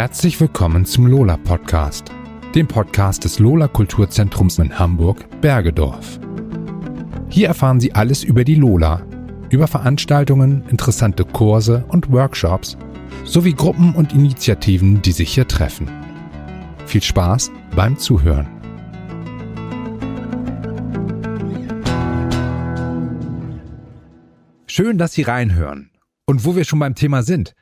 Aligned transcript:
Herzlich 0.00 0.40
willkommen 0.40 0.86
zum 0.86 1.06
Lola 1.06 1.36
Podcast, 1.36 2.10
dem 2.54 2.66
Podcast 2.66 3.22
des 3.24 3.38
Lola 3.38 3.68
Kulturzentrums 3.68 4.58
in 4.58 4.78
Hamburg, 4.78 5.26
Bergedorf. 5.42 6.18
Hier 7.28 7.48
erfahren 7.48 7.80
Sie 7.80 7.92
alles 7.92 8.24
über 8.24 8.44
die 8.44 8.54
Lola, 8.54 9.06
über 9.50 9.66
Veranstaltungen, 9.66 10.64
interessante 10.70 11.26
Kurse 11.26 11.84
und 11.88 12.10
Workshops 12.10 12.78
sowie 13.26 13.52
Gruppen 13.52 13.94
und 13.94 14.14
Initiativen, 14.14 15.02
die 15.02 15.12
sich 15.12 15.34
hier 15.34 15.46
treffen. 15.46 15.86
Viel 16.86 17.02
Spaß 17.02 17.50
beim 17.76 17.98
Zuhören. 17.98 18.48
Schön, 24.66 24.96
dass 24.96 25.12
Sie 25.12 25.22
reinhören. 25.24 25.90
Und 26.24 26.46
wo 26.46 26.56
wir 26.56 26.64
schon 26.64 26.78
beim 26.78 26.94
Thema 26.94 27.22
sind, 27.22 27.52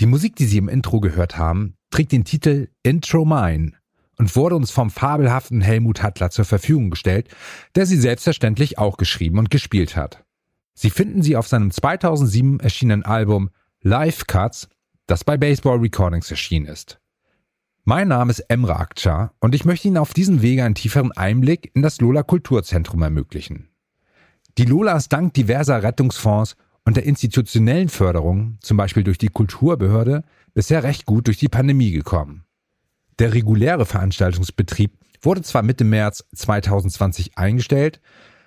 die 0.00 0.06
Musik, 0.06 0.36
die 0.36 0.46
Sie 0.46 0.58
im 0.58 0.68
Intro 0.68 1.00
gehört 1.00 1.38
haben, 1.38 1.76
trägt 1.90 2.12
den 2.12 2.24
Titel 2.24 2.68
Intro 2.82 3.24
Mine 3.24 3.72
und 4.18 4.34
wurde 4.36 4.56
uns 4.56 4.70
vom 4.70 4.90
fabelhaften 4.90 5.60
Helmut 5.60 6.02
Hattler 6.02 6.30
zur 6.30 6.44
Verfügung 6.44 6.90
gestellt, 6.90 7.28
der 7.74 7.86
sie 7.86 7.96
selbstverständlich 7.96 8.78
auch 8.78 8.96
geschrieben 8.96 9.38
und 9.38 9.50
gespielt 9.50 9.96
hat. 9.96 10.24
Sie 10.74 10.90
finden 10.90 11.22
sie 11.22 11.36
auf 11.36 11.46
seinem 11.46 11.70
2007 11.70 12.60
erschienenen 12.60 13.04
Album 13.04 13.50
Live 13.80 14.26
Cuts, 14.26 14.68
das 15.06 15.24
bei 15.24 15.36
Baseball 15.36 15.78
Recordings 15.78 16.30
erschienen 16.30 16.66
ist. 16.66 17.00
Mein 17.84 18.08
Name 18.08 18.30
ist 18.30 18.40
Emre 18.40 18.80
Akça 18.80 19.30
und 19.40 19.54
ich 19.54 19.64
möchte 19.66 19.88
Ihnen 19.88 19.98
auf 19.98 20.14
diesem 20.14 20.40
Wege 20.40 20.64
einen 20.64 20.74
tieferen 20.74 21.12
Einblick 21.12 21.70
in 21.74 21.82
das 21.82 22.00
Lola 22.00 22.22
Kulturzentrum 22.22 23.02
ermöglichen. 23.02 23.68
Die 24.56 24.64
Lola 24.64 24.96
ist 24.96 25.12
dank 25.12 25.34
diverser 25.34 25.82
Rettungsfonds 25.82 26.56
und 26.84 26.96
der 26.96 27.04
institutionellen 27.04 27.88
Förderung, 27.88 28.58
zum 28.60 28.76
Beispiel 28.76 29.04
durch 29.04 29.18
die 29.18 29.28
Kulturbehörde, 29.28 30.22
bisher 30.52 30.82
recht 30.82 31.06
gut 31.06 31.26
durch 31.26 31.38
die 31.38 31.48
Pandemie 31.48 31.90
gekommen. 31.90 32.44
Der 33.18 33.32
reguläre 33.32 33.86
Veranstaltungsbetrieb 33.86 34.98
wurde 35.22 35.42
zwar 35.42 35.62
Mitte 35.62 35.84
März 35.84 36.24
2020 36.34 37.38
eingestellt, 37.38 38.00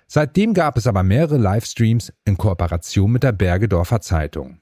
seitdem 0.06 0.54
gab 0.54 0.76
es 0.78 0.86
aber 0.86 1.02
mehrere 1.02 1.38
Livestreams 1.38 2.12
in 2.24 2.36
Kooperation 2.36 3.10
mit 3.10 3.22
der 3.22 3.32
Bergedorfer 3.32 4.00
Zeitung. 4.00 4.60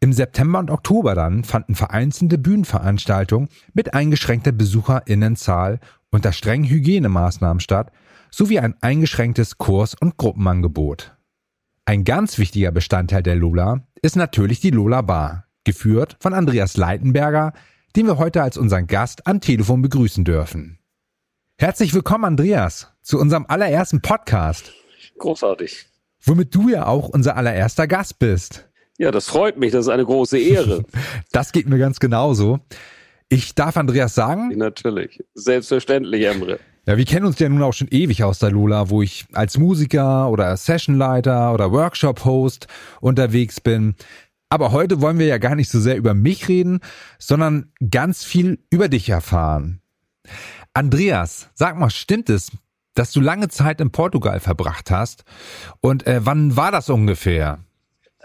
Im 0.00 0.12
September 0.12 0.58
und 0.58 0.70
Oktober 0.70 1.14
dann 1.14 1.44
fanden 1.44 1.76
vereinzelte 1.76 2.38
Bühnenveranstaltungen 2.38 3.48
mit 3.72 3.94
eingeschränkter 3.94 4.50
Besucherinnenzahl 4.50 5.78
unter 6.10 6.32
strengen 6.32 6.68
Hygienemaßnahmen 6.68 7.60
statt, 7.60 7.92
sowie 8.30 8.58
ein 8.58 8.74
eingeschränktes 8.80 9.58
Kurs- 9.58 9.94
und 9.94 10.16
Gruppenangebot. 10.16 11.16
Ein 11.84 12.04
ganz 12.04 12.38
wichtiger 12.38 12.70
Bestandteil 12.70 13.24
der 13.24 13.34
Lola 13.34 13.84
ist 14.02 14.14
natürlich 14.14 14.60
die 14.60 14.70
Lola 14.70 15.02
Bar, 15.02 15.48
geführt 15.64 16.16
von 16.20 16.32
Andreas 16.32 16.76
Leitenberger, 16.76 17.52
den 17.96 18.06
wir 18.06 18.18
heute 18.18 18.40
als 18.40 18.56
unseren 18.56 18.86
Gast 18.86 19.26
am 19.26 19.40
Telefon 19.40 19.82
begrüßen 19.82 20.24
dürfen. 20.24 20.78
Herzlich 21.58 21.92
willkommen, 21.92 22.24
Andreas, 22.24 22.92
zu 23.02 23.18
unserem 23.18 23.46
allerersten 23.48 24.00
Podcast. 24.00 24.72
Großartig. 25.18 25.86
Womit 26.22 26.54
du 26.54 26.68
ja 26.68 26.86
auch 26.86 27.08
unser 27.08 27.36
allererster 27.36 27.88
Gast 27.88 28.20
bist. 28.20 28.68
Ja, 28.96 29.10
das 29.10 29.26
freut 29.26 29.58
mich, 29.58 29.72
das 29.72 29.86
ist 29.86 29.92
eine 29.92 30.04
große 30.04 30.38
Ehre. 30.38 30.84
das 31.32 31.50
geht 31.50 31.68
mir 31.68 31.78
ganz 31.78 31.98
genauso. 31.98 32.60
Ich 33.28 33.56
darf 33.56 33.76
Andreas 33.76 34.14
sagen? 34.14 34.56
Natürlich, 34.56 35.24
selbstverständlich, 35.34 36.26
Emre. 36.26 36.60
Ja, 36.84 36.96
wir 36.96 37.04
kennen 37.04 37.26
uns 37.26 37.38
ja 37.38 37.48
nun 37.48 37.62
auch 37.62 37.74
schon 37.74 37.86
ewig 37.92 38.24
aus 38.24 38.40
der 38.40 38.50
Lola, 38.50 38.90
wo 38.90 39.02
ich 39.02 39.26
als 39.32 39.56
Musiker 39.56 40.28
oder 40.30 40.56
Sessionleiter 40.56 41.54
oder 41.54 41.70
Workshop-Host 41.70 42.66
unterwegs 43.00 43.60
bin. 43.60 43.94
Aber 44.48 44.72
heute 44.72 45.00
wollen 45.00 45.20
wir 45.20 45.26
ja 45.26 45.38
gar 45.38 45.54
nicht 45.54 45.70
so 45.70 45.78
sehr 45.78 45.96
über 45.96 46.12
mich 46.12 46.48
reden, 46.48 46.80
sondern 47.20 47.72
ganz 47.88 48.24
viel 48.24 48.58
über 48.68 48.88
dich 48.88 49.08
erfahren. 49.08 49.80
Andreas, 50.74 51.50
sag 51.54 51.78
mal, 51.78 51.88
stimmt 51.88 52.28
es, 52.28 52.50
dass 52.94 53.12
du 53.12 53.20
lange 53.20 53.48
Zeit 53.48 53.80
in 53.80 53.92
Portugal 53.92 54.40
verbracht 54.40 54.90
hast? 54.90 55.24
Und 55.80 56.06
äh, 56.08 56.26
wann 56.26 56.56
war 56.56 56.72
das 56.72 56.90
ungefähr? 56.90 57.60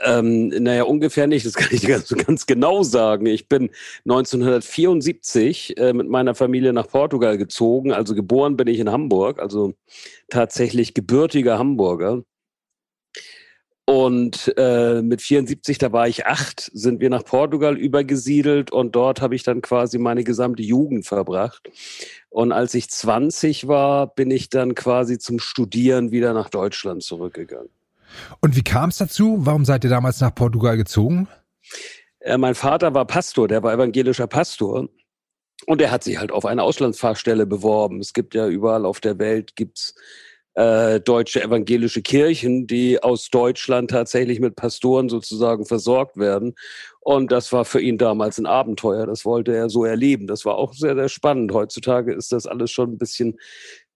Ähm, 0.03 0.49
naja, 0.49 0.83
ungefähr 0.83 1.27
nicht, 1.27 1.45
das 1.45 1.53
kann 1.53 1.69
ich 1.71 1.81
ganz, 1.87 2.09
ganz 2.09 2.45
genau 2.45 2.83
sagen. 2.83 3.25
Ich 3.25 3.49
bin 3.49 3.69
1974 4.05 5.77
äh, 5.77 5.93
mit 5.93 6.07
meiner 6.07 6.35
Familie 6.35 6.73
nach 6.73 6.87
Portugal 6.87 7.37
gezogen. 7.37 7.91
Also 7.91 8.13
geboren 8.13 8.57
bin 8.57 8.67
ich 8.67 8.79
in 8.79 8.91
Hamburg, 8.91 9.39
also 9.39 9.73
tatsächlich 10.29 10.93
gebürtiger 10.93 11.57
Hamburger. 11.57 12.23
Und 13.89 14.53
äh, 14.57 15.01
mit 15.01 15.21
74, 15.21 15.77
da 15.77 15.93
war 15.93 16.09
ich 16.09 16.25
acht, 16.25 16.69
sind 16.73 16.99
wir 16.99 17.09
nach 17.09 17.23
Portugal 17.23 17.77
übergesiedelt 17.77 18.69
und 18.69 18.97
dort 18.97 19.21
habe 19.21 19.33
ich 19.33 19.43
dann 19.43 19.61
quasi 19.61 19.97
meine 19.97 20.25
gesamte 20.25 20.61
Jugend 20.61 21.05
verbracht. 21.07 21.69
Und 22.29 22.51
als 22.51 22.73
ich 22.73 22.89
20 22.89 23.69
war, 23.69 24.13
bin 24.13 24.29
ich 24.29 24.49
dann 24.49 24.75
quasi 24.75 25.19
zum 25.19 25.39
Studieren 25.39 26.11
wieder 26.11 26.33
nach 26.33 26.49
Deutschland 26.49 27.01
zurückgegangen. 27.01 27.69
Und 28.41 28.55
wie 28.55 28.63
kam 28.63 28.89
es 28.89 28.97
dazu? 28.97 29.37
Warum 29.39 29.65
seid 29.65 29.83
ihr 29.83 29.89
damals 29.89 30.21
nach 30.21 30.33
Portugal 30.33 30.77
gezogen? 30.77 31.27
Äh, 32.19 32.37
mein 32.37 32.55
Vater 32.55 32.93
war 32.93 33.05
Pastor, 33.05 33.47
der 33.47 33.63
war 33.63 33.73
evangelischer 33.73 34.27
Pastor. 34.27 34.87
Und 35.65 35.81
er 35.81 35.91
hat 35.91 36.03
sich 36.03 36.19
halt 36.19 36.31
auf 36.31 36.45
eine 36.45 36.63
Auslandsfahrstelle 36.63 37.45
beworben. 37.45 37.99
Es 37.99 38.13
gibt 38.13 38.35
ja 38.35 38.47
überall 38.47 38.85
auf 38.85 38.99
der 38.99 39.17
Welt 39.19 39.55
gibt's 39.55 39.95
äh, 40.57 40.99
deutsche 40.99 41.43
evangelische 41.43 42.01
Kirchen, 42.01 42.65
die 42.65 43.01
aus 43.03 43.29
Deutschland 43.29 43.91
tatsächlich 43.91 44.39
mit 44.39 44.55
Pastoren 44.55 45.07
sozusagen 45.07 45.65
versorgt 45.65 46.17
werden. 46.17 46.55
Und 46.99 47.31
das 47.31 47.53
war 47.53 47.63
für 47.63 47.79
ihn 47.79 47.99
damals 47.99 48.39
ein 48.39 48.47
Abenteuer. 48.47 49.05
Das 49.05 49.23
wollte 49.23 49.55
er 49.55 49.69
so 49.69 49.85
erleben. 49.85 50.25
Das 50.25 50.45
war 50.45 50.55
auch 50.55 50.73
sehr, 50.73 50.95
sehr 50.95 51.09
spannend. 51.09 51.53
Heutzutage 51.53 52.11
ist 52.11 52.31
das 52.31 52.47
alles 52.47 52.71
schon 52.71 52.93
ein 52.93 52.97
bisschen 52.97 53.37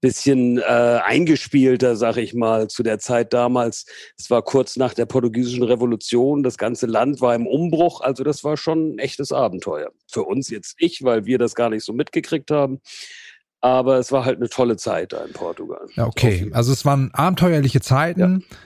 bisschen 0.01 0.57
äh, 0.57 0.61
eingespielter, 1.03 1.95
sag 1.95 2.17
ich 2.17 2.33
mal, 2.33 2.67
zu 2.67 2.83
der 2.83 2.99
Zeit 2.99 3.33
damals. 3.33 3.85
Es 4.17 4.29
war 4.29 4.41
kurz 4.41 4.75
nach 4.75 4.93
der 4.93 5.05
portugiesischen 5.05 5.63
Revolution, 5.63 6.43
das 6.43 6.57
ganze 6.57 6.87
Land 6.87 7.21
war 7.21 7.35
im 7.35 7.47
Umbruch, 7.47 8.01
also 8.01 8.23
das 8.23 8.43
war 8.43 8.57
schon 8.57 8.95
ein 8.95 8.99
echtes 8.99 9.31
Abenteuer. 9.31 9.91
Für 10.11 10.23
uns 10.23 10.49
jetzt 10.49 10.81
nicht, 10.81 11.03
weil 11.03 11.25
wir 11.25 11.37
das 11.37 11.55
gar 11.55 11.69
nicht 11.69 11.85
so 11.85 11.93
mitgekriegt 11.93 12.51
haben. 12.51 12.81
Aber 13.63 13.99
es 13.99 14.11
war 14.11 14.25
halt 14.25 14.37
eine 14.37 14.49
tolle 14.49 14.75
Zeit 14.75 15.13
da 15.13 15.23
in 15.23 15.33
Portugal. 15.33 15.87
Ja, 15.95 16.07
okay. 16.07 16.49
Also 16.51 16.73
es 16.73 16.83
waren 16.83 17.11
abenteuerliche 17.13 17.79
Zeiten. 17.79 18.43
Ja. 18.49 18.57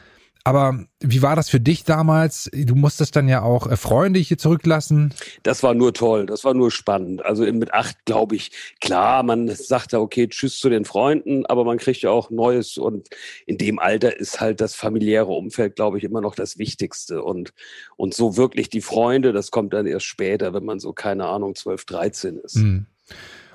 Aber 0.47 0.85
wie 0.99 1.23
war 1.23 1.35
das 1.35 1.49
für 1.49 1.59
dich 1.59 1.85
damals? 1.85 2.51
Du 2.53 2.75
musstest 2.75 3.15
dann 3.15 3.27
ja 3.27 3.41
auch 3.41 3.65
äh, 3.65 3.75
Freunde 3.75 4.19
hier 4.19 4.37
zurücklassen. 4.37 5.11
Das 5.41 5.63
war 5.63 5.73
nur 5.73 5.91
toll, 5.91 6.27
das 6.27 6.43
war 6.43 6.53
nur 6.53 6.69
spannend. 6.69 7.25
Also 7.25 7.51
mit 7.51 7.73
acht 7.73 8.05
glaube 8.05 8.35
ich, 8.35 8.51
klar, 8.79 9.23
man 9.23 9.49
sagt 9.49 9.91
ja, 9.91 9.99
okay, 9.99 10.27
tschüss 10.27 10.59
zu 10.59 10.69
den 10.69 10.85
Freunden, 10.85 11.47
aber 11.47 11.65
man 11.65 11.79
kriegt 11.79 12.03
ja 12.03 12.11
auch 12.11 12.29
Neues 12.29 12.77
und 12.77 13.09
in 13.47 13.57
dem 13.57 13.79
Alter 13.79 14.19
ist 14.19 14.39
halt 14.39 14.61
das 14.61 14.75
familiäre 14.75 15.31
Umfeld, 15.31 15.75
glaube 15.75 15.97
ich, 15.97 16.03
immer 16.03 16.21
noch 16.21 16.35
das 16.35 16.59
Wichtigste. 16.59 17.23
Und, 17.23 17.51
und 17.97 18.13
so 18.13 18.37
wirklich 18.37 18.69
die 18.69 18.81
Freunde, 18.81 19.33
das 19.33 19.49
kommt 19.49 19.73
dann 19.73 19.87
erst 19.87 20.05
später, 20.05 20.53
wenn 20.53 20.63
man 20.63 20.79
so, 20.79 20.93
keine 20.93 21.25
Ahnung, 21.25 21.55
12, 21.55 21.85
13 21.85 22.37
ist. 22.37 22.57
Mhm. 22.57 22.85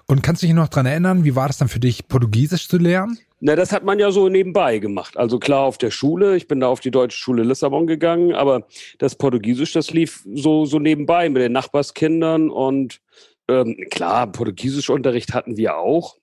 Und 0.06 0.24
kannst 0.24 0.42
du 0.42 0.46
dich 0.46 0.56
noch 0.56 0.66
dran 0.66 0.86
erinnern, 0.86 1.22
wie 1.22 1.36
war 1.36 1.46
das 1.46 1.58
dann 1.58 1.68
für 1.68 1.78
dich, 1.78 2.08
Portugiesisch 2.08 2.66
zu 2.66 2.78
lernen? 2.78 3.16
Na, 3.42 3.56
das 3.56 3.72
hat 3.72 3.84
man 3.84 3.98
ja 3.98 4.10
so 4.10 4.28
nebenbei 4.28 4.78
gemacht. 4.78 5.16
Also 5.16 5.38
klar 5.38 5.62
auf 5.62 5.78
der 5.78 5.90
Schule. 5.90 6.36
Ich 6.36 6.46
bin 6.46 6.60
da 6.60 6.68
auf 6.68 6.80
die 6.80 6.90
Deutsche 6.90 7.16
Schule 7.16 7.42
Lissabon 7.42 7.86
gegangen, 7.86 8.34
aber 8.34 8.66
das 8.98 9.16
Portugiesisch, 9.16 9.72
das 9.72 9.92
lief 9.92 10.22
so, 10.34 10.66
so 10.66 10.78
nebenbei 10.78 11.28
mit 11.30 11.42
den 11.42 11.52
Nachbarskindern 11.52 12.50
und 12.50 13.00
ähm, 13.48 13.76
klar, 13.90 14.30
Portugiesischunterricht 14.30 15.32
hatten 15.32 15.56
wir 15.56 15.78
auch. 15.78 16.18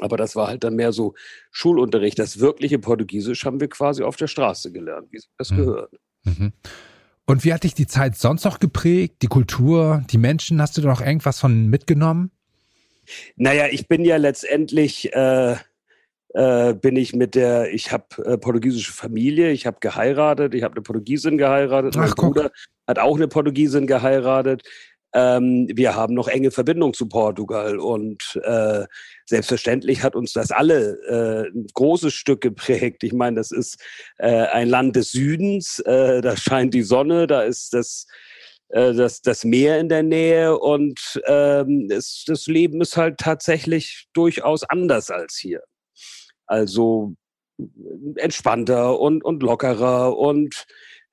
Aber 0.00 0.16
das 0.16 0.34
war 0.34 0.48
halt 0.48 0.64
dann 0.64 0.74
mehr 0.74 0.92
so 0.92 1.14
Schulunterricht. 1.50 2.18
Das 2.18 2.40
wirkliche 2.40 2.78
Portugiesisch 2.78 3.44
haben 3.44 3.60
wir 3.60 3.68
quasi 3.68 4.02
auf 4.02 4.16
der 4.16 4.26
Straße 4.26 4.72
gelernt, 4.72 5.08
wie 5.10 5.20
das 5.36 5.50
mhm. 5.50 5.56
gehört. 5.56 5.92
Mhm. 6.24 6.52
Und 7.26 7.44
wie 7.44 7.52
hat 7.52 7.64
dich 7.64 7.74
die 7.74 7.86
Zeit 7.86 8.16
sonst 8.16 8.44
noch 8.44 8.58
geprägt? 8.58 9.16
Die 9.22 9.26
Kultur, 9.26 10.02
die 10.10 10.18
Menschen? 10.18 10.60
Hast 10.62 10.76
du 10.76 10.80
da 10.80 10.88
noch 10.88 11.02
irgendwas 11.02 11.38
von 11.38 11.68
mitgenommen? 11.68 12.30
Naja, 13.36 13.66
ich 13.70 13.86
bin 13.86 14.04
ja 14.04 14.16
letztendlich 14.16 15.12
äh, 15.12 15.56
äh, 16.34 16.74
bin 16.74 16.96
ich 16.96 17.14
mit 17.14 17.34
der, 17.34 17.72
ich 17.72 17.92
habe 17.92 18.24
äh, 18.24 18.38
portugiesische 18.38 18.92
Familie, 18.92 19.50
ich 19.50 19.66
habe 19.66 19.78
geheiratet, 19.80 20.54
ich 20.54 20.62
habe 20.62 20.74
eine 20.74 20.82
Portugiesin 20.82 21.38
geheiratet, 21.38 21.94
Ach, 21.96 22.00
mein 22.00 22.10
guck. 22.10 22.34
Bruder 22.34 22.50
hat 22.86 22.98
auch 22.98 23.16
eine 23.16 23.28
Portugiesin 23.28 23.86
geheiratet. 23.86 24.62
Ähm, 25.14 25.68
wir 25.74 25.94
haben 25.94 26.14
noch 26.14 26.28
enge 26.28 26.50
Verbindung 26.50 26.94
zu 26.94 27.06
Portugal 27.06 27.78
und 27.78 28.40
äh, 28.44 28.86
selbstverständlich 29.26 30.02
hat 30.02 30.16
uns 30.16 30.32
das 30.32 30.50
alle 30.50 30.98
äh, 31.06 31.48
ein 31.50 31.66
großes 31.74 32.14
Stück 32.14 32.40
geprägt. 32.40 33.04
Ich 33.04 33.12
meine, 33.12 33.36
das 33.36 33.50
ist 33.50 33.78
äh, 34.16 34.46
ein 34.46 34.68
Land 34.68 34.96
des 34.96 35.12
Südens, 35.12 35.80
äh, 35.80 36.22
da 36.22 36.34
scheint 36.36 36.72
die 36.72 36.82
Sonne, 36.82 37.26
da 37.26 37.42
ist 37.42 37.74
das 37.74 38.06
äh, 38.72 38.94
das, 38.94 39.20
das 39.20 39.44
Meer 39.44 39.78
in 39.80 39.90
der 39.90 40.02
Nähe 40.02 40.58
und 40.58 41.20
ähm, 41.26 41.88
es, 41.90 42.24
das 42.26 42.46
Leben 42.46 42.80
ist 42.80 42.96
halt 42.96 43.18
tatsächlich 43.18 44.06
durchaus 44.14 44.64
anders 44.64 45.10
als 45.10 45.36
hier. 45.36 45.60
Also 46.52 47.14
entspannter 48.16 49.00
und, 49.00 49.24
und 49.24 49.42
lockerer 49.42 50.18
und 50.18 50.66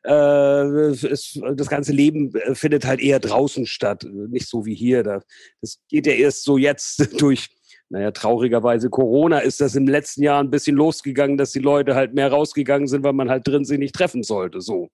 äh, 0.04 0.12
es, 0.12 1.40
das 1.56 1.70
ganze 1.70 1.94
Leben 1.94 2.36
äh, 2.36 2.56
findet 2.56 2.86
halt 2.86 3.00
eher 3.00 3.22
draußen 3.22 3.66
statt, 3.66 4.06
nicht 4.12 4.50
so 4.50 4.66
wie 4.66 4.76
hier. 4.76 5.02
Da, 5.02 5.22
das 5.62 5.80
geht 5.88 6.08
ja 6.08 6.14
erst 6.14 6.44
so 6.44 6.58
jetzt 6.58 7.08
durch 7.22 7.48
naja, 7.92 8.12
traurigerweise 8.12 8.90
Corona 8.90 9.40
ist 9.40 9.62
das 9.62 9.76
im 9.76 9.88
letzten 9.88 10.22
Jahr 10.22 10.44
ein 10.44 10.52
bisschen 10.52 10.76
losgegangen, 10.76 11.38
dass 11.38 11.54
die 11.54 11.60
Leute 11.60 11.96
halt 11.96 12.14
mehr 12.14 12.30
rausgegangen 12.30 12.88
sind, 12.88 13.04
weil 13.04 13.14
man 13.14 13.32
halt 13.32 13.48
drin 13.48 13.66
sich 13.66 13.80
nicht 13.80 13.96
treffen 13.96 14.22
sollte, 14.22 14.62
so. 14.62 14.90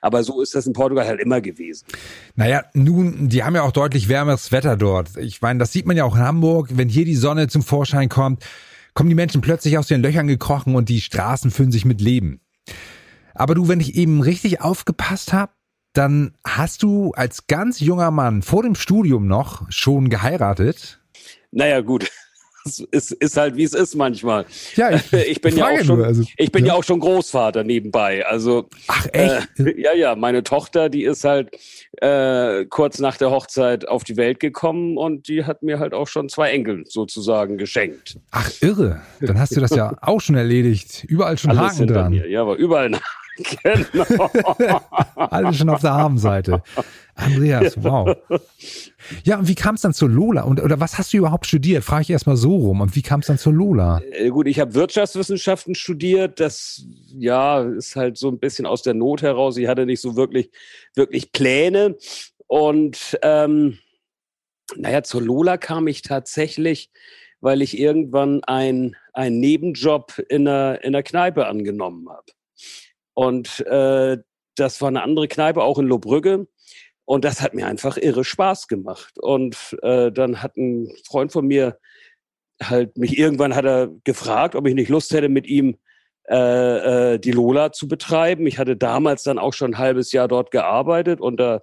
Aber 0.00 0.24
so 0.24 0.40
ist 0.40 0.56
das 0.56 0.66
in 0.66 0.72
Portugal 0.72 1.06
halt 1.06 1.20
immer 1.20 1.40
gewesen. 1.40 1.86
Naja, 2.34 2.64
nun, 2.74 3.28
die 3.28 3.44
haben 3.44 3.54
ja 3.54 3.62
auch 3.62 3.70
deutlich 3.70 4.08
wärmeres 4.08 4.50
Wetter 4.50 4.76
dort. 4.76 5.16
Ich 5.18 5.40
meine, 5.40 5.60
das 5.60 5.72
sieht 5.72 5.86
man 5.86 5.96
ja 5.96 6.04
auch 6.04 6.16
in 6.16 6.22
Hamburg, 6.22 6.70
wenn 6.72 6.88
hier 6.88 7.04
die 7.04 7.14
Sonne 7.14 7.46
zum 7.46 7.62
Vorschein 7.62 8.08
kommt, 8.08 8.42
kommen 9.00 9.08
die 9.08 9.16
Menschen 9.16 9.40
plötzlich 9.40 9.78
aus 9.78 9.86
den 9.86 10.02
Löchern 10.02 10.26
gekrochen 10.26 10.74
und 10.74 10.90
die 10.90 11.00
Straßen 11.00 11.50
füllen 11.50 11.72
sich 11.72 11.86
mit 11.86 12.02
Leben. 12.02 12.42
Aber 13.32 13.54
du, 13.54 13.66
wenn 13.66 13.80
ich 13.80 13.94
eben 13.94 14.20
richtig 14.20 14.60
aufgepasst 14.60 15.32
habe, 15.32 15.52
dann 15.94 16.36
hast 16.46 16.82
du 16.82 17.12
als 17.12 17.46
ganz 17.46 17.80
junger 17.80 18.10
Mann 18.10 18.42
vor 18.42 18.62
dem 18.62 18.74
Studium 18.74 19.26
noch 19.26 19.64
schon 19.72 20.10
geheiratet. 20.10 21.00
Naja, 21.50 21.80
gut 21.80 22.10
ist, 22.78 23.12
ist 23.12 23.36
halt 23.36 23.56
wie 23.56 23.64
es 23.64 23.74
ist 23.74 23.94
manchmal. 23.94 24.46
Ja, 24.76 24.90
ich, 24.90 25.12
ich 25.12 25.40
bin 25.40 25.56
ja 25.56 25.68
auch 25.68 25.84
schon, 25.84 25.98
nur, 25.98 26.06
also, 26.06 26.22
ich 26.36 26.52
bin 26.52 26.64
ja. 26.64 26.72
ja. 26.72 26.78
auch 26.78 26.84
schon 26.84 27.00
Großvater 27.00 27.64
nebenbei. 27.64 28.24
Also 28.26 28.68
ach 28.86 29.06
echt? 29.12 29.48
Äh, 29.58 29.74
ja, 29.80 29.92
ja. 29.94 30.14
Meine 30.14 30.42
Tochter, 30.42 30.88
die 30.88 31.04
ist 31.04 31.24
halt 31.24 31.50
äh, 32.00 32.64
kurz 32.66 32.98
nach 32.98 33.16
der 33.16 33.30
Hochzeit 33.30 33.88
auf 33.88 34.04
die 34.04 34.16
Welt 34.16 34.40
gekommen 34.40 34.96
und 34.96 35.28
die 35.28 35.44
hat 35.44 35.62
mir 35.62 35.78
halt 35.78 35.94
auch 35.94 36.08
schon 36.08 36.28
zwei 36.28 36.50
Enkel 36.50 36.84
sozusagen 36.86 37.58
geschenkt. 37.58 38.18
Ach 38.30 38.50
irre. 38.60 39.00
Dann 39.20 39.38
hast 39.38 39.56
du 39.56 39.60
das 39.60 39.70
ja 39.70 39.96
auch 40.02 40.20
schon 40.20 40.36
erledigt. 40.36 41.04
Überall 41.08 41.38
schon 41.38 41.50
Alles 41.50 41.74
Haken 41.74 41.86
dran. 41.88 42.12
Mir. 42.12 42.28
Ja, 42.28 42.42
aber 42.42 42.56
überall 42.56 42.90
genau. 43.62 44.80
Alle 45.14 45.52
schon 45.54 45.68
auf 45.68 45.80
der 45.80 45.92
Armenseite. 45.92 46.62
Andreas, 47.14 47.82
wow. 47.82 48.16
Ja, 49.24 49.38
und 49.38 49.48
wie 49.48 49.54
kam 49.54 49.74
es 49.74 49.82
dann 49.82 49.92
zu 49.92 50.06
Lola? 50.06 50.42
Und, 50.42 50.60
oder 50.60 50.80
was 50.80 50.98
hast 50.98 51.12
du 51.12 51.18
überhaupt 51.18 51.46
studiert? 51.46 51.84
Frage 51.84 52.02
ich 52.02 52.10
erstmal 52.10 52.36
so 52.36 52.56
rum. 52.56 52.80
Und 52.80 52.96
wie 52.96 53.02
kam 53.02 53.20
es 53.20 53.26
dann 53.26 53.38
zu 53.38 53.50
Lola? 53.50 54.00
Äh, 54.12 54.30
gut, 54.30 54.46
ich 54.46 54.60
habe 54.60 54.74
Wirtschaftswissenschaften 54.74 55.74
studiert. 55.74 56.40
Das 56.40 56.84
ja 57.12 57.62
ist 57.62 57.96
halt 57.96 58.16
so 58.16 58.28
ein 58.28 58.38
bisschen 58.38 58.66
aus 58.66 58.82
der 58.82 58.94
Not 58.94 59.22
heraus. 59.22 59.56
Ich 59.56 59.68
hatte 59.68 59.86
nicht 59.86 60.00
so 60.00 60.16
wirklich, 60.16 60.50
wirklich 60.94 61.32
Pläne. 61.32 61.96
Und 62.46 63.18
ähm, 63.22 63.78
naja, 64.76 65.02
zur 65.02 65.22
Lola 65.22 65.56
kam 65.56 65.88
ich 65.88 66.02
tatsächlich, 66.02 66.90
weil 67.40 67.62
ich 67.62 67.78
irgendwann 67.78 68.44
einen 68.44 68.94
Nebenjob 69.14 70.18
in 70.28 70.46
einer, 70.46 70.82
in 70.82 70.94
einer 70.94 71.02
Kneipe 71.02 71.46
angenommen 71.46 72.08
habe. 72.08 72.26
Und 73.14 73.60
äh, 73.66 74.18
das 74.56 74.80
war 74.80 74.88
eine 74.88 75.02
andere 75.02 75.28
Kneipe, 75.28 75.62
auch 75.62 75.78
in 75.78 75.86
Lohbrügge. 75.86 76.46
Und 77.04 77.24
das 77.24 77.40
hat 77.40 77.54
mir 77.54 77.66
einfach 77.66 77.96
irre 77.96 78.24
Spaß 78.24 78.68
gemacht. 78.68 79.18
Und 79.18 79.76
äh, 79.82 80.12
dann 80.12 80.42
hat 80.42 80.56
ein 80.56 80.88
Freund 81.06 81.32
von 81.32 81.46
mir 81.46 81.78
halt 82.62 82.96
mich 82.96 83.18
irgendwann 83.18 83.54
hat 83.54 83.64
er 83.64 83.88
gefragt, 84.04 84.54
ob 84.54 84.66
ich 84.66 84.74
nicht 84.74 84.90
Lust 84.90 85.12
hätte, 85.12 85.28
mit 85.28 85.46
ihm 85.46 85.76
äh, 86.28 87.14
äh, 87.14 87.18
die 87.18 87.32
Lola 87.32 87.72
zu 87.72 87.88
betreiben. 87.88 88.46
Ich 88.46 88.58
hatte 88.58 88.76
damals 88.76 89.22
dann 89.22 89.38
auch 89.38 89.52
schon 89.52 89.72
ein 89.72 89.78
halbes 89.78 90.12
Jahr 90.12 90.28
dort 90.28 90.50
gearbeitet 90.50 91.20
unter 91.20 91.62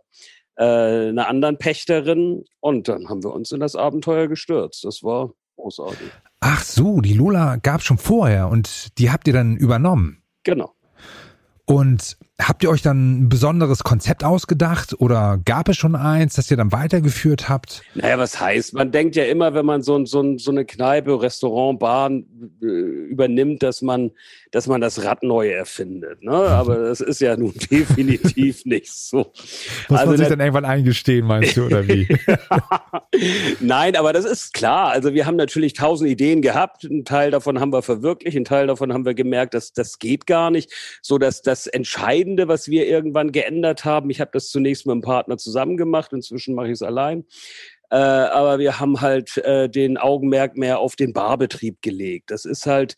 äh, 0.58 0.64
einer 0.64 1.28
anderen 1.28 1.58
Pächterin. 1.58 2.44
Und 2.60 2.88
dann 2.88 3.08
haben 3.10 3.24
wir 3.24 3.34
uns 3.34 3.52
in 3.52 3.60
das 3.60 3.76
Abenteuer 3.76 4.28
gestürzt. 4.28 4.84
Das 4.84 5.04
war 5.04 5.32
großartig. 5.56 6.10
Ach 6.40 6.64
so, 6.64 7.02
die 7.02 7.14
Lola 7.14 7.58
gab 7.58 7.82
schon 7.82 7.98
vorher 7.98 8.50
und 8.50 8.98
die 9.00 9.12
habt 9.12 9.28
ihr 9.28 9.34
dann 9.34 9.56
übernommen. 9.56 10.24
Genau. 10.44 10.74
Und 11.68 12.18
habt 12.40 12.64
ihr 12.64 12.70
euch 12.70 12.82
dann 12.82 13.24
ein 13.24 13.30
besonderes 13.30 13.84
Konzept 13.84 14.24
ausgedacht 14.24 14.96
oder 15.00 15.40
gab 15.44 15.70
es 15.70 15.78
schon 15.78 15.96
eins, 15.96 16.36
das 16.36 16.52
ihr 16.52 16.58
dann 16.58 16.72
weitergeführt 16.72 17.50
habt? 17.50 17.82
Naja, 17.96 18.20
was 18.20 18.40
heißt? 18.40 18.74
Man 18.74 18.92
denkt 18.92 19.16
ja 19.16 19.24
immer, 19.26 19.54
wenn 19.54 19.66
man 19.66 19.82
so, 19.82 20.06
so, 20.06 20.38
so 20.38 20.52
eine 20.52 20.66
Kneipe, 20.66 21.20
Restaurant, 21.22 21.80
Bahn 21.80 22.26
äh, 22.62 22.66
übernimmt, 22.66 23.64
dass 23.64 23.82
man, 23.82 24.12
dass 24.52 24.68
man 24.68 24.82
das 24.82 25.04
Rad 25.04 25.24
neu 25.24 25.50
erfindet. 25.50 26.22
Ne? 26.22 26.32
Aber 26.32 26.76
das 26.76 27.02
ist 27.02 27.22
ja 27.22 27.36
nun 27.36 27.54
definitiv 27.72 28.66
nicht 28.66 28.94
so. 28.94 29.34
Muss 29.90 30.00
also 30.00 30.12
man 30.12 30.18
sich 30.18 30.28
dann 30.28 30.40
irgendwann 30.40 30.66
eingestehen, 30.66 31.26
meinst 31.26 31.58
du, 31.58 31.66
oder 31.66 31.88
wie? 31.88 32.08
Nein, 33.60 33.96
aber 33.96 34.14
das 34.14 34.26
ist 34.26 34.54
klar. 34.54 34.92
Also 34.92 35.14
wir 35.14 35.26
haben 35.26 35.38
natürlich 35.38 35.74
tausend 35.74 36.10
Ideen 36.10 36.44
gehabt. 36.44 36.84
Ein 36.84 37.04
Teil 37.04 37.32
davon 37.32 37.60
haben 37.60 37.74
wir 37.74 37.82
verwirklicht, 37.82 38.38
ein 38.38 38.46
Teil 38.46 38.68
davon 38.68 38.94
haben 38.94 39.06
wir 39.06 39.16
gemerkt, 39.16 39.56
dass 39.56 39.74
das 39.74 39.98
geht 39.98 40.28
gar 40.28 40.52
nicht. 40.52 40.72
So 41.02 41.18
dass 41.18 41.42
das 41.42 41.66
Entscheidende, 42.28 42.48
was 42.48 42.68
wir 42.68 42.88
irgendwann 42.88 43.32
geändert 43.32 43.86
haben, 43.86 44.10
ich 44.10 44.20
habe 44.20 44.32
das 44.34 44.50
zunächst 44.50 44.86
mit 44.86 44.92
einem 44.92 45.02
Partner 45.02 45.38
zusammen 45.38 45.78
gemacht, 45.78 46.12
inzwischen 46.12 46.56
mache 46.56 46.68
ich 46.68 46.74
es 46.74 46.82
allein. 46.82 47.26
Äh, 47.90 47.96
aber 47.96 48.60
wir 48.60 48.82
haben 48.82 49.00
halt 49.00 49.38
äh, 49.38 49.70
den 49.70 49.98
Augenmerk 49.98 50.58
mehr 50.58 50.80
auf 50.80 50.98
den 50.98 51.14
Barbetrieb 51.14 51.82
gelegt. 51.82 52.32
Das 52.32 52.44
ist 52.44 52.66
halt, 52.66 52.98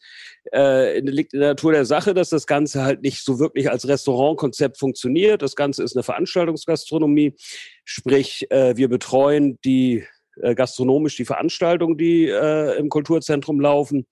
äh, 0.51 0.99
liegt 1.01 1.33
in 1.33 1.41
der 1.41 1.49
Natur 1.49 1.73
der 1.73 1.85
Sache, 1.85 2.15
dass 2.15 2.29
das 2.29 2.47
Ganze 2.47 2.83
halt 2.83 3.03
nicht 3.03 3.23
so 3.23 3.39
wirklich 3.39 3.69
als 3.69 3.87
Restaurantkonzept 3.87 4.79
funktioniert. 4.79 5.43
Das 5.43 5.55
Ganze 5.55 5.83
ist 5.83 5.95
eine 5.95 6.01
Veranstaltungsgastronomie, 6.01 7.35
sprich, 7.83 8.49
äh, 8.49 8.75
wir 8.77 8.89
betreuen 8.89 9.59
die 9.63 10.05
äh, 10.41 10.55
gastronomisch 10.55 11.17
die 11.17 11.25
Veranstaltungen, 11.25 11.97
die 11.97 12.25
äh, 12.25 12.75
im 12.79 12.89
Kulturzentrum 12.89 13.59
laufen. 13.59 14.07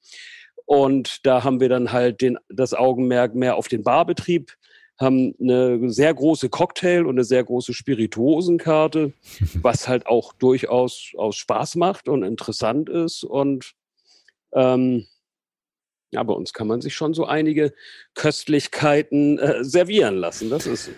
Und 0.68 1.26
da 1.26 1.44
haben 1.44 1.60
wir 1.60 1.70
dann 1.70 1.92
halt 1.92 2.22
den, 2.22 2.38
das 2.50 2.74
Augenmerk 2.76 3.34
mehr 3.34 3.56
auf 3.56 3.68
den 3.68 3.84
Barbetrieb, 3.84 4.52
haben 5.00 5.36
eine 5.40 5.92
sehr 5.92 6.14
große 6.14 6.50
Cocktail- 6.50 7.06
und 7.06 7.16
eine 7.16 7.24
sehr 7.24 7.44
große 7.44 7.74
Spirituosenkarte, 7.74 9.14
was 9.62 9.88
halt 9.88 10.08
auch 10.08 10.34
durchaus 10.34 11.12
aus 11.18 11.36
Spaß 11.36 11.76
macht 11.76 12.08
und 12.08 12.24
interessant 12.24 12.90
ist. 12.90 13.24
Und 13.24 13.74
ähm, 14.54 15.06
ja, 16.12 16.24
bei 16.24 16.34
uns 16.34 16.54
kann 16.54 16.68
man 16.68 16.82
sich 16.82 16.96
schon 16.96 17.14
so 17.14 17.26
einige 17.26 17.74
Köstlichkeiten 18.16 19.38
äh, 19.40 19.64
servieren 19.64 20.16
lassen. 20.16 20.50
Das 20.50 20.66
ist 20.66 20.86
so. 20.86 20.92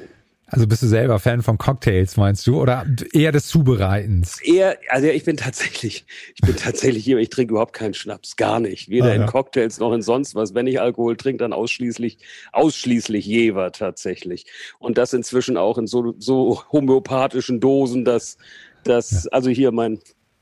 Also 0.52 0.68
bist 0.68 0.82
du 0.82 0.88
selber 0.88 1.20
Fan 1.20 1.42
von 1.42 1.58
Cocktails, 1.58 2.18
meinst 2.18 2.46
du? 2.48 2.60
Oder 2.60 2.86
eher 3.14 3.32
des 3.32 3.48
Zubereitens? 3.48 4.42
Eher, 4.42 4.78
also 4.90 5.08
ich 5.08 5.24
bin 5.24 5.38
tatsächlich, 5.38 6.06
ich 6.36 6.42
bin 6.42 6.56
tatsächlich 6.56 7.04
hier, 7.04 7.18
ich 7.18 7.30
trinke 7.30 7.54
überhaupt 7.54 7.74
keinen 7.74 7.94
Schnaps, 7.94 8.36
gar 8.36 8.60
nicht. 8.60 8.90
Weder 8.90 9.06
ah, 9.06 9.16
ja. 9.16 9.22
in 9.22 9.26
Cocktails 9.28 9.80
noch 9.80 9.94
in 9.94 10.02
sonst 10.02 10.36
was. 10.36 10.56
Wenn 10.56 10.68
ich 10.68 10.82
Alkohol 10.82 11.18
trinke, 11.18 11.40
dann 11.40 11.54
ausschließlich, 11.54 12.18
ausschließlich 12.52 13.26
Jever 13.26 13.72
tatsächlich. 13.72 14.46
Und 14.80 14.98
das 14.98 15.14
inzwischen 15.14 15.58
auch 15.58 15.78
in 15.78 15.88
so, 15.88 16.16
so 16.18 16.64
homöopathischen 16.72 17.60
Dosen, 17.60 18.04
dass, 18.04 18.38
dass, 18.84 19.26
ja. 19.26 19.32
also 19.32 19.50
hier 19.50 19.72
mein, 19.72 20.00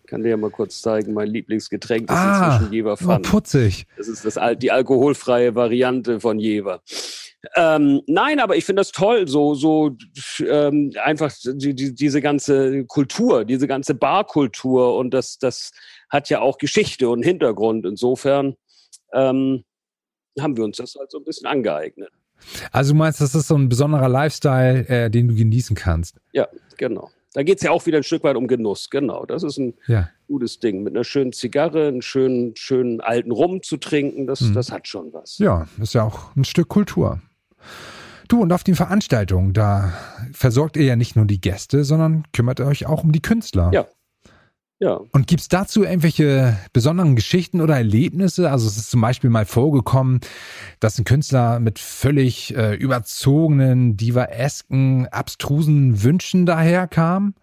kann 0.08 0.24
dir 0.24 0.29
ja 0.29 0.38
mal 0.38 0.50
kurz 0.50 0.82
zeigen, 0.82 1.13
mein 1.13 1.27
Lieblingsgetränk 1.27 2.10
ist 2.10 2.15
ah, 2.15 2.53
inzwischen 2.53 2.74
Jever 2.74 2.98
Fun. 2.98 3.17
Oh, 3.25 3.29
putzig. 3.29 3.86
Das 3.98 4.08
ist 4.08 4.25
das, 4.25 4.39
die 4.58 4.72
alkoholfreie 4.72 5.53
Variante 5.53 6.20
von 6.20 6.39
Jever. 6.39 6.82
Ähm, 7.56 8.01
nein, 8.08 8.39
aber 8.39 8.56
ich 8.56 8.65
finde 8.65 8.82
das 8.82 8.91
toll, 8.91 9.27
so, 9.27 9.53
so 9.53 9.96
ähm, 10.39 10.91
einfach 11.03 11.32
die, 11.44 11.75
die, 11.75 11.94
diese 11.94 12.22
ganze 12.22 12.86
Kultur, 12.86 13.46
diese 13.46 13.67
ganze 13.67 13.94
Barkultur 13.94 14.98
und 14.98 15.13
das, 15.13 15.38
das 15.38 15.72
hat 16.10 16.29
ja 16.29 16.41
auch 16.41 16.58
Geschichte 16.58 17.10
und 17.10 17.24
Hintergrund. 17.24 17.86
Insofern 17.86 18.56
ähm, 19.13 19.63
haben 20.39 20.58
wir 20.58 20.63
uns 20.63 20.77
das 20.77 20.96
halt 20.98 21.12
so 21.12 21.20
ein 21.20 21.25
bisschen 21.25 21.48
angeeignet. 21.48 22.10
Also 22.72 22.94
du 22.94 22.98
meinst, 22.98 23.22
das 23.22 23.34
ist 23.36 23.48
so 23.48 23.56
ein 23.56 23.70
besonderer 23.70 24.10
Lifestyle, 24.10 24.88
äh, 24.88 25.10
den 25.10 25.27
du 25.27 25.36
genießen 25.36 25.75
kannst? 25.75 26.17
Ja, 26.34 26.48
genau. 26.77 27.10
Da 27.38 27.44
geht 27.44 27.58
es 27.58 27.63
ja 27.63 27.70
auch 27.70 27.86
wieder 27.86 27.98
ein 27.98 28.03
Stück 28.03 28.24
weit 28.24 28.36
um 28.36 28.48
Genuss, 28.48 28.89
genau. 28.89 29.24
Das 29.27 29.44
ist 29.44 29.60
ein 29.60 29.75
ja. 29.86 30.10
gutes 30.27 30.58
Ding. 30.58 30.82
Mit 30.82 30.96
einer 30.96 31.03
schönen 31.03 31.34
Zigarre, 31.34 31.88
einen 31.88 32.01
schönen, 32.01 32.56
schönen 32.56 33.00
alten 33.00 33.29
Rum 33.29 33.62
zu 33.62 33.77
trinken, 33.77 34.25
das, 34.25 34.41
mhm. 34.41 34.56
das 34.56 34.72
hat 34.72 34.88
schon 34.88 35.13
was. 35.13 35.38
Ja, 35.38 35.67
ist 35.79 35.94
ja 35.94 36.03
auch 36.03 36.36
ein 36.36 36.46
Stück 36.46 36.67
Kultur. 36.67 37.22
Du, 38.27 38.41
und 38.41 38.51
auf 38.51 38.63
den 38.63 38.74
Veranstaltungen, 38.74 39.53
da 39.53 39.94
versorgt 40.34 40.77
ihr 40.77 40.86
ja 40.86 40.96
nicht 40.96 41.15
nur 41.15 41.25
die 41.25 41.39
Gäste, 41.39 41.84
sondern 41.84 42.24
kümmert 42.34 42.60
euch 42.60 42.88
auch 42.88 43.03
um 43.03 43.12
die 43.12 43.22
Künstler. 43.22 43.70
Ja. 43.72 43.86
Ja. 44.79 45.01
Und 45.12 45.25
gibt's 45.25 45.48
dazu 45.48 45.84
irgendwelche 45.84 46.55
besonderen 46.72 47.15
Geschichten 47.15 47.62
oder 47.62 47.75
Erlebnisse? 47.75 48.51
Also 48.51 48.67
es 48.67 48.77
ist 48.77 48.91
zum 48.91 49.01
Beispiel 49.01 49.31
mal 49.31 49.46
vorgekommen, 49.46 50.22
dass 50.79 51.00
ein 51.00 51.05
Künstler 51.05 51.60
mit 51.60 51.79
völlig 51.79 52.55
äh, 52.55 52.75
überzogenen, 52.75 53.98
divaesken, 53.98 55.07
abstrusen 55.07 56.03
Wünschen 56.03 56.46
daherkam? 56.46 57.34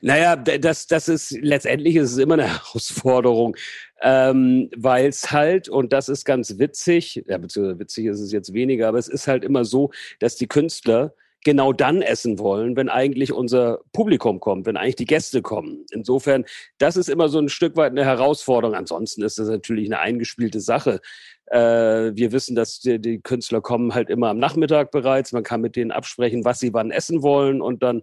Naja, 0.00 0.36
das, 0.36 0.86
das 0.86 1.08
ist 1.08 1.32
letztendlich 1.32 1.96
ist 1.96 2.12
es 2.12 2.18
immer 2.18 2.34
eine 2.34 2.46
Herausforderung, 2.52 3.56
ähm, 4.02 4.70
weil 4.76 5.06
es 5.06 5.32
halt, 5.32 5.68
und 5.68 5.92
das 5.92 6.08
ist 6.08 6.24
ganz 6.24 6.58
witzig, 6.58 7.24
ja, 7.26 7.38
beziehungsweise 7.38 7.80
witzig 7.80 8.06
ist 8.06 8.20
es 8.20 8.30
jetzt 8.30 8.52
weniger, 8.54 8.86
aber 8.86 8.98
es 8.98 9.08
ist 9.08 9.26
halt 9.26 9.44
immer 9.44 9.64
so, 9.64 9.90
dass 10.20 10.36
die 10.36 10.46
Künstler 10.46 11.14
genau 11.48 11.72
dann 11.72 12.02
essen 12.02 12.38
wollen, 12.38 12.76
wenn 12.76 12.90
eigentlich 12.90 13.32
unser 13.32 13.80
Publikum 13.94 14.38
kommt, 14.38 14.66
wenn 14.66 14.76
eigentlich 14.76 14.96
die 14.96 15.06
Gäste 15.06 15.40
kommen. 15.40 15.86
Insofern, 15.92 16.44
das 16.76 16.98
ist 16.98 17.08
immer 17.08 17.30
so 17.30 17.38
ein 17.38 17.48
Stück 17.48 17.74
weit 17.74 17.92
eine 17.92 18.04
Herausforderung. 18.04 18.76
Ansonsten 18.76 19.22
ist 19.22 19.38
das 19.38 19.48
natürlich 19.48 19.86
eine 19.86 19.98
eingespielte 19.98 20.60
Sache. 20.60 21.00
Äh, 21.46 22.12
wir 22.14 22.32
wissen, 22.32 22.54
dass 22.54 22.80
die, 22.80 22.98
die, 23.00 23.22
Künstler 23.22 23.62
kommen 23.62 23.94
halt 23.94 24.10
immer 24.10 24.28
am 24.28 24.38
Nachmittag 24.38 24.90
bereits. 24.90 25.32
Man 25.32 25.42
kann 25.42 25.62
mit 25.62 25.74
denen 25.74 25.90
absprechen, 25.90 26.44
was 26.44 26.58
sie 26.58 26.74
wann 26.74 26.90
essen 26.90 27.22
wollen 27.22 27.62
und 27.62 27.82
dann, 27.82 28.02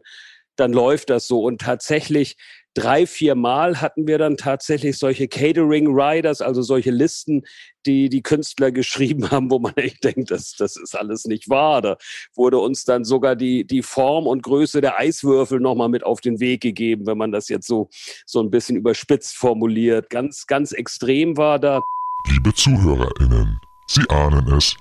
dann 0.55 0.73
läuft 0.73 1.11
das 1.11 1.27
so. 1.27 1.43
Und 1.43 1.61
tatsächlich 1.61 2.37
drei, 2.75 3.07
vier 3.07 3.33
Mal 3.33 3.81
hatten 3.81 4.05
wir 4.05 4.19
dann 4.19 4.37
tatsächlich 4.37 4.97
solche 4.97 5.27
Catering 5.27 5.87
Riders, 5.87 6.41
also 6.41 6.61
solche 6.61 6.91
Listen, 6.91 7.43
die 7.85 8.09
die 8.09 8.21
Künstler 8.21 8.71
geschrieben 8.71 9.31
haben, 9.31 9.49
wo 9.49 9.59
man 9.59 9.73
echt 9.75 10.03
denkt, 10.03 10.29
das, 10.29 10.55
das 10.57 10.75
ist 10.75 10.95
alles 10.95 11.25
nicht 11.25 11.49
wahr. 11.49 11.81
Da 11.81 11.97
wurde 12.35 12.59
uns 12.59 12.83
dann 12.83 13.03
sogar 13.03 13.35
die, 13.35 13.65
die 13.65 13.81
Form 13.81 14.27
und 14.27 14.43
Größe 14.43 14.81
der 14.81 14.99
Eiswürfel 14.99 15.59
nochmal 15.59 15.89
mit 15.89 16.05
auf 16.05 16.21
den 16.21 16.39
Weg 16.39 16.61
gegeben, 16.61 17.07
wenn 17.07 17.17
man 17.17 17.31
das 17.31 17.49
jetzt 17.49 17.67
so, 17.67 17.89
so 18.25 18.41
ein 18.41 18.51
bisschen 18.51 18.75
überspitzt 18.75 19.35
formuliert. 19.35 20.09
Ganz, 20.09 20.45
ganz 20.45 20.71
extrem 20.71 21.37
war 21.37 21.57
da. 21.57 21.81
Liebe 22.27 22.53
ZuhörerInnen, 22.53 23.59
Sie 23.87 24.03
ahnen 24.09 24.47
es. 24.53 24.75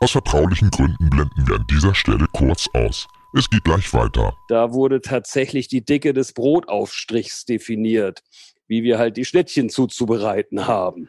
Aus 0.00 0.12
vertraulichen 0.12 0.70
Gründen 0.70 1.10
blenden 1.10 1.46
wir 1.46 1.56
an 1.56 1.66
dieser 1.68 1.94
Stelle 1.94 2.26
kurz 2.32 2.68
aus. 2.72 3.08
Es 3.36 3.50
geht 3.50 3.64
gleich 3.64 3.92
weiter. 3.92 4.36
Da 4.48 4.72
wurde 4.72 5.00
tatsächlich 5.00 5.66
die 5.66 5.84
Dicke 5.84 6.12
des 6.12 6.32
Brotaufstrichs 6.32 7.44
definiert, 7.44 8.22
wie 8.68 8.84
wir 8.84 8.98
halt 8.98 9.16
die 9.16 9.24
Schnittchen 9.24 9.70
zuzubereiten 9.70 10.68
haben. 10.68 11.08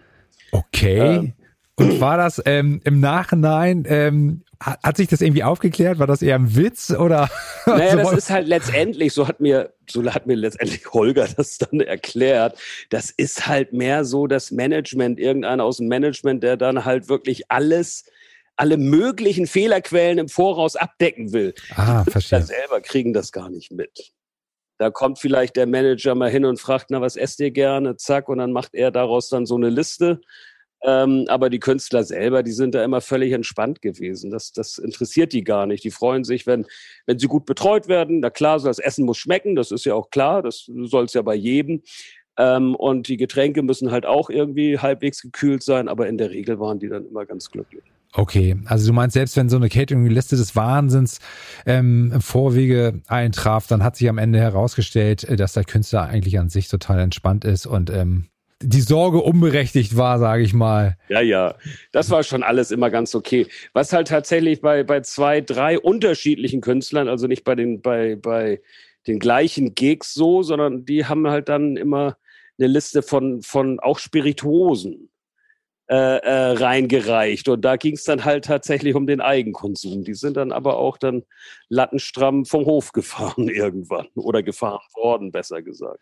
Okay. 0.52 1.18
Ähm, 1.18 1.34
und 1.76 2.00
war 2.00 2.18
das 2.18 2.42
ähm, 2.46 2.82
im 2.86 3.00
Nachhinein, 3.00 3.84
ähm, 3.88 4.44
hat, 4.60 4.80
hat, 4.82 4.98
sich 4.98 5.08
das 5.08 5.22
irgendwie 5.22 5.44
aufgeklärt? 5.44 6.00
War 6.00 6.08
das 6.08 6.22
eher 6.22 6.36
ein 6.36 6.56
Witz 6.56 6.92
oder? 6.92 7.30
Naja, 7.66 7.96
das 7.98 8.14
ist 8.14 8.30
halt 8.30 8.48
letztendlich, 8.48 9.12
so 9.14 9.28
hat 9.28 9.40
mir, 9.40 9.74
so 9.90 10.04
hat 10.14 10.26
mir 10.26 10.36
letztendlich 10.36 10.94
Holger 10.94 11.28
das 11.38 11.58
dann 11.58 11.82
erklärt. 11.82 12.58
Das 12.90 13.12
ist 13.12 13.46
halt 13.46 13.74
mehr 13.74 14.06
so 14.06 14.26
das 14.26 14.52
Management, 14.52 15.20
irgendeiner 15.20 15.64
aus 15.64 15.78
dem 15.78 15.90
Management, 15.90 16.44
der 16.44 16.58
dann 16.58 16.86
halt 16.86 17.10
wirklich 17.10 17.52
alles 17.52 18.06
alle 18.56 18.78
möglichen 18.78 19.48
Fehlerquellen 19.48 20.18
im 20.18 20.30
Voraus 20.30 20.76
abdecken 20.76 21.34
will. 21.34 21.54
Ah, 21.76 22.04
die 22.06 22.12
verstehe. 22.12 22.42
selber 22.42 22.82
kriegen 22.82 23.14
das 23.14 23.32
gar 23.32 23.50
nicht 23.50 23.72
mit. 23.72 24.14
Da 24.78 24.90
kommt 24.90 25.20
vielleicht 25.20 25.56
der 25.56 25.68
Manager 25.68 26.16
mal 26.16 26.30
hin 26.30 26.46
und 26.46 26.60
fragt, 26.60 26.88
na, 26.90 27.02
was 27.02 27.16
esst 27.16 27.40
ihr 27.40 27.52
gerne? 27.52 27.96
Zack, 27.96 28.28
und 28.28 28.40
dann 28.40 28.52
macht 28.52 28.74
er 28.74 28.92
daraus 28.92 29.30
dann 29.30 29.46
so 29.46 29.56
eine 29.56 29.70
Liste. 29.70 30.22
Ähm, 30.84 31.26
aber 31.30 31.50
die 31.50 31.60
Künstler 31.60 32.04
selber, 32.04 32.44
die 32.44 32.52
sind 32.52 32.76
da 32.76 32.84
immer 32.84 33.02
völlig 33.02 33.32
entspannt 33.32 33.82
gewesen. 33.82 34.30
Das, 34.30 34.52
das 34.52 34.78
interessiert 34.78 35.34
die 35.34 35.44
gar 35.44 35.66
nicht. 35.66 35.84
Die 35.84 35.92
freuen 35.92 36.24
sich, 36.24 36.46
wenn, 36.46 36.68
wenn 37.06 37.18
sie 37.18 37.28
gut 37.28 37.46
betreut 37.46 37.88
werden. 37.88 38.20
Na 38.20 38.30
klar, 38.30 38.60
das 38.60 38.80
Essen 38.80 39.06
muss 39.06 39.18
schmecken, 39.18 39.56
das 39.56 39.72
ist 39.72 39.86
ja 39.86 39.96
auch 39.96 40.10
klar, 40.10 40.44
das 40.44 40.70
soll 40.84 41.06
es 41.06 41.14
ja 41.14 41.22
bei 41.22 41.36
jedem. 41.36 41.82
Ähm, 42.38 42.76
und 42.76 43.08
die 43.08 43.18
Getränke 43.18 43.64
müssen 43.64 43.92
halt 43.92 44.06
auch 44.06 44.30
irgendwie 44.30 44.78
halbwegs 44.78 45.22
gekühlt 45.22 45.64
sein, 45.64 45.88
aber 45.88 46.08
in 46.08 46.18
der 46.18 46.32
Regel 46.32 46.60
waren 46.60 46.80
die 46.80 46.90
dann 46.90 47.08
immer 47.08 47.26
ganz 47.26 47.50
glücklich. 47.50 47.84
Okay, 48.18 48.56
also 48.66 48.88
du 48.88 48.94
meinst, 48.94 49.14
selbst 49.14 49.36
wenn 49.36 49.50
so 49.50 49.58
eine 49.58 49.68
Catering-Liste 49.68 50.38
des 50.38 50.56
Wahnsinns 50.56 51.20
ähm, 51.66 52.12
im 52.14 52.22
Vorwege 52.22 53.02
eintraf, 53.08 53.68
dann 53.68 53.84
hat 53.84 53.98
sich 53.98 54.08
am 54.08 54.18
Ende 54.18 54.40
herausgestellt, 54.40 55.26
äh, 55.26 55.36
dass 55.36 55.54
der 55.54 55.66
Künstler 55.66 56.04
eigentlich 56.04 56.40
an 56.40 56.50
sich 56.50 56.70
total 56.70 57.00
entspannt 57.00 57.44
ist 57.44 57.66
und 57.66 57.90
ähm, 57.90 58.30
die 58.62 58.80
Sorge 58.80 59.22
unberechtigt 59.22 59.98
war, 59.98 60.18
sage 60.18 60.44
ich 60.44 60.54
mal. 60.54 60.96
Ja, 61.10 61.20
ja, 61.20 61.56
das 61.92 62.10
war 62.10 62.24
schon 62.24 62.42
alles 62.42 62.72
immer 62.72 62.90
ganz 62.90 63.14
okay. 63.14 63.48
Was 63.74 63.92
halt 63.92 64.08
tatsächlich 64.08 64.62
bei, 64.62 64.84
bei 64.84 65.02
zwei, 65.02 65.42
drei 65.42 65.78
unterschiedlichen 65.78 66.62
Künstlern, 66.62 67.10
also 67.10 67.28
nicht 67.28 67.44
bei 67.44 67.56
den, 67.56 67.82
bei, 67.82 68.16
bei 68.16 68.62
den 69.08 69.20
gleichen 69.20 69.76
Gigs 69.76 70.14
so, 70.14 70.42
sondern 70.42 70.86
die 70.86 71.06
haben 71.06 71.28
halt 71.28 71.50
dann 71.50 71.76
immer 71.76 72.16
eine 72.58 72.68
Liste 72.68 73.04
von, 73.04 73.42
von 73.42 73.82
auch 73.82 74.00
Spirituosen 74.00 75.10
äh, 75.88 76.18
äh, 76.18 76.52
reingereicht. 76.54 77.48
Und 77.48 77.64
da 77.64 77.76
ging 77.76 77.94
es 77.94 78.06
dann 78.06 78.26
halt 78.26 78.46
tatsächlich 78.46 78.96
um 78.96 79.06
den 79.06 79.22
Eigenkonsum. 79.22 80.04
Die 80.04 80.16
sind 80.16 80.36
dann 80.36 80.52
aber 80.52 80.78
auch 80.78 80.98
dann 80.98 81.22
lattenstramm 81.70 82.46
vom 82.46 82.66
Hof 82.66 82.92
gefahren 82.92 83.50
irgendwann 83.50 84.08
oder 84.16 84.42
gefahren 84.42 84.82
worden, 84.96 85.32
besser 85.32 85.62
gesagt. 85.62 86.00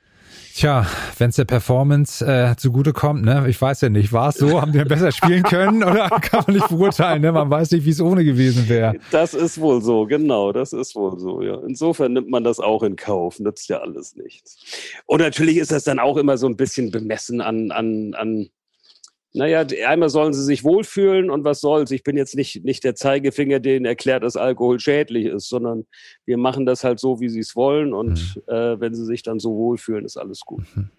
Tja, 0.56 0.88
wenn 1.18 1.32
es 1.32 1.36
der 1.36 1.46
Performance 1.46 2.26
äh, 2.26 2.56
zugutekommt, 2.56 3.26
ne? 3.26 3.46
Ich 3.50 3.62
weiß 3.62 3.82
ja 3.82 3.90
nicht, 3.90 4.14
war 4.14 4.30
es 4.30 4.36
so? 4.36 4.62
Haben 4.62 4.72
die 4.72 4.84
besser 4.86 5.12
spielen 5.12 5.44
können 5.44 5.84
oder 5.84 6.10
kann 6.10 6.46
man 6.48 6.56
nicht 6.56 6.70
beurteilen? 6.70 7.22
Ne? 7.22 7.34
Man 7.34 7.50
weiß 7.50 7.72
nicht, 7.72 7.86
wie 7.86 7.90
es 7.90 8.00
ohne 8.00 8.24
gewesen 8.24 8.70
wäre. 8.70 8.96
Das 9.12 9.34
ist 9.34 9.60
wohl 9.60 9.82
so, 9.82 10.06
genau, 10.06 10.54
das 10.54 10.72
ist 10.72 10.96
wohl 10.96 11.20
so, 11.20 11.42
ja. 11.42 11.60
Insofern 11.68 12.14
nimmt 12.14 12.30
man 12.30 12.46
das 12.46 12.60
auch 12.60 12.84
in 12.84 12.96
Kauf, 12.96 13.40
nützt 13.40 13.68
ja 13.68 13.80
alles 13.80 14.16
nichts. 14.16 14.64
Und 15.06 15.20
natürlich 15.20 15.58
ist 15.58 15.74
das 15.74 15.84
dann 15.84 16.00
auch 16.00 16.16
immer 16.16 16.38
so 16.38 16.48
ein 16.48 16.56
bisschen 16.56 16.90
bemessen 16.90 17.42
an, 17.42 17.72
an, 17.72 18.14
an 18.14 18.48
naja, 19.34 19.66
einmal 19.88 20.10
sollen 20.10 20.34
sie 20.34 20.44
sich 20.44 20.64
wohlfühlen 20.64 21.32
und 21.32 21.44
was 21.44 21.60
soll's. 21.60 21.90
Ich 21.92 22.04
bin 22.04 22.16
jetzt 22.16 22.36
nicht, 22.36 22.64
nicht 22.64 22.84
der 22.84 22.96
Zeigefinger, 22.96 23.60
den 23.60 23.86
erklärt, 23.86 24.24
dass 24.24 24.38
Alkohol 24.38 24.80
schädlich 24.80 25.26
ist, 25.26 25.50
sondern 25.50 25.86
wir 26.26 26.38
machen 26.38 26.66
das 26.66 26.84
halt 26.84 27.00
so, 27.00 27.20
wie 27.20 27.30
sie 27.30 27.40
es 27.40 27.56
wollen 27.56 27.94
und 27.94 28.36
mhm. 28.36 28.54
äh, 28.54 28.80
wenn 28.80 28.94
sie 28.94 29.06
sich 29.06 29.24
dann 29.24 29.40
so 29.40 29.56
wohlfühlen, 29.56 30.06
ist 30.06 30.18
alles 30.18 30.42
gut. 30.42 30.64
Mhm. 30.76 30.90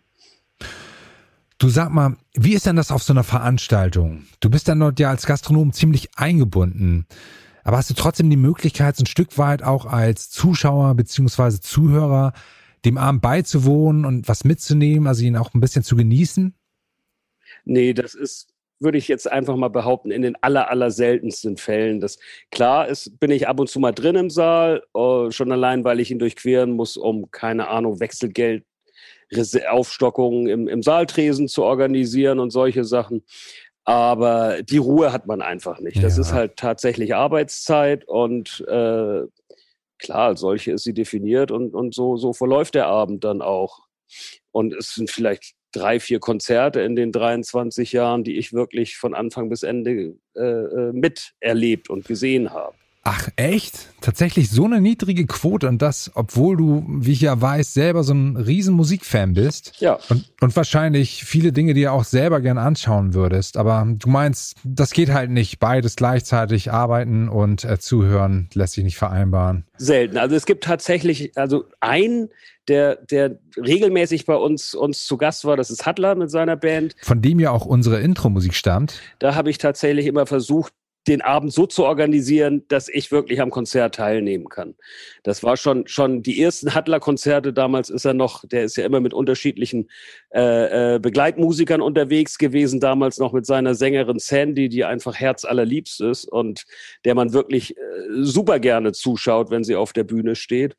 Du 1.59 1.69
sag 1.69 1.91
mal, 1.91 2.17
wie 2.35 2.55
ist 2.55 2.67
denn 2.67 2.77
das 2.77 2.91
auf 2.91 3.03
so 3.03 3.13
einer 3.13 3.23
Veranstaltung? 3.23 4.25
Du 4.41 4.51
bist 4.51 4.67
dann 4.67 4.81
dort 4.81 4.99
ja 4.99 5.11
als 5.11 5.25
Gastronom 5.27 5.73
ziemlich 5.73 6.11
eingebunden. 6.17 7.07
Aber 7.63 7.79
hast 7.79 7.89
du 7.89 7.95
trotzdem 7.95 8.29
die 8.29 8.37
Möglichkeit, 8.37 8.97
so 8.97 9.05
ein 9.05 9.07
Stück 9.07 9.39
weit 9.39 9.63
auch 9.63 9.87
als 9.87 10.29
Zuschauer 10.29 10.95
beziehungsweise 10.95 11.61
Zuhörer 11.61 12.33
dem 12.85 12.99
Abend 12.99 13.23
beizuwohnen 13.23 14.05
und 14.05 14.29
was 14.29 14.45
mitzunehmen, 14.45 15.07
also 15.07 15.25
ihn 15.25 15.37
auch 15.37 15.55
ein 15.55 15.61
bisschen 15.61 15.85
zu 15.85 15.97
genießen? 15.97 16.55
Nee, 17.65 17.93
das 17.93 18.15
ist, 18.15 18.55
würde 18.81 18.99
ich 18.99 19.09
jetzt 19.09 19.31
einfach 19.31 19.57
mal 19.57 19.69
behaupten, 19.69 20.11
in 20.11 20.23
den 20.23 20.37
aller, 20.41 20.71
aller 20.71 20.91
seltensten 20.91 21.57
Fällen. 21.57 22.01
Das, 22.01 22.19
klar 22.51 22.89
ist, 22.89 23.19
bin 23.19 23.31
ich 23.31 23.49
ab 23.49 23.61
und 23.61 23.69
zu 23.69 23.81
mal 23.81 23.93
drin 23.93 24.17
im 24.17 24.31
Saal, 24.31 24.83
uh, 24.95 25.31
schon 25.31 25.53
allein, 25.53 25.85
weil 25.85 26.01
ich 26.01 26.11
ihn 26.11 26.19
durchqueren 26.19 26.73
muss, 26.73 26.97
um, 26.97 27.31
keine 27.31 27.69
Ahnung, 27.69 28.01
Wechselgeld, 28.01 28.65
Aufstockungen 29.69 30.47
im, 30.47 30.69
im 30.69 30.83
Saaltresen 30.83 31.49
zu 31.49 31.65
organisieren 31.65 32.39
und 32.39 32.51
solche 32.51 32.85
Sachen. 32.85 33.25
Aber 33.85 34.63
die 34.63 34.79
Ruhe 34.79 35.13
hat 35.13 35.27
man 35.27 35.43
einfach 35.43 35.81
nicht. 35.81 36.03
Das 36.03 36.17
ja. 36.17 36.23
ist 36.23 36.33
halt 36.33 36.57
tatsächlich 36.57 37.15
Arbeitszeit 37.15 38.07
und 38.07 38.65
äh, 38.69 39.23
klar, 39.99 40.37
solche 40.37 40.73
ist 40.73 40.85
sie 40.85 40.95
definiert 40.95 41.51
und, 41.51 41.75
und 41.75 41.95
so, 41.95 42.17
so 42.17 42.33
verläuft 42.33 42.75
der 42.75 42.87
Abend 42.87 43.25
dann 43.25 43.43
auch. 43.43 43.81
Und 44.53 44.73
es 44.73 44.95
sind 44.95 45.11
vielleicht 45.11 45.55
drei, 45.75 46.01
vier 46.01 46.21
Konzerte 46.21 46.81
in 46.81 46.97
den 46.97 47.13
23 47.13 47.93
Jahren, 47.93 48.25
die 48.25 48.37
ich 48.37 48.53
wirklich 48.53 48.97
von 48.97 49.15
Anfang 49.15 49.49
bis 49.49 49.63
Ende 49.63 50.15
äh, 50.37 50.41
äh, 50.41 50.93
miterlebt 50.93 51.91
und 51.91 52.07
gesehen 52.07 52.51
habe. 52.51 52.77
Ach 53.07 53.29
echt? 53.37 53.91
Tatsächlich 54.01 54.51
so 54.51 54.65
eine 54.65 54.81
niedrige 54.81 55.27
Quote 55.27 55.69
und 55.69 55.83
das, 55.83 56.11
obwohl 56.15 56.57
du, 56.57 56.87
wie 56.89 57.13
ich 57.13 57.21
ja 57.21 57.39
weiß, 57.39 57.75
selber 57.75 58.03
so 58.03 58.15
ein 58.15 58.39
riesen 58.39 58.75
Musikfan 58.75 59.35
bist. 59.35 59.79
Ja. 59.79 59.99
Und, 60.09 60.25
und 60.41 60.57
wahrscheinlich 60.57 61.23
viele 61.23 61.53
Dinge, 61.53 61.75
die 61.75 61.83
du 61.83 61.93
auch 61.93 62.05
selber 62.05 62.41
gern 62.41 62.57
anschauen 62.57 63.13
würdest. 63.13 63.59
Aber 63.59 63.87
du 63.87 64.09
meinst, 64.09 64.57
das 64.65 64.93
geht 64.93 65.11
halt 65.11 65.31
nicht. 65.31 65.59
Beides 65.59 65.97
gleichzeitig 65.97 66.73
arbeiten 66.73 67.29
und 67.29 67.65
äh, 67.65 67.79
zuhören 67.79 68.49
lässt 68.55 68.73
sich 68.73 68.85
nicht 68.85 68.97
vereinbaren. 68.97 69.67
Selten. 69.77 70.17
Also 70.17 70.35
es 70.35 70.47
gibt 70.47 70.65
tatsächlich, 70.65 71.37
also 71.37 71.67
ein 71.81 72.31
der, 72.69 72.97
der 72.97 73.39
regelmäßig 73.59 74.25
bei 74.25 74.37
uns, 74.37 74.75
uns 74.75 75.05
zu 75.05 75.19
Gast 75.19 75.45
war, 75.45 75.59
das 75.59 75.71
ist 75.71 75.85
Hattler 75.85 76.15
mit 76.15 76.31
seiner 76.31 76.57
Band. 76.57 76.97
Von 77.03 77.21
dem 77.21 77.39
ja 77.39 77.51
auch 77.51 77.67
unsere 77.67 78.01
Intro-Musik 78.01 78.55
stammt. 78.55 79.01
Da 79.19 79.35
habe 79.35 79.51
ich 79.51 79.59
tatsächlich 79.59 80.07
immer 80.07 80.25
versucht, 80.25 80.73
den 81.07 81.21
Abend 81.21 81.53
so 81.53 81.67
zu 81.67 81.85
organisieren, 81.85 82.65
dass 82.69 82.89
ich 82.89 83.11
wirklich 83.13 83.41
am 83.41 83.51
Konzert 83.51 83.97
teilnehmen 83.97 84.49
kann. 84.49 84.75
Das 85.23 85.43
war 85.43 85.57
schon 85.57 85.87
schon 85.87 86.23
die 86.23 86.41
ersten 86.41 86.75
Hattler-Konzerte. 86.75 87.53
Damals 87.53 87.91
ist 87.91 88.05
er 88.05 88.15
noch, 88.15 88.45
der 88.47 88.65
ist 88.65 88.77
ja 88.77 88.85
immer 88.85 89.01
mit 89.01 89.13
unterschiedlichen 89.13 89.91
äh, 90.35 90.95
äh, 90.95 90.99
Begleitmusikern 90.99 91.81
unterwegs 91.81 92.39
gewesen. 92.39 92.81
Damals 92.81 93.19
noch 93.19 93.33
mit 93.33 93.47
seiner 93.47 93.75
Sängerin 93.75 94.19
Sandy, 94.19 94.69
die 94.69 94.85
einfach 94.85 95.15
herzallerliebst 95.15 96.01
ist 96.01 96.25
und 96.25 96.65
der 97.05 97.15
man 97.15 97.33
wirklich 97.33 97.77
äh, 97.77 97.81
super 98.23 98.59
gerne 98.59 98.93
zuschaut, 98.93 99.51
wenn 99.51 99.65
sie 99.65 99.77
auf 99.77 99.93
der 99.93 100.05
Bühne 100.05 100.37
steht. 100.37 100.77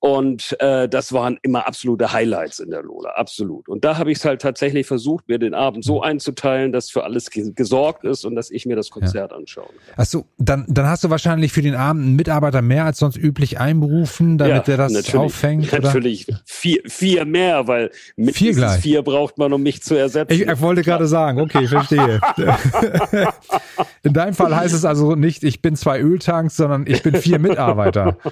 Und 0.00 0.56
äh, 0.60 0.88
das 0.88 1.12
waren 1.12 1.38
immer 1.42 1.66
absolute 1.66 2.12
Highlights 2.12 2.60
in 2.60 2.70
der 2.70 2.82
Lola, 2.82 3.10
absolut. 3.16 3.68
Und 3.68 3.84
da 3.84 3.98
habe 3.98 4.12
ich 4.12 4.18
es 4.18 4.24
halt 4.24 4.40
tatsächlich 4.40 4.86
versucht, 4.86 5.28
mir 5.28 5.40
den 5.40 5.54
Abend 5.54 5.84
so 5.84 6.02
einzuteilen, 6.02 6.70
dass 6.70 6.88
für 6.88 7.02
alles 7.02 7.30
gesorgt 7.30 8.04
ist 8.04 8.24
und 8.24 8.36
dass 8.36 8.52
ich 8.52 8.64
mir 8.64 8.76
das 8.76 8.90
Konzert 8.90 9.32
ja. 9.32 9.36
anschaue. 9.36 9.68
Achso, 9.96 10.24
dann, 10.38 10.64
dann 10.68 10.86
hast 10.86 11.02
du 11.02 11.10
wahrscheinlich 11.10 11.52
für 11.52 11.62
den 11.62 11.74
Abend 11.74 12.04
einen 12.04 12.16
Mitarbeiter 12.16 12.62
mehr 12.62 12.84
als 12.84 12.98
sonst 12.98 13.16
üblich 13.16 13.58
einberufen, 13.58 14.38
damit 14.38 14.54
ja, 14.54 14.60
der 14.60 14.76
das 14.76 14.92
natürlich, 14.92 15.16
auffängt. 15.16 15.72
Oder? 15.72 15.82
Natürlich 15.82 16.26
vier, 16.44 16.80
vier 16.86 17.24
mehr, 17.24 17.66
weil 17.66 17.90
mit 18.14 18.36
vier, 18.36 18.52
gleich. 18.52 18.80
vier 18.80 19.02
braucht 19.02 19.36
man, 19.36 19.52
um 19.52 19.62
mich 19.64 19.82
zu 19.82 19.96
ersetzen. 19.96 20.32
Ich, 20.32 20.42
ich 20.42 20.60
wollte 20.60 20.82
gerade 20.82 21.08
sagen, 21.08 21.40
okay, 21.40 21.66
verstehe. 21.66 22.20
in 24.04 24.12
deinem 24.12 24.34
Fall 24.34 24.54
heißt 24.54 24.74
es 24.74 24.84
also 24.84 25.16
nicht, 25.16 25.42
ich 25.42 25.60
bin 25.60 25.74
zwei 25.74 26.00
Öltanks, 26.00 26.56
sondern 26.56 26.86
ich 26.86 27.02
bin 27.02 27.16
vier 27.16 27.40
Mitarbeiter. 27.40 28.16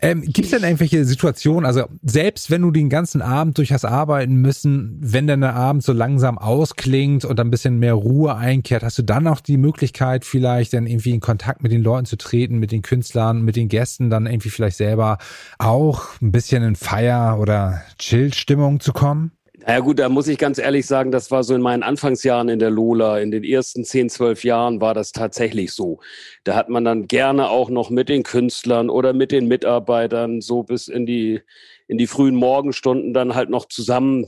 Ähm, 0.00 0.22
Gibt 0.22 0.46
es 0.46 0.50
denn 0.50 0.64
irgendwelche 0.76 1.04
Situationen, 1.06 1.64
also 1.64 1.84
selbst 2.02 2.50
wenn 2.50 2.60
du 2.60 2.70
den 2.70 2.90
ganzen 2.90 3.22
Abend 3.22 3.56
durch 3.56 3.72
hast 3.72 3.86
arbeiten 3.86 4.36
müssen, 4.36 4.98
wenn 5.00 5.26
dann 5.26 5.40
der 5.40 5.54
Abend 5.54 5.82
so 5.82 5.92
langsam 5.92 6.36
ausklingt 6.36 7.24
und 7.24 7.40
ein 7.40 7.50
bisschen 7.50 7.78
mehr 7.78 7.94
Ruhe 7.94 8.36
einkehrt, 8.36 8.82
hast 8.82 8.98
du 8.98 9.02
dann 9.02 9.26
auch 9.26 9.40
die 9.40 9.56
Möglichkeit, 9.56 10.24
vielleicht 10.26 10.74
dann 10.74 10.86
irgendwie 10.86 11.12
in 11.12 11.20
Kontakt 11.20 11.62
mit 11.62 11.72
den 11.72 11.82
Leuten 11.82 12.04
zu 12.04 12.16
treten, 12.16 12.58
mit 12.58 12.72
den 12.72 12.82
Künstlern, 12.82 13.42
mit 13.42 13.56
den 13.56 13.68
Gästen, 13.68 14.10
dann 14.10 14.26
irgendwie 14.26 14.50
vielleicht 14.50 14.76
selber 14.76 15.16
auch 15.58 16.20
ein 16.20 16.30
bisschen 16.30 16.62
in 16.62 16.76
Feier- 16.76 17.38
oder 17.40 17.82
Chill-Stimmung 17.98 18.80
zu 18.80 18.92
kommen? 18.92 19.32
Ja 19.68 19.80
gut, 19.80 19.98
da 19.98 20.08
muss 20.08 20.28
ich 20.28 20.38
ganz 20.38 20.58
ehrlich 20.58 20.86
sagen, 20.86 21.10
das 21.10 21.32
war 21.32 21.42
so 21.42 21.52
in 21.52 21.60
meinen 21.60 21.82
Anfangsjahren 21.82 22.48
in 22.48 22.60
der 22.60 22.70
Lola, 22.70 23.18
in 23.18 23.32
den 23.32 23.42
ersten 23.42 23.84
10, 23.84 24.10
12 24.10 24.44
Jahren 24.44 24.80
war 24.80 24.94
das 24.94 25.10
tatsächlich 25.10 25.72
so. 25.72 25.98
Da 26.44 26.54
hat 26.54 26.68
man 26.68 26.84
dann 26.84 27.08
gerne 27.08 27.50
auch 27.50 27.68
noch 27.68 27.90
mit 27.90 28.08
den 28.08 28.22
Künstlern 28.22 28.88
oder 28.90 29.12
mit 29.12 29.32
den 29.32 29.48
Mitarbeitern 29.48 30.40
so 30.40 30.62
bis 30.62 30.86
in 30.86 31.04
die, 31.04 31.42
in 31.88 31.98
die 31.98 32.06
frühen 32.06 32.36
Morgenstunden 32.36 33.12
dann 33.12 33.34
halt 33.34 33.50
noch 33.50 33.66
zusammen 33.66 34.26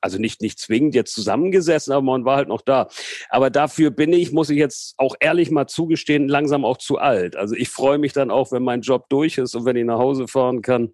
also 0.00 0.18
nicht, 0.18 0.42
nicht 0.42 0.60
zwingend 0.60 0.94
jetzt 0.94 1.12
zusammengesessen, 1.12 1.92
aber 1.92 2.02
man 2.02 2.24
war 2.24 2.36
halt 2.36 2.48
noch 2.48 2.62
da. 2.62 2.88
Aber 3.30 3.50
dafür 3.50 3.90
bin 3.90 4.12
ich, 4.12 4.30
muss 4.30 4.48
ich 4.48 4.56
jetzt 4.56 4.94
auch 4.96 5.16
ehrlich 5.18 5.50
mal 5.50 5.66
zugestehen, 5.66 6.28
langsam 6.28 6.64
auch 6.64 6.78
zu 6.78 6.98
alt. 6.98 7.34
Also 7.34 7.56
ich 7.56 7.68
freue 7.68 7.98
mich 7.98 8.12
dann 8.12 8.30
auch, 8.30 8.52
wenn 8.52 8.62
mein 8.62 8.82
Job 8.82 9.08
durch 9.08 9.38
ist 9.38 9.56
und 9.56 9.64
wenn 9.64 9.74
ich 9.74 9.84
nach 9.84 9.98
Hause 9.98 10.28
fahren 10.28 10.62
kann 10.62 10.92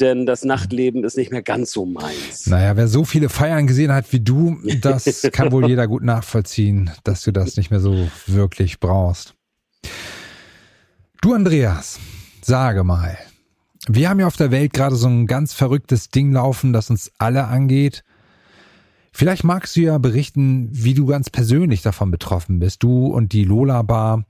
denn 0.00 0.26
das 0.26 0.44
Nachtleben 0.44 1.04
ist 1.04 1.16
nicht 1.16 1.30
mehr 1.30 1.42
ganz 1.42 1.72
so 1.72 1.86
meins. 1.86 2.46
Naja, 2.46 2.76
wer 2.76 2.88
so 2.88 3.04
viele 3.04 3.28
Feiern 3.28 3.66
gesehen 3.66 3.92
hat 3.92 4.12
wie 4.12 4.20
du, 4.20 4.58
das 4.80 5.28
kann 5.32 5.52
wohl 5.52 5.68
jeder 5.68 5.86
gut 5.86 6.02
nachvollziehen, 6.02 6.90
dass 7.04 7.22
du 7.22 7.32
das 7.32 7.56
nicht 7.56 7.70
mehr 7.70 7.80
so 7.80 8.08
wirklich 8.26 8.80
brauchst. 8.80 9.34
Du, 11.20 11.34
Andreas, 11.34 11.98
sage 12.40 12.82
mal, 12.82 13.18
wir 13.88 14.08
haben 14.08 14.20
ja 14.20 14.26
auf 14.26 14.36
der 14.36 14.50
Welt 14.50 14.72
gerade 14.72 14.96
so 14.96 15.08
ein 15.08 15.26
ganz 15.26 15.52
verrücktes 15.52 16.08
Ding 16.08 16.32
laufen, 16.32 16.72
das 16.72 16.90
uns 16.90 17.12
alle 17.18 17.44
angeht. 17.44 18.04
Vielleicht 19.12 19.44
magst 19.44 19.76
du 19.76 19.80
ja 19.80 19.98
berichten, 19.98 20.68
wie 20.72 20.94
du 20.94 21.06
ganz 21.06 21.30
persönlich 21.30 21.82
davon 21.82 22.10
betroffen 22.10 22.58
bist, 22.58 22.82
du 22.82 23.06
und 23.06 23.32
die 23.32 23.44
Lola 23.44 23.82
Bar. 23.82 24.24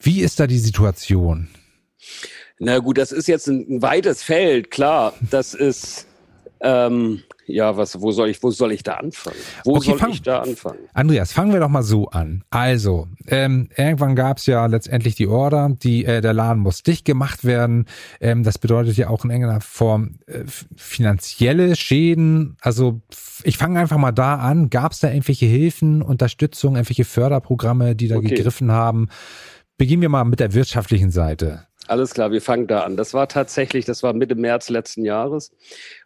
Wie 0.00 0.20
ist 0.20 0.40
da 0.40 0.46
die 0.46 0.58
Situation? 0.58 1.48
Na 2.58 2.78
gut, 2.78 2.98
das 2.98 3.12
ist 3.12 3.28
jetzt 3.28 3.46
ein, 3.46 3.80
weites 3.82 4.22
Feld, 4.22 4.70
klar. 4.70 5.14
Das 5.30 5.54
ist 5.54 6.06
ähm, 6.60 7.22
ja, 7.48 7.76
was, 7.76 8.00
wo 8.00 8.10
soll 8.12 8.28
ich, 8.28 8.42
wo 8.42 8.50
soll 8.50 8.72
ich 8.72 8.82
da 8.82 8.94
anfangen? 8.94 9.36
Wo 9.64 9.76
okay, 9.76 9.90
soll 9.90 9.98
fang, 9.98 10.10
ich 10.10 10.22
da 10.22 10.40
anfangen? 10.40 10.78
Andreas, 10.92 11.32
fangen 11.32 11.52
wir 11.52 11.60
doch 11.60 11.68
mal 11.68 11.82
so 11.82 12.08
an. 12.08 12.44
Also, 12.50 13.08
ähm, 13.26 13.68
irgendwann 13.76 14.16
gab 14.16 14.36
es 14.38 14.46
ja 14.46 14.66
letztendlich 14.66 15.14
die 15.14 15.26
Order, 15.28 15.70
die 15.82 16.04
äh, 16.04 16.20
der 16.20 16.34
Laden 16.34 16.62
muss 16.62 16.82
dicht 16.82 17.04
gemacht 17.04 17.44
werden. 17.44 17.86
Ähm, 18.20 18.42
das 18.42 18.58
bedeutet 18.58 18.96
ja 18.96 19.08
auch 19.08 19.24
in 19.24 19.30
irgendeiner 19.30 19.60
Form 19.60 20.18
äh, 20.26 20.44
finanzielle 20.76 21.74
Schäden. 21.74 22.56
Also 22.60 23.00
ich 23.44 23.56
fange 23.56 23.80
einfach 23.80 23.98
mal 23.98 24.12
da 24.12 24.36
an. 24.36 24.68
Gab 24.68 24.92
es 24.92 25.00
da 25.00 25.08
irgendwelche 25.08 25.46
Hilfen, 25.46 26.02
Unterstützung, 26.02 26.74
irgendwelche 26.74 27.04
Förderprogramme, 27.04 27.96
die 27.96 28.08
da 28.08 28.16
okay. 28.16 28.28
gegriffen 28.28 28.72
haben? 28.72 29.08
Beginnen 29.78 30.02
wir 30.02 30.08
mal 30.08 30.24
mit 30.24 30.40
der 30.40 30.54
wirtschaftlichen 30.54 31.12
Seite. 31.12 31.68
Alles 31.86 32.12
klar, 32.12 32.32
wir 32.32 32.42
fangen 32.42 32.66
da 32.66 32.80
an. 32.80 32.96
Das 32.96 33.14
war 33.14 33.28
tatsächlich, 33.28 33.84
das 33.84 34.02
war 34.02 34.12
Mitte 34.12 34.34
März 34.34 34.70
letzten 34.70 35.04
Jahres. 35.04 35.52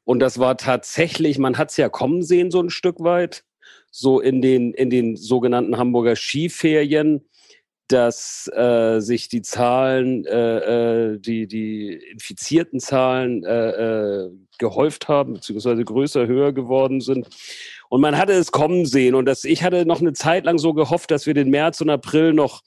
Und 0.04 0.20
das 0.20 0.38
war 0.38 0.58
tatsächlich, 0.58 1.38
man 1.38 1.56
hat 1.56 1.70
es 1.70 1.78
ja 1.78 1.88
kommen 1.88 2.22
sehen, 2.22 2.50
so 2.50 2.60
ein 2.60 2.68
Stück 2.68 3.00
weit, 3.00 3.44
so 3.90 4.20
in 4.20 4.42
den, 4.42 4.74
in 4.74 4.90
den 4.90 5.16
sogenannten 5.16 5.78
Hamburger 5.78 6.16
Skiferien, 6.16 7.24
dass 7.88 8.46
äh, 8.54 9.00
sich 9.00 9.28
die 9.28 9.40
Zahlen, 9.40 10.26
äh, 10.26 11.14
äh 11.14 11.18
die, 11.18 11.46
die 11.46 11.94
infizierten 12.12 12.78
Zahlen 12.78 13.42
äh, 13.42 13.70
äh, 13.70 14.30
gehäuft 14.58 15.08
haben, 15.08 15.34
beziehungsweise 15.34 15.82
größer, 15.82 16.26
höher 16.26 16.52
geworden 16.52 17.00
sind. 17.00 17.26
Und 17.88 18.02
man 18.02 18.18
hatte 18.18 18.32
es 18.32 18.52
kommen 18.52 18.84
sehen. 18.84 19.14
Und 19.14 19.24
das, 19.24 19.44
ich 19.44 19.62
hatte 19.62 19.86
noch 19.86 20.00
eine 20.00 20.12
Zeit 20.12 20.44
lang 20.44 20.58
so 20.58 20.74
gehofft, 20.74 21.10
dass 21.10 21.26
wir 21.26 21.34
den 21.34 21.50
März 21.50 21.80
und 21.80 21.90
April 21.90 22.34
noch 22.34 22.62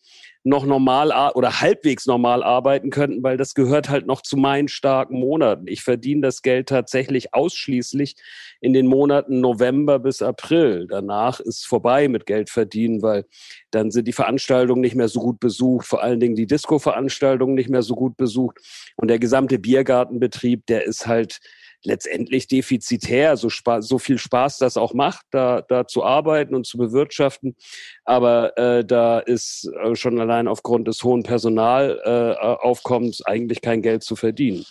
noch 0.46 0.66
normal 0.66 1.12
oder 1.34 1.60
halbwegs 1.60 2.06
normal 2.06 2.44
arbeiten 2.44 2.92
könnten, 2.92 3.24
weil 3.24 3.36
das 3.36 3.56
gehört 3.56 3.90
halt 3.90 4.06
noch 4.06 4.22
zu 4.22 4.38
meinen 4.38 4.68
starken 4.68 5.20
Monaten. 5.20 5.68
Ich 5.68 5.82
verdiene 5.82 6.22
das 6.22 6.44
Geld 6.44 6.70
tatsächlich 6.70 7.34
ausschließlich 7.34 8.16
in 8.62 8.72
den 8.72 8.86
Monaten 8.86 9.42
November 9.42 9.98
bis 9.98 10.22
April. 10.22 10.86
Danach 10.88 11.40
ist 11.40 11.66
vorbei 11.66 12.08
mit 12.08 12.28
Geld 12.28 12.52
verdienen, 12.52 13.02
weil 13.02 13.26
dann 13.72 13.90
sind 13.90 14.08
die 14.08 14.14
Veranstaltungen 14.14 14.82
nicht 14.82 14.96
mehr 14.96 15.08
so 15.08 15.20
gut 15.20 15.40
besucht, 15.40 15.88
vor 15.88 16.04
allen 16.04 16.20
Dingen 16.20 16.36
die 16.36 16.46
Disco-Veranstaltungen 16.46 17.56
nicht 17.56 17.70
mehr 17.70 17.82
so 17.82 17.96
gut 17.96 18.16
besucht 18.16 18.60
und 18.98 19.08
der 19.08 19.18
gesamte 19.18 19.58
Biergartenbetrieb, 19.58 20.68
der 20.68 20.86
ist 20.86 21.08
halt 21.08 21.40
letztendlich 21.86 22.48
defizitär, 22.48 23.38
so, 23.38 23.50
so 23.80 24.00
viel 24.00 24.18
Spaß 24.18 24.58
das 24.58 24.78
auch 24.78 24.94
macht, 24.94 25.26
da, 25.32 25.62
da 25.62 25.88
zu 25.88 26.04
arbeiten 26.04 26.56
und 26.56 26.66
zu 26.66 26.78
bewirtschaften. 26.78 27.56
Aber 28.04 28.58
äh, 28.58 28.84
da 28.84 29.20
ist 29.20 29.70
äh, 29.84 29.96
schon 29.96 30.20
allein 30.20 30.48
aufgrund 30.48 30.88
des 30.88 31.04
hohen 31.04 31.24
Personalaufkommens 31.24 33.22
äh, 33.22 33.32
eigentlich 33.32 33.62
kein 33.62 33.82
Geld 33.82 34.04
zu 34.04 34.16
verdienen. 34.16 34.66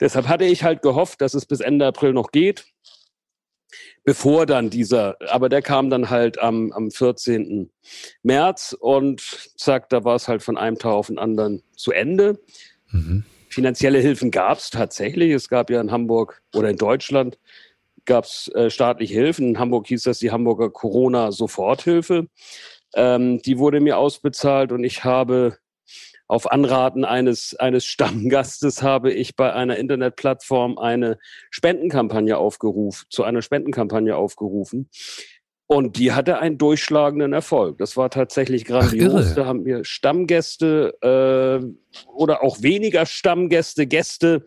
Deshalb 0.00 0.28
hatte 0.28 0.44
ich 0.44 0.62
halt 0.62 0.82
gehofft, 0.82 1.20
dass 1.20 1.34
es 1.34 1.46
bis 1.46 1.60
Ende 1.60 1.86
April 1.86 2.12
noch 2.12 2.30
geht, 2.30 2.66
bevor 4.04 4.46
dann 4.46 4.70
dieser, 4.70 5.16
aber 5.30 5.48
der 5.48 5.62
kam 5.62 5.90
dann 5.90 6.10
halt 6.10 6.38
am, 6.38 6.72
am 6.72 6.90
14. 6.90 7.70
März 8.22 8.76
und 8.78 9.20
zack, 9.56 9.88
da 9.88 10.04
war 10.04 10.16
es 10.16 10.28
halt 10.28 10.42
von 10.42 10.58
einem 10.58 10.78
Tag 10.78 10.92
auf 10.92 11.06
den 11.06 11.18
anderen 11.18 11.62
zu 11.76 11.92
Ende. 11.92 12.38
Mhm. 12.90 13.24
Finanzielle 13.56 14.00
Hilfen 14.00 14.30
gab 14.30 14.58
es 14.58 14.68
tatsächlich. 14.68 15.32
Es 15.32 15.48
gab 15.48 15.70
ja 15.70 15.80
in 15.80 15.90
Hamburg 15.90 16.42
oder 16.54 16.68
in 16.68 16.76
Deutschland 16.76 17.38
gab 18.04 18.26
es 18.26 18.48
äh, 18.48 18.68
staatliche 18.68 19.14
Hilfen. 19.14 19.48
In 19.48 19.58
Hamburg 19.58 19.86
hieß 19.86 20.02
das 20.02 20.18
die 20.18 20.30
Hamburger 20.30 20.68
Corona-Soforthilfe. 20.68 22.26
Ähm, 22.94 23.40
die 23.40 23.56
wurde 23.56 23.80
mir 23.80 23.96
ausbezahlt 23.96 24.72
und 24.72 24.84
ich 24.84 25.04
habe 25.04 25.56
auf 26.28 26.52
Anraten 26.52 27.06
eines, 27.06 27.54
eines 27.54 27.86
Stammgastes 27.86 28.82
habe 28.82 29.10
ich 29.10 29.36
bei 29.36 29.54
einer 29.54 29.78
Internetplattform 29.78 30.76
eine 30.76 31.18
Spendenkampagne 31.48 32.36
aufgerufen, 32.36 33.06
zu 33.08 33.24
einer 33.24 33.40
Spendenkampagne 33.40 34.18
aufgerufen. 34.18 34.90
Und 35.68 35.98
die 35.98 36.12
hatte 36.12 36.38
einen 36.38 36.58
durchschlagenden 36.58 37.32
Erfolg. 37.32 37.78
Das 37.78 37.96
war 37.96 38.08
tatsächlich 38.08 38.64
grandios. 38.64 39.30
Ach, 39.30 39.34
da 39.34 39.46
haben 39.46 39.64
wir 39.64 39.84
Stammgäste 39.84 40.94
äh, 41.02 42.06
oder 42.06 42.44
auch 42.44 42.62
weniger 42.62 43.04
Stammgäste, 43.04 43.88
Gäste 43.88 44.44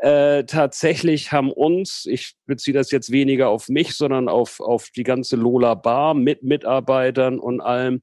äh, 0.00 0.44
tatsächlich 0.44 1.32
haben 1.32 1.50
uns, 1.50 2.06
ich 2.06 2.34
beziehe 2.46 2.74
das 2.74 2.90
jetzt 2.90 3.10
weniger 3.10 3.48
auf 3.48 3.68
mich, 3.68 3.94
sondern 3.94 4.28
auf, 4.28 4.60
auf 4.60 4.90
die 4.90 5.02
ganze 5.02 5.36
Lola 5.36 5.74
Bar 5.74 6.14
mit 6.14 6.42
Mitarbeitern 6.42 7.38
und 7.38 7.60
allem, 7.60 8.02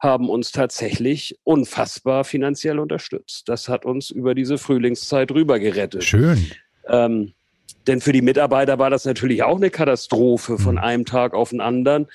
haben 0.00 0.30
uns 0.30 0.52
tatsächlich 0.52 1.36
unfassbar 1.42 2.24
finanziell 2.24 2.78
unterstützt. 2.78 3.48
Das 3.48 3.68
hat 3.68 3.84
uns 3.84 4.10
über 4.10 4.34
diese 4.34 4.56
Frühlingszeit 4.56 5.32
rüber 5.32 5.58
gerettet. 5.58 6.04
Schön. 6.04 6.50
Ähm, 6.86 7.34
denn 7.88 8.00
für 8.00 8.12
die 8.12 8.22
Mitarbeiter 8.22 8.78
war 8.78 8.90
das 8.90 9.04
natürlich 9.04 9.42
auch 9.42 9.56
eine 9.56 9.70
Katastrophe. 9.70 10.58
Von 10.58 10.76
mhm. 10.76 10.80
einem 10.80 11.04
Tag 11.04 11.34
auf 11.34 11.50
den 11.50 11.60
anderen 11.60 12.06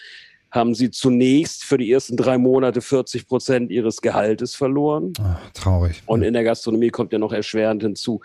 haben 0.52 0.76
sie 0.76 0.92
zunächst 0.92 1.64
für 1.64 1.80
die 1.80 1.92
ersten 1.92 2.16
drei 2.16 2.38
Monate 2.38 2.82
40 2.82 3.28
Prozent 3.28 3.72
ihres 3.72 4.02
Gehaltes 4.02 4.54
verloren. 4.54 5.14
Ach, 5.20 5.50
traurig. 5.54 6.04
Und 6.06 6.22
in 6.22 6.34
der 6.34 6.44
Gastronomie 6.44 6.90
kommt 6.90 7.12
ja 7.12 7.18
noch 7.18 7.34
erschwerend 7.34 7.82
hinzu, 7.82 8.22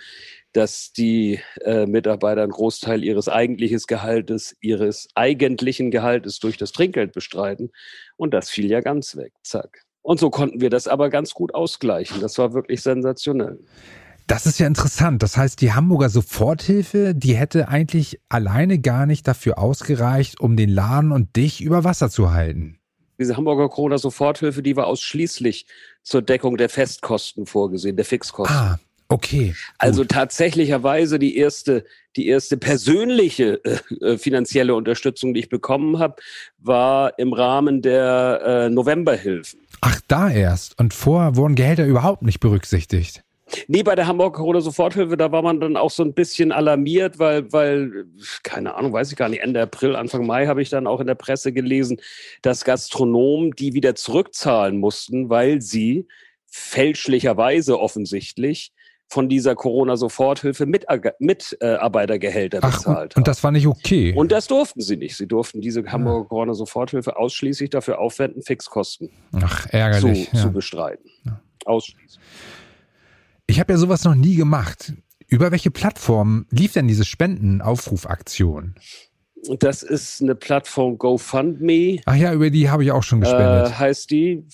dass 0.52 0.92
die 0.92 1.40
äh, 1.62 1.87
Mitarbeiter 1.87 2.42
einen 2.42 2.52
Großteil 2.52 3.02
ihres 3.02 3.28
eigentlichen 3.28 3.80
Gehaltes, 3.87 4.56
ihres 4.61 5.08
eigentlichen 5.14 5.90
Gehaltes 5.90 6.38
durch 6.38 6.58
das 6.58 6.72
Trinkgeld 6.72 7.12
bestreiten. 7.12 7.70
Und 8.16 8.34
das 8.34 8.50
fiel 8.50 8.70
ja 8.70 8.80
ganz 8.80 9.16
weg. 9.16 9.32
Zack. 9.42 9.87
Und 10.02 10.20
so 10.20 10.28
konnten 10.28 10.61
wir 10.61 10.70
das 10.70 10.87
aber 10.87 11.08
ganz 11.08 11.32
gut 11.32 11.54
ausgleichen. 11.54 12.20
Das 12.20 12.37
war 12.38 12.52
wirklich 12.52 12.82
sensationell. 12.82 13.58
Das 14.28 14.44
ist 14.44 14.60
ja 14.60 14.66
interessant. 14.66 15.22
Das 15.22 15.38
heißt, 15.38 15.60
die 15.62 15.72
Hamburger 15.72 16.10
Soforthilfe, 16.10 17.14
die 17.14 17.34
hätte 17.34 17.68
eigentlich 17.68 18.20
alleine 18.28 18.78
gar 18.78 19.06
nicht 19.06 19.26
dafür 19.26 19.58
ausgereicht, 19.58 20.38
um 20.38 20.54
den 20.54 20.68
Laden 20.68 21.12
und 21.12 21.34
dich 21.34 21.62
über 21.62 21.82
Wasser 21.82 22.10
zu 22.10 22.30
halten. 22.30 22.78
Diese 23.18 23.36
Hamburger 23.38 23.70
Corona-Soforthilfe, 23.70 24.62
die 24.62 24.76
war 24.76 24.86
ausschließlich 24.86 25.66
zur 26.02 26.20
Deckung 26.20 26.58
der 26.58 26.68
Festkosten 26.68 27.46
vorgesehen, 27.46 27.96
der 27.96 28.04
Fixkosten. 28.04 28.54
Ah, 28.54 28.78
Okay. 29.10 29.54
Also 29.78 30.04
tatsächlicherweise 30.04 31.18
die 31.18 31.38
erste, 31.38 31.84
die 32.16 32.28
erste 32.28 32.58
persönliche 32.58 33.64
äh, 34.02 34.18
finanzielle 34.18 34.74
Unterstützung, 34.74 35.32
die 35.32 35.40
ich 35.40 35.48
bekommen 35.48 35.98
habe, 35.98 36.16
war 36.58 37.18
im 37.18 37.32
Rahmen 37.32 37.80
der 37.80 38.42
äh, 38.44 38.68
Novemberhilfen. 38.68 39.60
Ach, 39.80 39.98
da 40.08 40.28
erst. 40.28 40.78
Und 40.78 40.92
vorher 40.92 41.36
wurden 41.36 41.54
Gehälter 41.54 41.86
überhaupt 41.86 42.22
nicht 42.22 42.40
berücksichtigt. 42.40 43.24
Nee, 43.66 43.82
bei 43.82 43.94
der 43.94 44.06
Hamburger 44.06 44.38
Corona 44.38 44.61
Soforthilfe, 44.61 45.16
da 45.16 45.32
war 45.32 45.42
man 45.42 45.61
dann 45.61 45.76
auch 45.76 45.90
so 45.90 46.02
ein 46.02 46.14
bisschen 46.14 46.52
alarmiert, 46.52 47.18
weil, 47.18 47.50
weil, 47.52 48.06
keine 48.42 48.74
Ahnung, 48.74 48.92
weiß 48.92 49.11
ich 49.11 49.16
gar 49.16 49.28
nicht, 49.28 49.42
Ende 49.42 49.62
April, 49.62 49.96
Anfang 49.96 50.26
Mai 50.26 50.46
habe 50.46 50.62
ich 50.62 50.70
dann 50.70 50.87
auch 50.87 51.00
in 51.00 51.06
der 51.06 51.14
Presse 51.14 51.52
gelesen, 51.52 52.00
dass 52.42 52.64
Gastronomen 52.64 53.52
die 53.52 53.74
wieder 53.74 53.94
zurückzahlen 53.94 54.78
mussten, 54.78 55.30
weil 55.30 55.62
sie 55.62 56.06
fälschlicherweise 56.46 57.78
offensichtlich 57.78 58.72
von 59.11 59.28
dieser 59.28 59.54
Corona-Soforthilfe 59.54 60.66
Mitarbeitergehälter 60.66 62.58
Ach, 62.61 62.76
bezahlt 62.76 63.16
und, 63.16 63.20
und 63.20 63.28
das 63.28 63.42
war 63.42 63.50
nicht 63.50 63.66
okay. 63.66 64.12
Und 64.14 64.32
das 64.32 64.46
durften 64.46 64.82
sie 64.82 64.98
nicht. 64.98 65.16
Sie 65.16 65.26
durften 65.26 65.62
diese 65.62 65.82
Hamburger 65.90 66.28
Corona-Soforthilfe 66.28 67.16
ausschließlich 67.16 67.70
dafür 67.70 67.98
aufwenden, 68.00 68.42
Fixkosten 68.42 69.11
Ach, 69.32 69.66
ärgerlich. 69.70 70.28
zu, 70.28 70.37
ja. 70.37 70.42
zu 70.42 70.52
bestreiten. 70.52 71.11
Ausschließlich. 71.64 72.20
Ich 73.50 73.58
habe 73.58 73.72
ja 73.72 73.78
sowas 73.78 74.04
noch 74.04 74.14
nie 74.14 74.37
gemacht. 74.37 74.92
Über 75.26 75.50
welche 75.50 75.70
Plattform 75.70 76.46
lief 76.50 76.74
denn 76.74 76.87
diese 76.87 77.04
Spendenaufrufaktion? 77.04 78.74
Das 79.58 79.82
ist 79.82 80.20
eine 80.20 80.34
Plattform 80.34 80.98
GoFundMe, 80.98 82.00
Ach 82.04 82.14
ja, 82.14 82.32
über 82.34 82.50
die 82.50 82.68
habe 82.68 82.84
ich 82.84 82.92
auch 82.92 83.02
schon 83.02 83.20
gespendet. 83.20 83.68
äh, 83.68 83.72
heißt 83.72 84.11
die. 84.11 84.44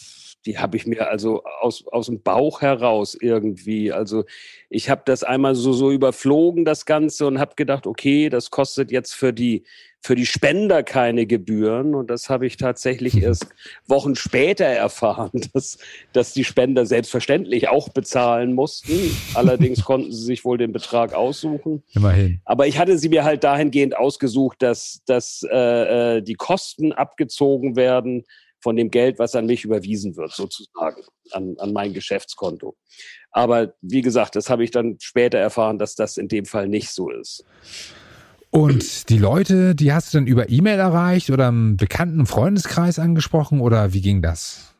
Die 0.46 0.58
habe 0.58 0.76
ich 0.76 0.86
mir 0.86 1.08
also 1.08 1.42
aus, 1.44 1.86
aus 1.86 2.06
dem 2.06 2.20
Bauch 2.20 2.60
heraus 2.60 3.16
irgendwie. 3.18 3.92
Also 3.92 4.24
ich 4.68 4.90
habe 4.90 5.02
das 5.04 5.24
einmal 5.24 5.54
so, 5.54 5.72
so 5.72 5.90
überflogen, 5.90 6.64
das 6.64 6.84
Ganze, 6.84 7.26
und 7.26 7.38
habe 7.38 7.54
gedacht, 7.56 7.86
okay, 7.86 8.28
das 8.28 8.50
kostet 8.50 8.90
jetzt 8.90 9.14
für 9.14 9.32
die, 9.32 9.64
für 10.00 10.14
die 10.14 10.26
Spender 10.26 10.82
keine 10.82 11.24
Gebühren. 11.24 11.94
Und 11.94 12.10
das 12.10 12.28
habe 12.28 12.46
ich 12.46 12.58
tatsächlich 12.58 13.22
erst 13.22 13.46
Wochen 13.86 14.16
später 14.16 14.66
erfahren, 14.66 15.30
dass, 15.54 15.78
dass 16.12 16.34
die 16.34 16.44
Spender 16.44 16.84
selbstverständlich 16.84 17.68
auch 17.68 17.88
bezahlen 17.88 18.52
mussten. 18.52 19.16
Allerdings 19.32 19.82
konnten 19.84 20.12
sie 20.12 20.24
sich 20.24 20.44
wohl 20.44 20.58
den 20.58 20.72
Betrag 20.72 21.14
aussuchen. 21.14 21.82
Immerhin. 21.94 22.40
Aber 22.44 22.66
ich 22.66 22.78
hatte 22.78 22.98
sie 22.98 23.08
mir 23.08 23.24
halt 23.24 23.44
dahingehend 23.44 23.96
ausgesucht, 23.96 24.60
dass, 24.60 25.00
dass 25.06 25.42
äh, 25.50 26.18
äh, 26.18 26.22
die 26.22 26.34
Kosten 26.34 26.92
abgezogen 26.92 27.76
werden 27.76 28.24
von 28.64 28.76
dem 28.76 28.90
Geld, 28.90 29.18
was 29.18 29.36
an 29.36 29.44
mich 29.44 29.62
überwiesen 29.62 30.16
wird, 30.16 30.32
sozusagen, 30.32 31.02
an, 31.32 31.54
an 31.58 31.74
mein 31.74 31.92
Geschäftskonto. 31.92 32.74
Aber 33.30 33.74
wie 33.82 34.00
gesagt, 34.00 34.36
das 34.36 34.48
habe 34.48 34.64
ich 34.64 34.70
dann 34.70 34.96
später 35.00 35.38
erfahren, 35.38 35.78
dass 35.78 35.94
das 35.94 36.16
in 36.16 36.28
dem 36.28 36.46
Fall 36.46 36.66
nicht 36.66 36.88
so 36.88 37.10
ist. 37.10 37.44
Und 38.48 39.10
die 39.10 39.18
Leute, 39.18 39.74
die 39.74 39.92
hast 39.92 40.14
du 40.14 40.18
dann 40.18 40.26
über 40.26 40.48
E-Mail 40.48 40.78
erreicht 40.78 41.28
oder 41.28 41.48
im 41.48 41.76
bekannten 41.76 42.24
Freundeskreis 42.24 42.98
angesprochen 42.98 43.60
oder 43.60 43.92
wie 43.92 44.00
ging 44.00 44.22
das? 44.22 44.74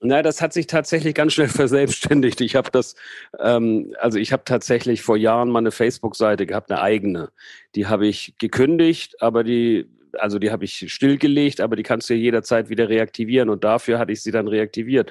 Na, 0.00 0.22
das 0.22 0.42
hat 0.42 0.52
sich 0.52 0.66
tatsächlich 0.66 1.14
ganz 1.14 1.34
schnell 1.34 1.48
verselbstständigt. 1.62 2.40
Ich 2.40 2.56
habe 2.56 2.72
das, 2.72 2.96
ähm, 3.38 3.94
also 4.00 4.18
ich 4.18 4.32
habe 4.32 4.42
tatsächlich 4.44 5.02
vor 5.02 5.16
Jahren 5.16 5.48
mal 5.48 5.60
eine 5.60 5.70
Facebook-Seite 5.70 6.44
gehabt, 6.44 6.72
eine 6.72 6.82
eigene. 6.82 7.30
Die 7.76 7.86
habe 7.86 8.08
ich 8.08 8.34
gekündigt, 8.38 9.22
aber 9.22 9.44
die, 9.44 9.86
also 10.18 10.38
die 10.38 10.50
habe 10.50 10.64
ich 10.64 10.92
stillgelegt, 10.92 11.60
aber 11.60 11.76
die 11.76 11.82
kannst 11.82 12.10
du 12.10 12.14
ja 12.14 12.20
jederzeit 12.20 12.68
wieder 12.68 12.88
reaktivieren 12.88 13.48
und 13.48 13.64
dafür 13.64 13.98
hatte 13.98 14.12
ich 14.12 14.22
sie 14.22 14.30
dann 14.30 14.48
reaktiviert. 14.48 15.10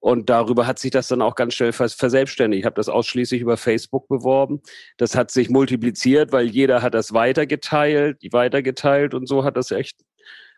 Und 0.00 0.30
darüber 0.30 0.66
hat 0.66 0.80
sich 0.80 0.90
das 0.90 1.06
dann 1.06 1.22
auch 1.22 1.36
ganz 1.36 1.54
schnell 1.54 1.72
vers 1.72 1.94
verselbstständigt. 1.94 2.60
Ich 2.60 2.66
habe 2.66 2.74
das 2.74 2.88
ausschließlich 2.88 3.40
über 3.40 3.56
Facebook 3.56 4.08
beworben. 4.08 4.60
Das 4.96 5.14
hat 5.14 5.30
sich 5.30 5.48
multipliziert, 5.48 6.32
weil 6.32 6.46
jeder 6.46 6.82
hat 6.82 6.94
das 6.94 7.12
weitergeteilt, 7.12 8.18
weitergeteilt 8.32 9.14
und 9.14 9.28
so 9.28 9.44
hat 9.44 9.56
das 9.56 9.70
echt 9.70 10.00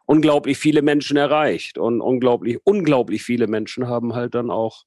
unglaublich 0.07 0.57
viele 0.57 0.81
Menschen 0.81 1.19
erreicht. 1.19 1.77
Und 1.77 2.01
unglaublich, 2.01 2.59
unglaublich 2.65 3.23
viele 3.23 3.47
Menschen 3.47 3.87
haben 3.87 4.15
halt 4.15 4.35
dann 4.35 4.51
auch, 4.51 4.85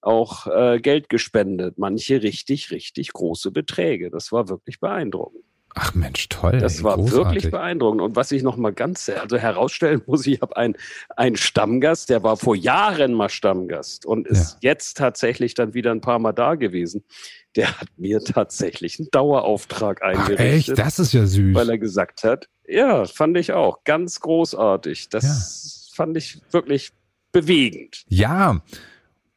auch 0.00 0.48
äh, 0.48 0.80
Geld 0.80 1.08
gespendet. 1.08 1.78
Manche 1.78 2.20
richtig, 2.20 2.72
richtig 2.72 3.12
große 3.12 3.52
Beträge. 3.52 4.10
Das 4.10 4.32
war 4.32 4.48
wirklich 4.48 4.80
beeindruckend. 4.80 5.44
Ach 5.76 5.92
Mensch, 5.94 6.28
toll. 6.28 6.58
Das 6.58 6.78
ey, 6.78 6.84
war 6.84 6.94
großartig. 6.96 7.24
wirklich 7.24 7.50
beeindruckend. 7.50 8.00
Und 8.00 8.14
was 8.14 8.30
ich 8.30 8.42
noch 8.42 8.56
mal 8.56 8.72
ganz 8.72 9.08
also 9.08 9.36
herausstellen 9.36 10.02
muss, 10.06 10.26
ich 10.26 10.40
habe 10.40 10.56
einen, 10.56 10.76
einen 11.16 11.36
Stammgast, 11.36 12.10
der 12.10 12.22
war 12.22 12.36
vor 12.36 12.54
Jahren 12.54 13.12
mal 13.12 13.28
Stammgast 13.28 14.06
und 14.06 14.28
ist 14.28 14.58
jetzt 14.60 14.96
tatsächlich 14.96 15.54
dann 15.54 15.74
wieder 15.74 15.90
ein 15.90 16.00
paar 16.00 16.20
Mal 16.20 16.32
da 16.32 16.54
gewesen. 16.54 17.04
Der 17.56 17.80
hat 17.80 17.88
mir 17.96 18.20
tatsächlich 18.20 18.98
einen 19.00 19.10
Dauerauftrag 19.10 20.00
Ach 20.02 20.08
eingerichtet, 20.08 20.78
echt, 20.78 20.78
das 20.78 20.98
ist 20.98 21.12
ja 21.12 21.26
süß. 21.26 21.54
weil 21.54 21.70
er 21.70 21.78
gesagt 21.78 22.22
hat, 22.24 22.48
ja, 22.66 23.04
fand 23.04 23.36
ich 23.36 23.52
auch 23.52 23.84
ganz 23.84 24.20
großartig. 24.20 25.08
Das 25.08 25.90
fand 25.94 26.16
ich 26.16 26.40
wirklich 26.50 26.92
bewegend. 27.32 28.04
Ja. 28.08 28.62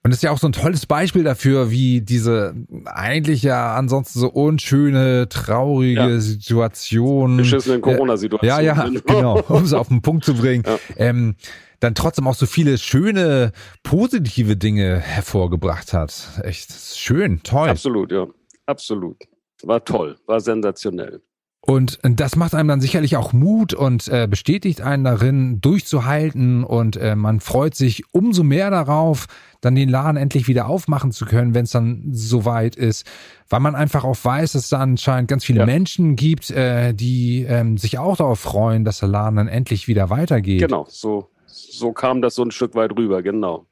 Und 0.07 0.11
das 0.11 0.19
ist 0.19 0.23
ja 0.23 0.31
auch 0.31 0.37
so 0.37 0.47
ein 0.47 0.53
tolles 0.53 0.85
Beispiel 0.85 1.25
dafür, 1.25 1.69
wie 1.69 1.99
diese 1.99 2.55
eigentlich 2.85 3.43
ja 3.43 3.75
ansonsten 3.75 4.21
so 4.21 4.29
unschöne, 4.29 5.27
traurige 5.27 5.99
Ja. 5.99 6.19
Situation. 6.21 7.35
Beschissenen 7.35 7.81
Corona-Situation. 7.81 8.47
Ja, 8.47 8.61
ja, 8.61 8.87
genau, 9.05 9.41
um 9.49 9.65
es 9.65 9.73
auf 9.73 9.89
den 9.89 10.01
Punkt 10.01 10.23
zu 10.23 10.33
bringen. 10.33 10.63
Ja. 10.65 10.79
Ähm, 10.95 11.35
dann 11.81 11.93
trotzdem 11.93 12.25
auch 12.25 12.35
so 12.35 12.45
viele 12.45 12.77
schöne, 12.77 13.51
positive 13.83 14.55
Dinge 14.55 14.97
hervorgebracht 14.97 15.91
hat. 15.91 16.39
Echt 16.41 16.71
schön, 16.95 17.43
toll. 17.43 17.67
Absolut, 17.67 18.13
ja. 18.13 18.27
Absolut. 18.65 19.17
War 19.63 19.83
toll, 19.83 20.15
war 20.25 20.39
sensationell. 20.39 21.19
Und 21.61 21.99
das 22.01 22.37
macht 22.37 22.55
einem 22.55 22.69
dann 22.69 22.79
sicherlich 22.79 23.17
auch 23.17 23.33
Mut 23.33 23.73
und 23.73 24.07
äh, 24.07 24.25
bestätigt 24.29 24.79
einen 24.79 25.03
darin, 25.03 25.59
durchzuhalten. 25.59 26.63
Und 26.63 26.95
äh, 26.95 27.15
man 27.15 27.41
freut 27.41 27.75
sich 27.75 28.03
umso 28.13 28.43
mehr 28.43 28.69
darauf, 28.69 29.25
dann 29.59 29.75
den 29.75 29.89
Laden 29.89 30.15
endlich 30.15 30.47
wieder 30.47 30.67
aufmachen 30.69 31.11
zu 31.11 31.25
können, 31.25 31.53
wenn 31.53 31.65
es 31.65 31.71
dann 31.71 32.03
soweit 32.11 32.77
ist. 32.77 33.05
Weil 33.49 33.59
man 33.59 33.75
einfach 33.75 34.05
auch 34.05 34.17
weiß, 34.21 34.53
dass 34.53 34.63
es 34.63 34.69
da 34.69 34.79
anscheinend 34.79 35.29
ganz 35.29 35.43
viele 35.43 35.59
Ja. 35.59 35.65
Menschen 35.65 36.15
gibt, 36.15 36.51
äh, 36.51 36.93
die 36.93 37.43
ähm, 37.43 37.77
sich 37.77 37.97
auch 37.97 38.15
darauf 38.15 38.39
freuen, 38.39 38.85
dass 38.85 38.99
der 38.99 39.09
Laden 39.09 39.35
dann 39.35 39.49
endlich 39.49 39.89
wieder 39.89 40.09
weitergeht. 40.09 40.61
Genau, 40.61 40.85
so, 40.87 41.27
so 41.47 41.91
kam 41.91 42.21
das 42.21 42.35
so 42.35 42.43
ein 42.43 42.51
Stück 42.51 42.75
weit 42.75 42.95
rüber, 42.95 43.21
genau. 43.21 43.65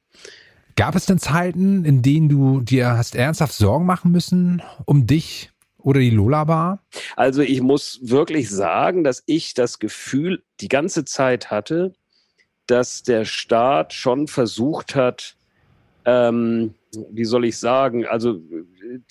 Gab 0.76 0.95
es 0.95 1.06
denn 1.06 1.19
Zeiten, 1.19 1.86
in 1.86 2.02
denen 2.02 2.28
du 2.28 2.60
dir 2.60 2.98
hast 2.98 3.15
ernsthaft 3.15 3.54
Sorgen 3.54 3.86
machen 3.86 4.12
müssen 4.12 4.62
um 4.84 5.08
dich 5.08 5.52
oder 5.86 6.00
die 6.00 6.10
Lola 6.10 6.43
Bar? 6.43 6.84
Also 7.15 7.41
ich 7.43 7.62
muss 7.62 8.00
wirklich 8.02 8.50
sagen, 8.50 9.04
dass 9.04 9.21
ich 9.28 9.54
das 9.54 9.78
Gefühl 9.78 10.43
die 10.60 10.67
ganze 10.67 11.06
Zeit 11.06 11.52
hatte, 11.52 11.93
dass 12.65 13.04
der 13.04 13.24
Staat 13.26 13.93
schon 13.93 14.28
versucht 14.28 14.95
hat, 14.95 15.36
ähm, 16.06 16.74
wie 17.12 17.26
soll 17.26 17.45
ich 17.45 17.58
sagen, 17.60 18.06
also 18.06 18.39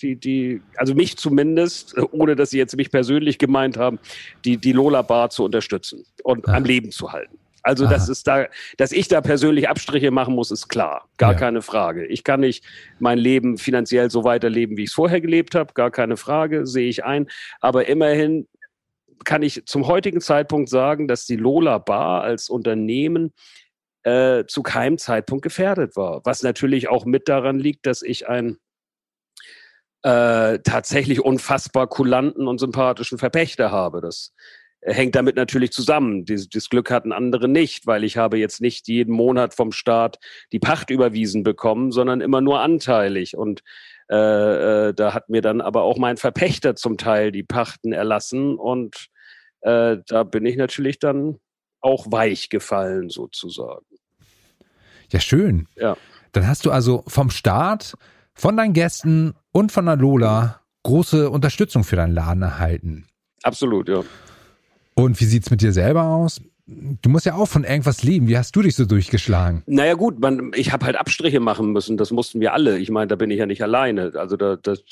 die, 0.03 0.17
die, 0.17 0.63
also 0.77 0.95
mich 0.95 1.17
zumindest, 1.17 1.95
ohne 2.11 2.35
dass 2.35 2.51
sie 2.51 2.59
jetzt 2.59 2.77
mich 2.77 2.91
persönlich 2.91 3.39
gemeint 3.39 3.77
haben, 3.77 4.01
die, 4.45 4.57
die 4.57 4.73
Lola 4.73 5.03
Bar 5.03 5.31
zu 5.31 5.45
unterstützen 5.45 6.05
und 6.25 6.49
Ah. 6.49 6.55
am 6.55 6.65
Leben 6.65 6.91
zu 6.91 7.13
halten. 7.13 7.39
Also, 7.65 7.87
Aha. 7.87 7.95
das 7.95 8.09
ist 8.09 8.27
da, 8.27 8.47
dass 8.77 8.93
ich 8.93 9.09
da 9.09 9.21
persönlich 9.21 9.69
Abstriche 9.69 10.11
machen 10.11 10.35
muss, 10.35 10.51
ist 10.51 10.69
klar. 10.69 11.09
Gar 11.19 11.33
Ja. 11.33 11.39
keine 11.39 11.63
Frage. 11.63 12.07
Ich 12.07 12.23
kann 12.23 12.41
nicht 12.41 12.65
mein 12.99 13.19
Leben 13.19 13.57
finanziell 13.59 14.11
so 14.11 14.23
weiterleben, 14.23 14.77
wie 14.77 14.83
ich 14.85 14.91
es 14.91 14.95
vorher 14.95 15.21
gelebt 15.21 15.55
habe. 15.55 15.73
Gar 15.75 15.91
keine 15.91 16.17
Frage, 16.17 16.67
sehe 16.67 16.89
ich 16.89 17.05
ein. 17.05 17.27
Aber 17.61 17.89
immerhin 17.89 18.47
kann 19.25 19.43
ich 19.43 19.65
zum 19.67 19.87
heutigen 19.87 20.21
Zeitpunkt 20.21 20.69
sagen, 20.69 21.09
dass 21.09 21.25
die 21.25 21.37
Lola 21.37 21.79
Bar 21.79 22.23
als 22.23 22.51
Unternehmen 22.51 23.33
äh, 24.03 24.45
zu 24.47 24.63
keinem 24.63 24.99
Zeitpunkt 24.99 25.43
gefährdet 25.43 25.97
war. 25.97 26.21
Was 26.25 26.43
natürlich 26.43 26.89
auch 26.89 27.07
mit 27.07 27.29
daran 27.29 27.59
liegt, 27.59 27.87
dass 27.87 28.03
ich 28.03 28.29
einen 28.29 28.59
äh, 30.03 30.59
tatsächlich 30.59 31.21
unfassbar 31.25 31.87
kulanten 31.87 32.47
und 32.47 32.59
sympathischen 32.59 33.17
Verpächter 33.17 33.71
habe. 33.71 34.03
Das 34.03 34.35
hängt 34.85 35.15
damit 35.15 35.37
natürlich 35.37 35.73
zusammen. 35.73 36.25
Dies, 36.25 36.49
das 36.49 36.69
Glück 36.69 36.91
hatten 36.91 37.13
andere 37.13 37.49
nicht, 37.49 37.87
weil 37.87 38.05
ich 38.05 38.17
habe 38.17 38.39
jetzt 38.39 38.61
nicht 38.61 38.87
jeden 38.89 39.15
Monat 39.15 39.55
vom 39.55 39.73
Staat 39.73 40.19
die 40.53 40.59
Pacht 40.59 40.91
überwiesen 40.91 41.43
bekommen, 41.43 41.91
sondern 41.91 42.21
immer 42.21 42.41
nur 42.41 42.61
anteilig. 42.61 43.37
Und 43.37 43.63
äh, 44.11 44.89
äh, 44.89 44.95
da 44.95 45.15
hat 45.15 45.31
mir 45.31 45.41
dann 45.41 45.61
aber 45.61 45.83
auch 45.83 45.97
mein 45.97 46.17
Verpächter 46.17 46.77
zum 46.77 46.99
Teil 46.99 47.33
die 47.33 47.43
Pachten 47.43 47.93
erlassen 47.93 48.57
und 48.57 49.09
äh, 49.63 49.97
da 50.07 50.25
bin 50.25 50.45
ich 50.45 50.57
natürlich 50.57 50.99
dann 50.99 51.39
auch 51.81 52.11
weich 52.11 52.51
gefallen 52.51 53.09
sozusagen. 53.09 53.87
Ja, 55.11 55.21
schön. 55.21 55.69
Ja. 55.77 55.97
Dann 56.33 56.47
hast 56.47 56.67
du 56.67 56.71
also 56.71 57.05
vom 57.07 57.31
Staat, 57.31 57.95
von 58.35 58.57
deinen 58.57 58.73
Gästen 58.75 59.35
und 59.53 59.73
von 59.73 59.87
der 59.87 59.97
Lola 59.97 60.61
große 60.83 61.31
Unterstützung 61.31 61.85
für 61.85 61.97
deinen 61.97 62.15
Laden 62.15 62.43
erhalten. 62.43 63.07
Absolut, 63.43 63.89
ja. 63.89 64.03
Und 64.95 65.21
wie 65.21 65.25
sieht's 65.25 65.51
mit 65.51 65.61
dir 65.61 65.73
selber 65.73 66.05
aus? 66.05 66.41
du 66.67 67.11
musst 67.11 67.27
ja 67.27 67.35
auch 67.35 67.47
von 67.47 67.65
irgendwas 67.65 68.03
leben. 68.03 68.29
Wie 68.29 68.39
hast 68.39 68.57
du 68.57 68.63
dich 68.63 68.75
so 68.77 68.85
durchgeschlagen? 68.87 69.63
Naja 69.67 69.95
gut, 69.95 70.19
man, 70.21 70.53
ich 70.55 70.73
habe 70.73 70.87
halt 70.87 70.97
Abstriche 70.97 71.41
machen 71.41 71.73
müssen. 71.73 71.97
Das 71.97 72.11
mussten 72.11 72.41
wir 72.41 72.55
alle. 72.55 72.79
Ich 72.79 72.91
meine, 72.91 73.09
da 73.09 73.17
bin 73.17 73.31
ich 73.31 73.39
ja 73.39 73.47
nicht 73.47 73.63
alleine. 73.63 74.13
Also 74.15 74.37
da, 74.37 74.57
das 74.57 74.83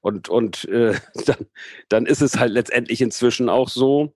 und 0.00 0.28
und 0.28 0.66
äh, 0.68 0.94
dann, 1.26 1.46
dann 1.88 2.06
ist 2.06 2.22
es 2.22 2.38
halt 2.38 2.52
letztendlich 2.52 3.00
inzwischen 3.00 3.48
auch 3.48 3.68
so, 3.68 4.14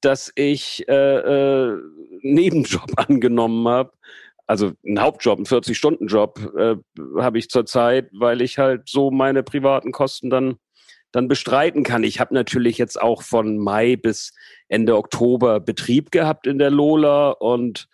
dass 0.00 0.32
ich 0.34 0.88
äh, 0.88 1.72
äh, 1.72 1.78
Nebenjob 2.22 2.92
angenommen 2.96 3.66
habe. 3.66 3.92
Also 4.46 4.72
einen 4.84 5.00
Hauptjob, 5.00 5.38
einen 5.38 5.46
40-Stunden-Job 5.46 6.52
äh, 6.56 6.76
habe 7.20 7.38
ich 7.38 7.48
zurzeit, 7.48 8.10
weil 8.12 8.42
ich 8.42 8.58
halt 8.58 8.88
so 8.88 9.10
meine 9.10 9.42
privaten 9.42 9.92
Kosten 9.92 10.30
dann 10.30 10.56
dann 11.12 11.28
bestreiten 11.28 11.84
kann. 11.84 12.04
Ich 12.04 12.20
habe 12.20 12.34
natürlich 12.34 12.78
jetzt 12.78 13.00
auch 13.00 13.22
von 13.22 13.58
Mai 13.58 13.96
bis 13.96 14.32
Ende 14.68 14.96
Oktober 14.96 15.60
Betrieb 15.60 16.10
gehabt 16.10 16.46
in 16.46 16.58
der 16.58 16.70
Lola 16.70 17.30
und 17.30 17.88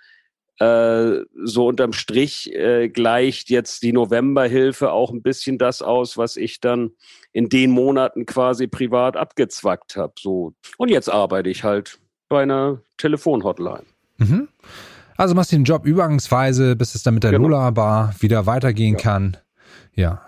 äh, 0.60 1.20
so 1.44 1.66
unterm 1.68 1.92
Strich 1.92 2.52
äh, 2.52 2.88
gleicht 2.88 3.50
jetzt 3.50 3.82
die 3.82 3.92
Novemberhilfe 3.92 4.90
auch 4.90 5.12
ein 5.12 5.22
bisschen 5.22 5.58
das 5.58 5.82
aus, 5.82 6.16
was 6.16 6.36
ich 6.36 6.60
dann 6.60 6.90
in 7.32 7.48
den 7.48 7.70
Monaten 7.70 8.26
quasi 8.26 8.66
privat 8.66 9.16
abgezwackt 9.16 9.96
habe. 9.96 10.14
So. 10.18 10.54
Und 10.76 10.88
jetzt 10.88 11.08
arbeite 11.08 11.50
ich 11.50 11.62
halt 11.62 11.98
bei 12.28 12.42
einer 12.42 12.82
Telefonhotline. 12.96 13.84
Mhm. 14.16 14.48
Also 15.16 15.34
machst 15.34 15.52
du 15.52 15.56
den 15.56 15.64
Job 15.64 15.84
übergangsweise, 15.84 16.76
bis 16.76 16.94
es 16.94 17.02
dann 17.02 17.14
mit 17.14 17.24
der 17.24 17.32
genau. 17.32 17.48
Lola 17.48 17.70
Bar 17.70 18.14
wieder 18.20 18.46
weitergehen 18.46 18.94
ja. 18.94 19.00
kann. 19.00 19.36
Ja, 19.94 20.22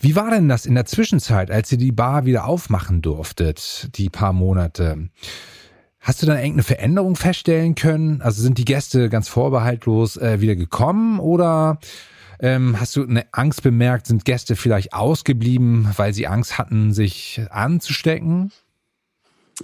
wie 0.00 0.16
war 0.16 0.30
denn 0.30 0.48
das 0.48 0.66
in 0.66 0.74
der 0.74 0.84
Zwischenzeit, 0.84 1.50
als 1.50 1.72
ihr 1.72 1.78
die 1.78 1.92
Bar 1.92 2.24
wieder 2.24 2.46
aufmachen 2.46 3.02
durftet, 3.02 3.88
die 3.96 4.08
paar 4.08 4.32
Monate? 4.32 5.10
Hast 6.00 6.22
du 6.22 6.26
dann 6.26 6.36
irgendeine 6.36 6.62
Veränderung 6.62 7.16
feststellen 7.16 7.74
können? 7.74 8.22
Also 8.22 8.42
sind 8.42 8.58
die 8.58 8.64
Gäste 8.64 9.08
ganz 9.08 9.28
vorbehaltlos 9.28 10.16
äh, 10.16 10.40
wieder 10.40 10.56
gekommen 10.56 11.18
oder 11.18 11.78
ähm, 12.40 12.80
hast 12.80 12.94
du 12.96 13.02
eine 13.02 13.26
Angst 13.32 13.62
bemerkt? 13.62 14.06
Sind 14.06 14.24
Gäste 14.24 14.54
vielleicht 14.54 14.92
ausgeblieben, 14.92 15.88
weil 15.96 16.14
sie 16.14 16.28
Angst 16.28 16.58
hatten, 16.58 16.92
sich 16.92 17.40
anzustecken? 17.50 18.52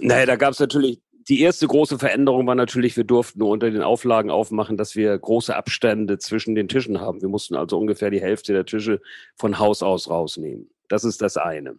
Naja, 0.01 0.25
da 0.25 0.35
gab 0.35 0.51
es 0.51 0.59
natürlich 0.59 1.01
die 1.27 1.41
erste 1.41 1.67
große 1.67 1.97
Veränderung 1.97 2.45
war 2.45 2.55
natürlich, 2.55 2.97
wir 2.97 3.03
durften 3.03 3.39
nur 3.39 3.49
unter 3.49 3.71
den 3.71 3.81
Auflagen 3.81 4.29
aufmachen, 4.29 4.77
dass 4.77 4.95
wir 4.95 5.17
große 5.17 5.55
Abstände 5.55 6.19
zwischen 6.19 6.55
den 6.55 6.67
Tischen 6.67 7.01
haben. 7.01 7.21
Wir 7.21 7.29
mussten 7.29 7.55
also 7.55 7.79
ungefähr 7.79 8.11
die 8.11 8.21
Hälfte 8.21 8.53
der 8.53 8.65
Tische 8.65 9.01
von 9.35 9.57
Haus 9.57 9.81
aus 9.81 10.09
rausnehmen. 10.09 10.69
Das 10.87 11.03
ist 11.03 11.23
das 11.23 11.35
eine. 11.37 11.77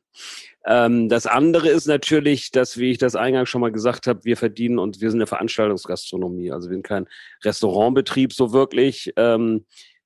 Ähm, 0.66 1.08
das 1.08 1.26
andere 1.26 1.68
ist 1.68 1.86
natürlich, 1.86 2.50
dass, 2.50 2.76
wie 2.76 2.90
ich 2.90 2.98
das 2.98 3.14
eingangs 3.14 3.48
schon 3.48 3.60
mal 3.60 3.70
gesagt 3.70 4.08
habe, 4.08 4.24
wir 4.24 4.36
verdienen 4.36 4.80
und 4.80 5.00
wir 5.00 5.10
sind 5.10 5.20
eine 5.20 5.28
Veranstaltungsgastronomie. 5.28 6.50
Also 6.50 6.68
wir 6.68 6.74
sind 6.74 6.86
kein 6.86 7.06
Restaurantbetrieb 7.44 8.32
so 8.32 8.52
wirklich. 8.52 9.12
Ähm, 9.16 9.64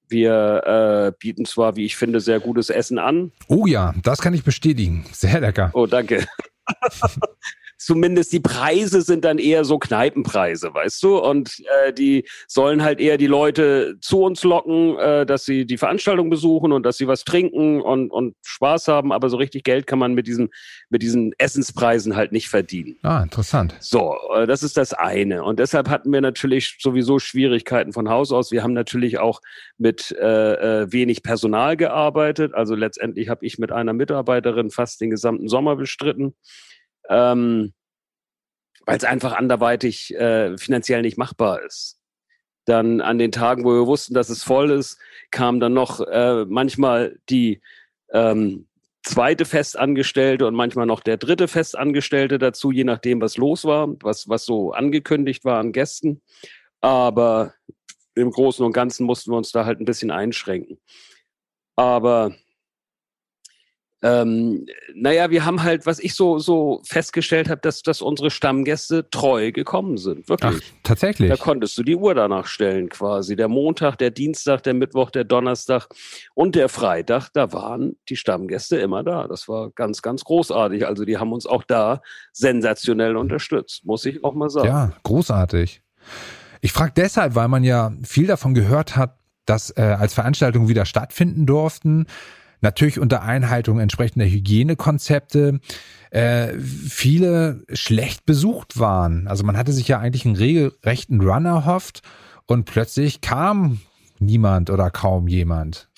wir 0.09 0.63
äh, 0.67 1.13
bieten 1.19 1.47
zwar, 1.47 1.77
wie 1.77 1.87
ich 1.87 1.97
finde, 1.97 2.21
sehr 2.21 2.41
gutes 2.41 2.69
Essen 2.69 2.99
an. 2.99 3.33
Oh 3.49 3.67
ja, 3.67 3.95
das 4.03 4.21
kann 4.21 4.35
ich 4.35 4.45
bestätigen. 4.45 5.07
Sehr 5.13 5.41
lecker. 5.41 5.71
Oh, 5.73 5.87
danke. 5.87 6.27
zumindest 7.81 8.33
die 8.33 8.41
Preise 8.41 9.01
sind 9.01 9.25
dann 9.25 9.39
eher 9.39 9.65
so 9.65 9.79
Kneipenpreise, 9.79 10.73
weißt 10.75 11.03
du? 11.03 11.19
Und 11.19 11.51
äh, 11.85 11.93
die 11.93 12.25
sollen 12.47 12.83
halt 12.83 13.01
eher 13.01 13.17
die 13.17 13.27
Leute 13.27 13.97
zu 14.01 14.23
uns 14.23 14.45
locken, 14.45 14.99
äh, 14.99 15.25
dass 15.25 15.47
sie 15.47 15.65
die 15.65 15.79
Veranstaltung 15.79 16.29
besuchen 16.29 16.73
und 16.73 16.85
dass 16.85 16.99
sie 16.99 17.09
was 17.09 17.25
trinken 17.25 17.81
und, 17.81 18.11
und 18.11 18.37
Spaß 18.43 18.89
haben. 18.89 19.13
Aber 19.13 19.31
so 19.31 19.39
richtig 19.39 19.65
Geld 19.65 19.87
kann 19.87 19.99
man 19.99 20.13
mit 20.13 20.27
diesen, 20.27 20.51
mit 20.91 21.01
didiesen 21.01 21.33
Essenspreisen 21.39 22.17
halt 22.17 22.33
nicht 22.33 22.51
verdienen. 22.51 22.97
Ah, 23.03 23.23
interessant. 23.23 23.75
So, 23.81 24.15
äh, 24.35 24.47
das 24.47 24.63
ist 24.63 24.77
das 24.77 24.93
eine. 24.93 25.43
Und 25.43 25.59
deshalb 25.59 25.89
hatten 25.89 26.13
wir 26.13 26.21
natürlich 26.21 26.77
sowieso 26.81 27.19
Schwierigkeiten 27.19 27.95
von 27.95 28.11
Haus 28.11 28.31
aus. 28.31 28.53
Wir 28.53 28.63
haben 28.63 28.75
natürlich 28.75 29.19
auch 29.19 29.41
mit 29.79 30.15
äh, 30.21 30.83
äh 30.83 30.93
wenig 30.93 31.23
Personal 31.23 31.79
gearbeitet. 31.79 32.53
Also 32.53 32.75
letztendlich 32.75 33.31
habe 33.31 33.47
ich 33.47 33.59
mit 33.59 33.73
einer 33.73 33.95
Mitarbeiterin 33.95 34.71
fast 34.71 35.01
den 35.01 35.09
gesamten 35.09 35.49
Sommer 35.49 35.77
bestritten 35.77 36.35
ähm, 37.11 37.75
weil 38.87 38.97
es 38.97 39.05
einfach 39.05 39.33
anderweitig 39.33 40.15
äh, 40.15 40.57
finanziell 40.57 41.03
nicht 41.03 41.19
machbar 41.19 41.63
ist. 41.63 41.99
Dann 42.65 43.01
an 43.01 43.19
den 43.19 43.33
Tagen, 43.33 43.65
wo 43.65 43.73
wir 43.73 43.87
wussten, 43.87 44.15
dass 44.15 44.31
es 44.31 44.43
voll 44.43 44.71
ist, 44.71 44.99
kam 45.31 45.61
dann 45.61 45.75
noch 45.75 46.01
äh, 46.01 46.45
manchmal 46.47 47.19
die 47.29 47.61
ähm, 48.13 48.67
zweite 49.03 49.45
Festangestellte 49.45 50.47
und 50.47 50.55
manchmal 50.55 50.87
noch 50.87 51.01
der 51.01 51.17
dritte 51.17 51.49
Festangestellte 51.49 52.39
dazu, 52.39 52.71
je 52.71 52.85
nachdem, 52.85 53.21
was 53.21 53.37
los 53.37 53.65
war, 53.65 53.89
was, 54.03 54.29
was 54.29 54.45
so 54.45 54.73
angekündigt 54.73 55.45
war 55.45 55.59
an 55.59 55.73
Gästen. 55.73 56.23
Aber 56.81 57.55
im 58.15 58.31
Großen 58.31 58.65
und 58.65 58.73
Ganzen 58.73 59.07
mussten 59.07 59.33
wir 59.33 59.37
uns 59.37 59.53
da 59.53 59.65
halt 59.65 59.81
ein 59.81 59.85
bisschen 59.85 60.11
einschränken. 60.11 60.79
Aber 61.77 62.35
ähm, 64.03 64.67
naja, 64.95 65.31
wir 65.31 65.45
haben 65.45 65.63
halt, 65.63 65.85
was 65.85 65.99
ich 65.99 66.15
so, 66.15 66.39
so 66.39 66.81
festgestellt 66.85 67.51
habe, 67.51 67.61
dass, 67.61 67.83
dass 67.83 68.01
unsere 68.01 68.31
Stammgäste 68.31 69.11
treu 69.11 69.53
gekommen 69.53 69.99
sind. 69.99 70.29
Wirklich. 70.29 70.63
Ach, 70.63 70.83
tatsächlich. 70.83 71.29
Da 71.29 71.37
konntest 71.37 71.77
du 71.77 71.83
die 71.83 71.97
Uhr 71.97 72.15
danach 72.15 72.47
stellen 72.47 72.89
quasi. 72.89 73.37
Der 73.37 73.49
Montag, 73.49 73.97
der 73.97 74.11
Dienstag, 74.11 74.63
der 74.63 74.73
Mittwoch, 74.73 75.11
der 75.11 75.25
Donnerstag 75.25 75.89
und 76.35 76.55
der 76.55 76.71
Freitag, 76.71 77.29
da 77.35 77.53
waren 77.53 77.97
die 78.09 78.17
Stammgäste 78.17 78.79
immer 78.79 79.03
da. 79.03 79.29
Das 79.29 79.49
war 79.49 79.71
ganz, 79.71 80.01
ganz 80.01 80.25
großartig. 80.25 80.87
Also 80.87 81.05
die 81.05 81.19
haben 81.19 81.33
uns 81.33 81.45
auch 81.45 81.65
da 81.65 82.01
sensationell 82.33 83.17
unterstützt, 83.17 83.85
muss 83.85 84.07
ich 84.07 84.25
auch 84.25 84.35
mal 84.35 84.49
sagen. 84.49 84.69
Ja, 84.69 84.93
großartig. 85.03 85.83
Ich 86.63 86.73
frage 86.73 86.93
deshalb, 86.97 87.35
weil 87.35 87.49
man 87.49 87.65
ja 87.65 87.93
viel 88.03 88.27
davon 88.27 88.55
gehört 88.55 88.97
hat, 88.97 89.19
dass 89.45 89.77
äh, 89.77 89.83
als 89.83 90.15
Veranstaltungen 90.15 90.69
wieder 90.69 90.85
stattfinden 90.85 91.45
durften, 91.45 92.07
natürlich 92.61 92.99
unter 92.99 93.23
Einhaltung 93.23 93.81
entsprechender 93.81 94.27
Hygienekonzepte, 94.27 95.61
äh, 96.11 96.49
viele 96.59 97.65
schlecht 97.73 98.27
besucht 98.27 98.79
waren. 98.79 99.29
Also 99.29 99.45
man 99.45 99.57
hatte 99.57 99.73
sich 99.73 99.89
ja 99.89 99.99
eigentlich 99.99 100.27
einen 100.27 100.37
regelrechten 100.37 101.21
Run 101.21 101.45
erhofft 101.45 102.03
und 102.47 102.65
plötzlich 102.65 103.21
kam 103.21 103.81
niemand 104.19 104.71
oder 104.71 104.91
kaum 104.91 105.29
jemand. 105.29 105.89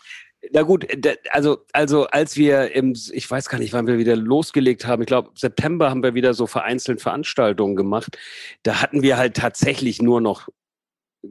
Na 0.55 0.63
gut, 0.63 0.87
also, 1.31 1.65
also 1.73 2.07
als 2.09 2.37
wir 2.37 2.75
im, 2.75 2.95
ich 3.13 3.31
weiß 3.31 3.49
gar 3.49 3.59
nicht, 3.59 3.73
wann 3.73 3.87
wir 3.87 3.97
wieder 3.97 4.17
losgelegt 4.17 4.87
haben, 4.87 5.01
ich 5.01 5.07
glaube, 5.07 5.31
September 5.35 5.89
haben 5.89 6.03
wir 6.03 6.15
wieder 6.15 6.35
so 6.35 6.47
vereinzelt 6.47 7.01
Veranstaltungen 7.01 7.77
gemacht. 7.77 8.19
Da 8.63 8.83
hatten 8.83 9.03
wir 9.03 9.17
halt 9.17 9.37
tatsächlich 9.37 10.03
nur 10.03 10.21
noch 10.21 10.49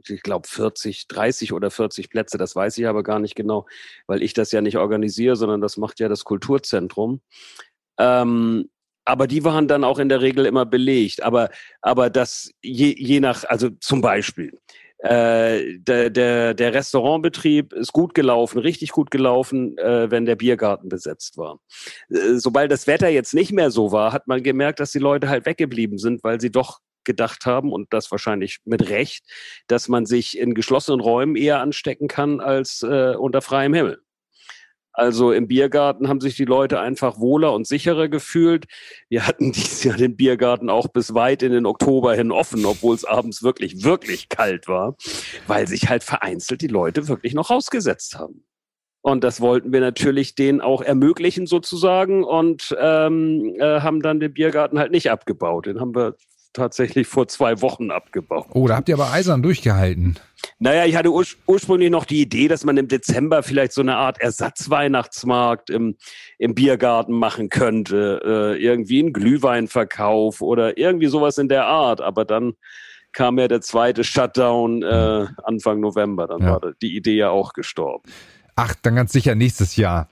ich 0.08 0.22
glaube 0.22 0.48
40, 0.48 1.08
30 1.08 1.52
oder 1.52 1.70
40 1.70 2.10
Plätze, 2.10 2.38
das 2.38 2.56
weiß 2.56 2.78
ich 2.78 2.86
aber 2.86 3.02
gar 3.02 3.18
nicht 3.18 3.34
genau, 3.34 3.66
weil 4.06 4.22
ich 4.22 4.34
das 4.34 4.52
ja 4.52 4.60
nicht 4.60 4.78
organisiere, 4.78 5.36
sondern 5.36 5.60
das 5.60 5.76
macht 5.76 6.00
ja 6.00 6.08
das 6.08 6.24
Kulturzentrum. 6.24 7.20
Ähm, 7.98 8.68
aber 9.04 9.26
die 9.26 9.44
waren 9.44 9.68
dann 9.68 9.84
auch 9.84 9.98
in 9.98 10.08
der 10.08 10.20
Regel 10.20 10.46
immer 10.46 10.64
belegt. 10.64 11.22
Aber, 11.22 11.50
aber 11.80 12.10
das 12.10 12.50
je, 12.62 12.94
je 12.96 13.20
nach, 13.20 13.44
also 13.44 13.70
zum 13.80 14.00
Beispiel, 14.00 14.58
äh, 14.98 15.78
der, 15.78 16.10
der, 16.10 16.54
der 16.54 16.74
Restaurantbetrieb 16.74 17.72
ist 17.72 17.92
gut 17.92 18.14
gelaufen, 18.14 18.58
richtig 18.58 18.90
gut 18.92 19.10
gelaufen, 19.10 19.76
äh, 19.78 20.08
wenn 20.10 20.26
der 20.26 20.36
Biergarten 20.36 20.88
besetzt 20.88 21.36
war. 21.36 21.58
Äh, 22.08 22.36
sobald 22.36 22.70
das 22.70 22.86
Wetter 22.86 23.08
jetzt 23.08 23.34
nicht 23.34 23.52
mehr 23.52 23.72
so 23.72 23.90
war, 23.90 24.12
hat 24.12 24.28
man 24.28 24.44
gemerkt, 24.44 24.78
dass 24.78 24.92
die 24.92 25.00
Leute 25.00 25.28
halt 25.28 25.44
weggeblieben 25.44 25.98
sind, 25.98 26.22
weil 26.22 26.40
sie 26.40 26.52
doch 26.52 26.78
gedacht 27.04 27.46
haben 27.46 27.72
und 27.72 27.92
das 27.92 28.10
wahrscheinlich 28.10 28.58
mit 28.64 28.88
Recht, 28.88 29.24
dass 29.66 29.88
man 29.88 30.06
sich 30.06 30.38
in 30.38 30.54
geschlossenen 30.54 31.00
Räumen 31.00 31.36
eher 31.36 31.60
anstecken 31.60 32.08
kann 32.08 32.40
als 32.40 32.82
äh, 32.82 33.14
unter 33.16 33.42
freiem 33.42 33.74
Himmel. 33.74 34.02
Also 34.94 35.32
im 35.32 35.48
Biergarten 35.48 36.08
haben 36.08 36.20
sich 36.20 36.36
die 36.36 36.44
Leute 36.44 36.78
einfach 36.78 37.18
wohler 37.18 37.54
und 37.54 37.66
sicherer 37.66 38.08
gefühlt. 38.08 38.66
Wir 39.08 39.26
hatten 39.26 39.52
dieses 39.52 39.84
Jahr 39.84 39.96
den 39.96 40.16
Biergarten 40.16 40.68
auch 40.68 40.88
bis 40.88 41.14
weit 41.14 41.42
in 41.42 41.52
den 41.52 41.66
Oktober 41.66 42.14
hin 42.14 42.30
offen, 42.30 42.64
obwohl 42.66 42.94
es 42.94 43.04
abends 43.04 43.42
wirklich, 43.42 43.84
wirklich 43.84 44.28
kalt 44.28 44.68
war, 44.68 44.96
weil 45.46 45.66
sich 45.66 45.88
halt 45.88 46.04
vereinzelt 46.04 46.60
die 46.60 46.68
Leute 46.68 47.08
wirklich 47.08 47.34
noch 47.34 47.50
rausgesetzt 47.50 48.18
haben. 48.18 48.44
Und 49.04 49.24
das 49.24 49.40
wollten 49.40 49.72
wir 49.72 49.80
natürlich 49.80 50.36
denen 50.36 50.60
auch 50.60 50.80
ermöglichen 50.80 51.46
sozusagen 51.46 52.22
und 52.22 52.74
ähm, 52.78 53.56
äh, 53.58 53.80
haben 53.80 54.00
dann 54.00 54.20
den 54.20 54.32
Biergarten 54.32 54.78
halt 54.78 54.92
nicht 54.92 55.10
abgebaut. 55.10 55.66
Den 55.66 55.80
haben 55.80 55.94
wir 55.94 56.14
tatsächlich 56.52 57.06
vor 57.06 57.28
zwei 57.28 57.60
Wochen 57.62 57.90
abgebaut. 57.90 58.46
Oh, 58.52 58.66
da 58.66 58.76
habt 58.76 58.88
ihr 58.88 58.94
aber 58.94 59.12
eisern 59.12 59.42
durchgehalten. 59.42 60.18
Naja, 60.58 60.84
ich 60.86 60.96
hatte 60.96 61.10
ur 61.10 61.24
ursprünglich 61.46 61.90
noch 61.90 62.04
die 62.04 62.20
Idee, 62.20 62.48
dass 62.48 62.64
man 62.64 62.76
im 62.76 62.88
Dezember 62.88 63.42
vielleicht 63.42 63.72
so 63.72 63.80
eine 63.80 63.96
Art 63.96 64.20
Ersatzweihnachtsmarkt 64.20 65.70
im, 65.70 65.96
im 66.38 66.54
Biergarten 66.54 67.14
machen 67.14 67.48
könnte. 67.48 68.20
Äh, 68.24 68.62
irgendwie 68.62 69.00
einen 69.00 69.12
Glühweinverkauf 69.12 70.40
oder 70.40 70.76
irgendwie 70.78 71.06
sowas 71.06 71.38
in 71.38 71.48
der 71.48 71.66
Art. 71.66 72.00
Aber 72.00 72.24
dann 72.24 72.54
kam 73.12 73.38
ja 73.38 73.48
der 73.48 73.60
zweite 73.60 74.04
Shutdown 74.04 74.82
äh, 74.82 75.26
Anfang 75.44 75.80
November. 75.80 76.26
Dann 76.26 76.42
ja. 76.42 76.52
war 76.52 76.72
die 76.80 76.96
Idee 76.96 77.16
ja 77.16 77.30
auch 77.30 77.52
gestorben. 77.52 78.10
Ach, 78.56 78.74
dann 78.82 78.96
ganz 78.96 79.12
sicher 79.12 79.34
nächstes 79.34 79.76
Jahr. 79.76 80.08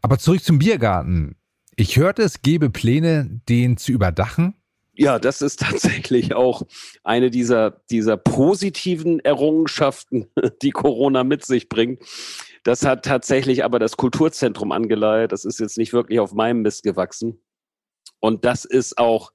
Aber 0.00 0.18
zurück 0.18 0.42
zum 0.42 0.58
Biergarten. 0.58 1.36
Ich 1.76 1.96
hörte, 1.96 2.22
es 2.22 2.42
gebe 2.42 2.70
Pläne, 2.70 3.40
den 3.48 3.76
zu 3.76 3.92
überdachen. 3.92 4.54
Ja, 5.02 5.18
das 5.18 5.42
ist 5.42 5.58
tatsächlich 5.58 6.32
auch 6.32 6.62
eine 7.02 7.28
dieser, 7.28 7.82
dieser 7.90 8.16
positiven 8.16 9.18
Errungenschaften, 9.18 10.28
die 10.62 10.70
Corona 10.70 11.24
mit 11.24 11.44
sich 11.44 11.68
bringt. 11.68 12.04
Das 12.62 12.84
hat 12.84 13.04
tatsächlich 13.04 13.64
aber 13.64 13.80
das 13.80 13.96
Kulturzentrum 13.96 14.70
angeleiert. 14.70 15.32
Das 15.32 15.44
ist 15.44 15.58
jetzt 15.58 15.76
nicht 15.76 15.92
wirklich 15.92 16.20
auf 16.20 16.34
meinem 16.34 16.62
Mist 16.62 16.84
gewachsen. 16.84 17.42
Und 18.20 18.44
das 18.44 18.64
ist 18.64 18.96
auch, 18.96 19.32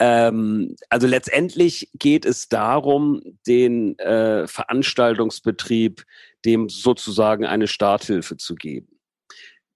ähm, 0.00 0.74
also 0.88 1.06
letztendlich 1.06 1.90
geht 1.94 2.26
es 2.26 2.48
darum, 2.48 3.22
den 3.46 3.96
äh, 4.00 4.48
Veranstaltungsbetrieb 4.48 6.02
dem 6.44 6.68
sozusagen 6.68 7.46
eine 7.46 7.68
Starthilfe 7.68 8.36
zu 8.36 8.56
geben 8.56 8.98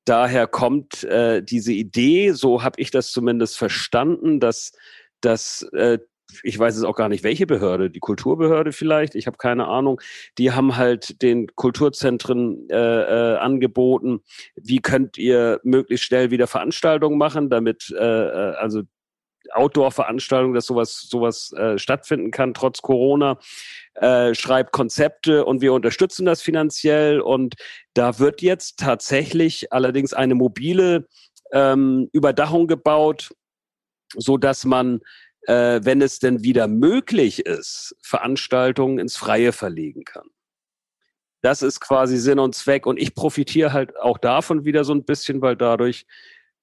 daher 0.05 0.47
kommt 0.47 1.05
äh, 1.05 1.43
diese 1.43 1.73
Idee, 1.73 2.33
so 2.33 2.63
habe 2.63 2.81
ich 2.81 2.91
das 2.91 3.13
zumindest 3.13 3.57
verstanden, 3.57 4.41
dass, 4.41 4.73
dass 5.25 5.63
äh, 5.73 5.99
ich 6.43 6.59
weiß 6.59 6.77
es 6.77 6.85
auch 6.85 6.97
gar 6.97 7.09
nicht, 7.09 7.25
welche 7.25 7.47
Behörde, 7.47 7.91
die 7.91 8.01
Kulturbehörde 8.01 8.73
vielleicht, 8.73 9.15
ich 9.15 9.27
habe 9.27 9.37
keine 9.37 9.69
Ahnung, 9.69 10.01
die 10.39 10.53
haben 10.53 10.77
halt 10.77 11.21
den 11.23 11.49
Kulturzentren 11.55 12.69
äh, 12.71 12.77
äh, 13.35 13.37
angeboten, 13.37 14.21
wie 14.55 14.81
könnt 14.81 15.19
ihr 15.19 15.61
möglichst 15.63 16.07
schnell 16.07 16.31
wieder 16.31 16.47
Veranstaltungen 16.47 17.19
machen, 17.19 17.51
damit 17.51 17.95
äh, 17.99 18.03
äh 18.03 18.55
also 18.57 18.83
Outdoor-Veranstaltungen, 19.55 20.55
dass 20.55 20.67
sowas, 20.67 21.07
sowas 21.11 21.53
äh, 21.53 21.77
stattfinden 21.77 22.31
kann, 22.31 22.55
trotz 22.55 22.81
Corona. 22.81 23.39
Äh, 23.95 24.35
schreibt 24.35 24.73
Konzepte 24.73 25.45
und 25.45 25.61
wir 25.61 25.73
unterstützen 25.73 26.25
das 26.25 26.41
finanziell. 26.41 27.21
Und 27.21 27.57
da 27.93 28.19
wird 28.19 28.41
jetzt 28.41 28.79
tatsächlich 28.79 29.73
allerdings 29.73 30.15
eine 30.15 30.35
mobile 30.35 31.09
ähm, 31.53 32.09
Überdachung 32.13 32.67
gebaut, 32.67 33.35
so 34.17 34.37
dass 34.37 34.65
man 34.65 35.01
äh, 35.47 35.81
wenn 35.83 36.01
es 36.03 36.19
denn 36.19 36.43
wieder 36.43 36.69
möglich 36.69 37.47
ist, 37.47 37.97
Veranstaltungen 38.03 38.99
ins 38.99 39.17
Freie 39.17 39.53
verlegen 39.53 40.05
kann. 40.05 40.27
Das 41.43 41.63
ist 41.63 41.81
quasi 41.81 42.19
Sinn 42.19 42.39
und 42.39 42.55
Zweck. 42.55 42.87
Und 42.87 43.01
ich 43.01 43.15
profitiere 43.15 43.73
halt 43.73 43.99
auch 43.99 44.19
davon 44.19 44.65
wieder 44.65 44.85
so 44.85 44.95
ein 44.95 45.05
bisschen, 45.05 45.43
weil 45.43 45.57
dadurch 45.57 46.07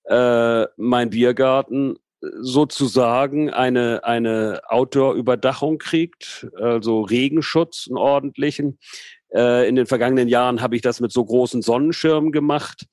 äh, 0.05 0.65
mein 0.77 1.09
Biergarten 1.09 1.99
sozusagen 2.21 3.49
eine, 3.49 4.03
eine 4.03 4.62
Outdoor-Überdachung 4.67 5.77
kriegt, 5.77 6.47
also 6.55 7.01
Regenschutz, 7.01 7.88
einen 7.88 7.97
ordentlichen. 7.97 8.79
Äh, 9.33 9.67
in 9.67 9.75
den 9.75 9.85
vergangenen 9.85 10.27
Jahren 10.27 10.62
habe 10.62 10.75
ich 10.75 10.81
das 10.81 11.01
mit 11.01 11.12
so 11.12 11.23
großen 11.23 11.62
Sonnenschirmen 11.62 12.31
gemacht. 12.31 12.88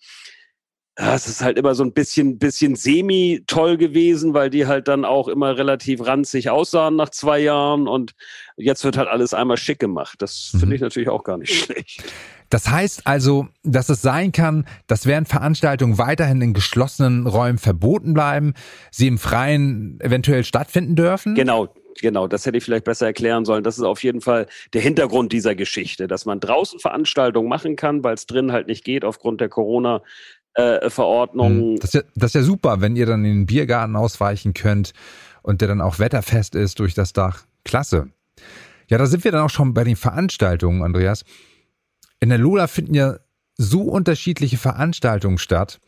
Das 0.96 1.28
ist 1.28 1.42
halt 1.42 1.58
immer 1.58 1.74
so 1.74 1.84
ein 1.84 1.92
bisschen, 1.92 2.38
bisschen 2.38 2.74
semi-toll 2.74 3.76
gewesen, 3.76 4.32
weil 4.32 4.48
die 4.48 4.66
halt 4.66 4.88
dann 4.88 5.04
auch 5.04 5.28
immer 5.28 5.58
relativ 5.58 6.06
ranzig 6.06 6.48
aussahen 6.48 6.96
nach 6.96 7.10
zwei 7.10 7.38
Jahren 7.38 7.86
und 7.86 8.14
jetzt 8.56 8.82
wird 8.82 8.96
halt 8.96 9.06
alles 9.06 9.34
einmal 9.34 9.58
schick 9.58 9.78
gemacht. 9.78 10.22
Das 10.22 10.48
finde 10.52 10.66
mhm. 10.66 10.72
ich 10.72 10.80
natürlich 10.80 11.10
auch 11.10 11.22
gar 11.22 11.36
nicht 11.36 11.54
schlecht. 11.54 12.02
Das 12.48 12.70
heißt 12.70 13.06
also, 13.06 13.48
dass 13.62 13.88
es 13.90 14.00
sein 14.00 14.32
kann, 14.32 14.66
dass 14.86 15.04
während 15.04 15.28
Veranstaltungen 15.28 15.98
weiterhin 15.98 16.40
in 16.40 16.54
geschlossenen 16.54 17.26
Räumen 17.26 17.58
verboten 17.58 18.14
bleiben, 18.14 18.54
sie 18.90 19.08
im 19.08 19.18
Freien 19.18 19.98
eventuell 20.00 20.44
stattfinden 20.44 20.94
dürfen? 20.94 21.34
Genau, 21.34 21.74
genau, 22.00 22.28
das 22.28 22.46
hätte 22.46 22.56
ich 22.56 22.64
vielleicht 22.64 22.84
besser 22.84 23.06
erklären 23.06 23.44
sollen. 23.44 23.64
Das 23.64 23.76
ist 23.76 23.84
auf 23.84 24.02
jeden 24.02 24.20
Fall 24.20 24.46
der 24.72 24.80
Hintergrund 24.80 25.32
dieser 25.32 25.54
Geschichte, 25.54 26.06
dass 26.06 26.24
man 26.24 26.40
draußen 26.40 26.78
Veranstaltungen 26.78 27.48
machen 27.48 27.76
kann, 27.76 28.04
weil 28.04 28.14
es 28.14 28.26
drin 28.26 28.52
halt 28.52 28.68
nicht 28.68 28.84
geht 28.84 29.04
aufgrund 29.04 29.40
der 29.40 29.48
Corona. 29.48 30.02
Äh, 30.56 30.88
Verordnung. 30.88 31.72
Hm, 31.72 31.76
das 31.80 31.90
ist, 31.90 31.94
ja, 31.94 32.00
das 32.14 32.30
ist 32.30 32.34
ja 32.34 32.42
super, 32.42 32.80
wenn 32.80 32.96
ihr 32.96 33.04
dann 33.06 33.24
in 33.24 33.40
den 33.40 33.46
Biergarten 33.46 33.94
ausweichen 33.94 34.54
könnt 34.54 34.94
und 35.42 35.60
der 35.60 35.68
dann 35.68 35.82
auch 35.82 35.98
wetterfest 35.98 36.54
ist 36.54 36.80
durch 36.80 36.94
das 36.94 37.12
Dach. 37.12 37.44
Klasse. 37.64 38.08
Ja, 38.88 38.96
da 38.98 39.06
sind 39.06 39.24
wir 39.24 39.32
dann 39.32 39.42
auch 39.42 39.50
schon 39.50 39.74
bei 39.74 39.84
den 39.84 39.96
Veranstaltungen, 39.96 40.82
Andreas. 40.82 41.24
In 42.20 42.30
der 42.30 42.38
Lola 42.38 42.68
finden 42.68 42.94
ja 42.94 43.18
so 43.58 43.82
unterschiedliche 43.82 44.56
Veranstaltungen 44.56 45.38
statt. 45.38 45.80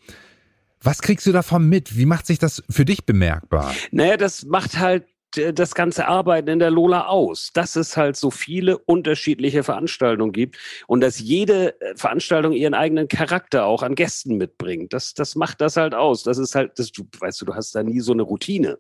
Was 0.83 1.01
kriegst 1.01 1.27
du 1.27 1.33
davon 1.33 1.69
mit? 1.69 1.97
Wie 1.97 2.07
macht 2.07 2.27
sich 2.27 2.39
das 2.39 2.63
für 2.69 2.85
dich 2.85 3.05
bemerkbar? 3.07 3.75
Naja, 3.91 4.17
das 4.17 4.45
macht 4.45 4.79
halt 4.79 5.07
das 5.33 5.75
ganze 5.75 6.07
Arbeiten 6.07 6.49
in 6.49 6.59
der 6.59 6.71
Lola 6.71 7.07
aus, 7.07 7.51
dass 7.53 7.77
es 7.77 7.97
halt 7.97 8.17
so 8.17 8.31
viele 8.31 8.79
unterschiedliche 8.79 9.63
Veranstaltungen 9.63 10.33
gibt 10.33 10.57
und 10.87 11.01
dass 11.01 11.19
jede 11.19 11.81
äh, 11.81 11.95
Veranstaltung 11.97 12.53
ihren 12.53 12.75
eigenen 12.75 13.09
Charakter 13.09 13.67
auch 13.67 13.83
an 13.83 13.95
Gästen 13.95 14.37
mitbringt. 14.37 14.93
Das, 14.93 15.15
das 15.15 15.37
macht 15.37 15.61
das 15.61 15.77
halt 15.77 15.95
aus. 15.95 16.23
Das 16.23 16.39
ist 16.39 16.55
halt, 16.55 16.79
das, 16.79 16.93
du 16.93 17.05
weißt 17.19 17.41
du, 17.41 17.45
du 17.45 17.55
hast 17.55 17.75
da 17.75 17.83
nie 17.83 18.01
so 18.01 18.13
eine 18.13 18.23
Routine. 18.23 18.79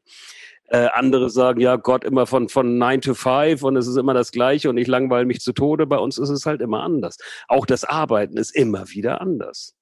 Äh, 0.71 0.89
andere 0.93 1.31
sagen, 1.31 1.61
ja 1.61 1.77
Gott, 1.77 2.05
immer 2.05 2.27
von, 2.27 2.49
von 2.49 2.77
9 2.77 3.01
to 3.01 3.15
5 3.15 3.63
und 3.63 3.77
es 3.77 3.87
ist 3.87 3.97
immer 3.97 4.13
das 4.15 4.33
Gleiche 4.33 4.69
und 4.69 4.77
ich 4.77 4.87
langweile 4.87 5.27
mich 5.27 5.41
zu 5.41 5.53
Tode. 5.53 5.87
Bei 5.87 5.99
uns 5.99 6.19
ist 6.19 6.29
es 6.29 6.45
halt 6.47 6.61
immer 6.61 6.83
anders. 6.83 7.17
Auch 7.49 7.67
das 7.67 7.85
Arbeiten 7.85 8.37
ist 8.37 8.55
immer 8.55 8.89
wieder 8.91 9.21
anders. 9.21 9.78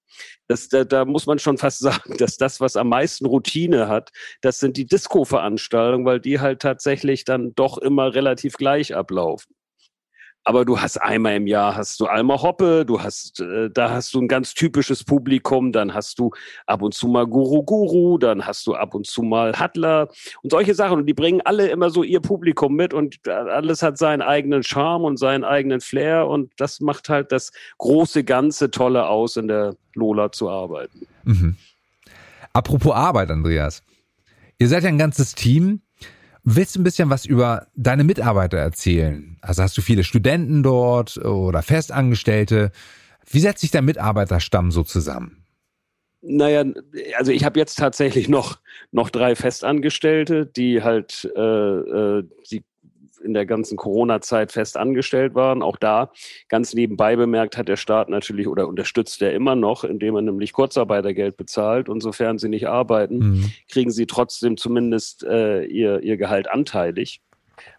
Das, 0.48 0.68
da, 0.68 0.84
da 0.84 1.04
muss 1.04 1.26
man 1.26 1.38
schon 1.38 1.58
fast 1.58 1.78
sagen, 1.80 2.16
dass 2.18 2.36
das, 2.36 2.60
was 2.60 2.76
am 2.76 2.88
meisten 2.88 3.26
Routine 3.26 3.88
hat, 3.88 4.10
das 4.40 4.58
sind 4.58 4.76
die 4.76 4.86
Disco-Veranstaltungen, 4.86 6.06
weil 6.06 6.20
die 6.20 6.40
halt 6.40 6.60
tatsächlich 6.62 7.24
dann 7.24 7.54
doch 7.54 7.78
immer 7.78 8.14
relativ 8.14 8.54
gleich 8.54 8.94
ablaufen. 8.94 9.55
Aber 10.48 10.64
du 10.64 10.80
hast 10.80 10.98
einmal 10.98 11.35
im 11.35 11.48
Jahr 11.48 11.74
hast 11.74 11.98
du 11.98 12.06
Alma 12.06 12.40
Hoppe, 12.40 12.87
du 12.87 13.02
hast, 13.02 13.40
äh, 13.40 13.68
da 13.68 13.90
hast 13.90 14.14
du 14.14 14.20
ein 14.20 14.28
ganz 14.28 14.54
typisches 14.54 15.02
Publikum, 15.02 15.72
dann 15.72 15.92
hast 15.92 16.20
du 16.20 16.30
ab 16.66 16.82
und 16.82 16.94
zu 16.94 17.09
mal 17.09 17.26
Guru 17.26 17.64
Guru, 17.64 18.16
dann 18.16 18.46
hast 18.46 18.64
du 18.68 18.76
ab 18.76 18.94
und 18.94 19.09
zu 19.09 19.22
mal 19.22 19.59
Hattler 19.59 20.09
und 20.42 20.52
solche 20.52 20.76
Sachen. 20.76 20.98
Und 21.00 21.06
die 21.06 21.14
bringen 21.14 21.40
alle 21.44 21.66
immer 21.66 21.90
so 21.90 22.04
ihr 22.04 22.20
Publikum 22.20 22.76
mit 22.76 22.94
und 22.94 23.26
alles 23.26 23.82
hat 23.82 23.98
seinen 23.98 24.22
eigenen 24.22 24.62
Charme 24.62 25.02
und 25.02 25.16
seinen 25.16 25.42
eigenen 25.42 25.80
Flair 25.80 26.28
und 26.28 26.52
das 26.59 26.78
macht 26.78 27.09
halt 27.09 27.32
das 27.32 27.50
große 27.78 28.22
Ganze 28.22 28.70
Tolle 28.70 29.09
aus, 29.09 29.37
in 29.37 29.48
der 29.48 29.74
Lola 29.94 30.30
zu 30.30 30.48
arbeiten. 30.48 31.09
Mhm. 31.24 31.56
Apropos 32.52 32.94
Arbeit, 32.94 33.32
Andreas. 33.32 33.82
Ihr 34.59 34.68
seid 34.68 34.85
ja 34.85 34.90
ein 34.90 34.98
ganzes 34.98 35.35
Team. 35.35 35.80
Willst 36.48 36.76
du 36.76 36.80
ein 36.80 36.85
bisschen 36.85 37.11
was 37.11 37.26
über 37.26 37.66
deine 37.74 38.04
Mitarbeiter 38.04 38.56
erzählen? 38.56 39.37
Also 39.40 39.64
hast 39.64 39.76
du 39.76 39.82
viele 39.82 40.04
Studenten 40.04 40.62
dort 40.62 41.16
oder 41.18 41.61
Festangestellte? 41.61 42.70
Wie 43.28 43.40
setzt 43.40 43.62
sich 43.62 43.72
der 43.72 43.82
Mitarbeiterstamm 43.82 44.70
so 44.70 44.85
zusammen? 44.85 45.44
Naja, 46.22 46.64
also 47.18 47.32
ich 47.32 47.44
habe 47.44 47.59
jetzt 47.59 47.74
tatsächlich 47.74 48.28
noch, 48.28 48.61
noch 48.92 49.11
drei 49.11 49.35
Festangestellte, 49.35 50.46
die 50.46 50.85
halt 50.85 51.28
äh, 51.37 51.40
äh 51.40 52.24
die 52.48 52.62
in 53.26 53.34
der 53.34 53.44
ganzen 53.44 53.76
Corona-Zeit 53.76 54.52
fest 54.52 54.76
angestellt 54.76 55.34
waren. 55.34 55.62
Auch 55.62 55.76
da 55.76 56.10
ganz 56.48 56.72
nebenbei 56.72 57.16
bemerkt 57.16 57.58
hat 57.58 57.68
der 57.68 57.76
Staat 57.76 58.08
natürlich 58.08 58.48
oder 58.48 58.66
unterstützt 58.68 59.20
er 59.20 59.34
immer 59.34 59.56
noch, 59.56 59.84
indem 59.84 60.16
er 60.16 60.22
nämlich 60.22 60.52
Kurzarbeitergeld 60.52 61.36
bezahlt. 61.36 61.88
Und 61.88 62.00
sofern 62.00 62.38
sie 62.38 62.48
nicht 62.48 62.68
arbeiten, 62.68 63.18
mhm. 63.18 63.52
kriegen 63.68 63.90
sie 63.90 64.06
trotzdem 64.06 64.56
zumindest 64.56 65.24
äh, 65.24 65.64
ihr, 65.64 66.02
ihr 66.02 66.16
Gehalt 66.16 66.50
anteilig. 66.50 67.20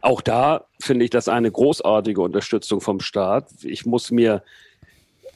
Auch 0.02 0.22
da 0.22 0.66
finde 0.80 1.06
ich 1.06 1.12
das 1.12 1.28
eine 1.30 1.52
großartige 1.52 2.22
Unterstützung 2.22 2.82
vom 2.82 3.00
Staat. 3.00 3.50
Ich 3.64 3.86
muss 3.86 4.12
mir 4.12 4.44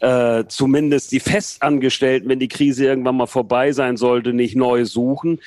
äh, 0.02 0.46
zumindest 0.48 1.12
die 1.12 1.20
Festangestellten, 1.20 2.28
wenn 2.28 2.40
die 2.40 2.48
Krise 2.48 2.86
irgendwann 2.86 3.18
mal 3.18 3.28
vorbei 3.28 3.72
sein 3.72 3.98
sollte, 3.98 4.34
nicht 4.34 4.56
neu 4.56 4.86
suchen. 4.86 5.40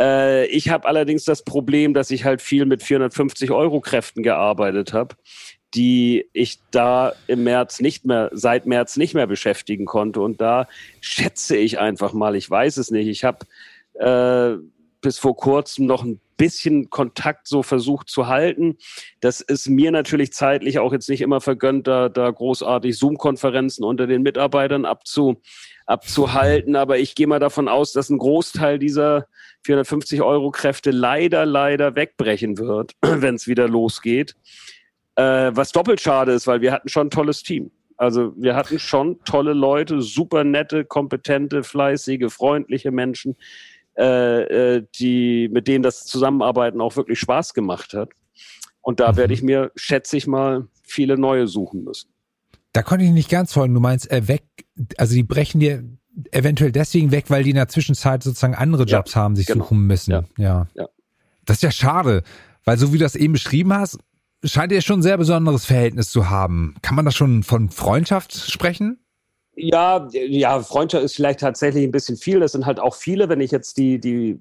Äh, 0.00 0.46
ich 0.46 0.70
habe 0.70 0.88
allerdings 0.88 1.24
das 1.24 1.42
Problem, 1.44 1.92
dass 1.92 2.10
ich 2.10 2.24
halt 2.24 2.40
viel 2.40 2.64
mit 2.64 2.82
450 2.82 3.50
Euro 3.50 3.80
Kräften 3.80 4.22
gearbeitet 4.22 4.94
habe, 4.94 5.16
die 5.74 6.26
ich 6.32 6.58
da 6.70 7.12
im 7.26 7.44
März 7.44 7.80
nicht 7.80 8.06
mehr, 8.06 8.30
seit 8.32 8.66
März 8.66 8.96
nicht 8.96 9.14
mehr 9.14 9.26
beschäftigen 9.26 9.84
konnte. 9.84 10.22
Und 10.22 10.40
da 10.40 10.66
schätze 11.00 11.56
ich 11.56 11.78
einfach 11.78 12.14
mal, 12.14 12.34
ich 12.34 12.50
weiß 12.50 12.78
es 12.78 12.90
nicht. 12.90 13.08
Ich 13.08 13.24
habe 13.24 13.46
äh, 13.94 14.56
bis 15.00 15.18
vor 15.18 15.36
kurzem 15.36 15.86
noch 15.86 16.04
ein 16.04 16.20
bisschen 16.36 16.88
Kontakt 16.88 17.46
so 17.46 17.62
versucht 17.62 18.08
zu 18.08 18.26
halten. 18.26 18.78
Das 19.20 19.42
ist 19.42 19.68
mir 19.68 19.90
natürlich 19.90 20.32
zeitlich 20.32 20.78
auch 20.78 20.92
jetzt 20.92 21.10
nicht 21.10 21.20
immer 21.20 21.40
vergönnt, 21.42 21.86
da, 21.86 22.08
da 22.08 22.30
großartig 22.30 22.96
Zoom-Konferenzen 22.96 23.84
unter 23.84 24.06
den 24.06 24.22
Mitarbeitern 24.22 24.86
abzu, 24.86 25.42
abzuhalten. 25.84 26.76
Aber 26.76 26.98
ich 26.98 27.14
gehe 27.14 27.26
mal 27.26 27.40
davon 27.40 27.68
aus, 27.68 27.92
dass 27.92 28.08
ein 28.08 28.18
Großteil 28.18 28.78
dieser 28.78 29.26
450 29.64 30.22
Euro 30.22 30.50
Kräfte 30.50 30.90
leider, 30.92 31.44
leider 31.44 31.94
wegbrechen 31.94 32.56
wird, 32.56 32.92
wenn 33.02 33.34
es 33.34 33.46
wieder 33.46 33.68
losgeht. 33.68 34.34
Äh, 35.16 35.50
was 35.52 35.72
doppelt 35.72 36.00
schade 36.00 36.32
ist, 36.32 36.46
weil 36.46 36.62
wir 36.62 36.72
hatten 36.72 36.88
schon 36.88 37.08
ein 37.08 37.10
tolles 37.10 37.42
Team. 37.42 37.70
Also 38.00 38.32
wir 38.38 38.56
hatten 38.56 38.78
schon 38.78 39.22
tolle 39.24 39.52
Leute, 39.52 40.00
super 40.00 40.42
nette, 40.42 40.86
kompetente, 40.86 41.62
fleißige, 41.62 42.32
freundliche 42.32 42.92
Menschen, 42.92 43.36
äh, 43.96 44.76
äh, 44.76 44.86
die, 44.98 45.48
mit 45.52 45.68
denen 45.68 45.82
das 45.82 46.04
Zusammenarbeiten 46.06 46.80
auch 46.80 46.96
wirklich 46.96 47.18
Spaß 47.18 47.54
gemacht 47.54 47.94
hat. 47.94 48.10
Und 48.80 49.00
da 49.00 49.12
mhm. 49.12 49.16
werde 49.16 49.34
ich 49.34 49.42
mir, 49.42 49.72
schätze 49.76 50.16
ich 50.16 50.26
mal, 50.26 50.68
viele 50.82 51.18
neue 51.18 51.46
suchen 51.46 51.84
müssen. 51.84 52.10
Da 52.72 52.82
konnte 52.82 53.04
ich 53.04 53.10
nicht 53.10 53.28
ganz 53.28 53.52
folgen. 53.52 53.74
Du 53.74 53.80
meinst, 53.80 54.10
äh, 54.10 54.28
weg, 54.28 54.44
also 54.96 55.14
die 55.14 55.22
brechen 55.22 55.60
dir 55.60 55.84
eventuell 56.32 56.72
deswegen 56.72 57.10
weg, 57.10 57.26
weil 57.28 57.44
die 57.44 57.50
in 57.50 57.56
der 57.56 57.68
Zwischenzeit 57.68 58.22
sozusagen 58.22 58.54
andere 58.54 58.84
Jobs 58.84 59.14
ja, 59.14 59.20
haben, 59.20 59.36
sich 59.36 59.46
genau. 59.46 59.64
suchen 59.64 59.86
müssen. 59.86 60.12
Ja. 60.12 60.24
ja. 60.36 60.68
ja. 60.74 60.88
Das 61.44 61.58
ist 61.58 61.62
ja 61.62 61.70
schade, 61.72 62.22
weil 62.64 62.78
so 62.78 62.92
wie 62.92 62.98
du 62.98 63.04
das 63.04 63.16
eben 63.16 63.32
beschrieben 63.32 63.72
hast, 63.72 63.98
scheint 64.44 64.72
ihr 64.72 64.80
schon 64.80 65.00
ein 65.00 65.02
sehr 65.02 65.18
besonderes 65.18 65.64
Verhältnis 65.64 66.10
zu 66.10 66.30
haben. 66.30 66.76
Kann 66.82 66.94
man 66.94 67.04
da 67.04 67.10
schon 67.10 67.42
von 67.42 67.70
Freundschaft 67.70 68.34
sprechen? 68.34 68.98
Ja, 69.56 70.08
ja, 70.12 70.60
Freundschaft 70.60 71.04
ist 71.04 71.16
vielleicht 71.16 71.40
tatsächlich 71.40 71.84
ein 71.84 71.90
bisschen 71.90 72.16
viel. 72.16 72.40
Das 72.40 72.52
sind 72.52 72.66
halt 72.66 72.80
auch 72.80 72.94
viele, 72.94 73.28
wenn 73.28 73.40
ich 73.40 73.50
jetzt 73.50 73.76
die, 73.76 73.98
die 73.98 74.38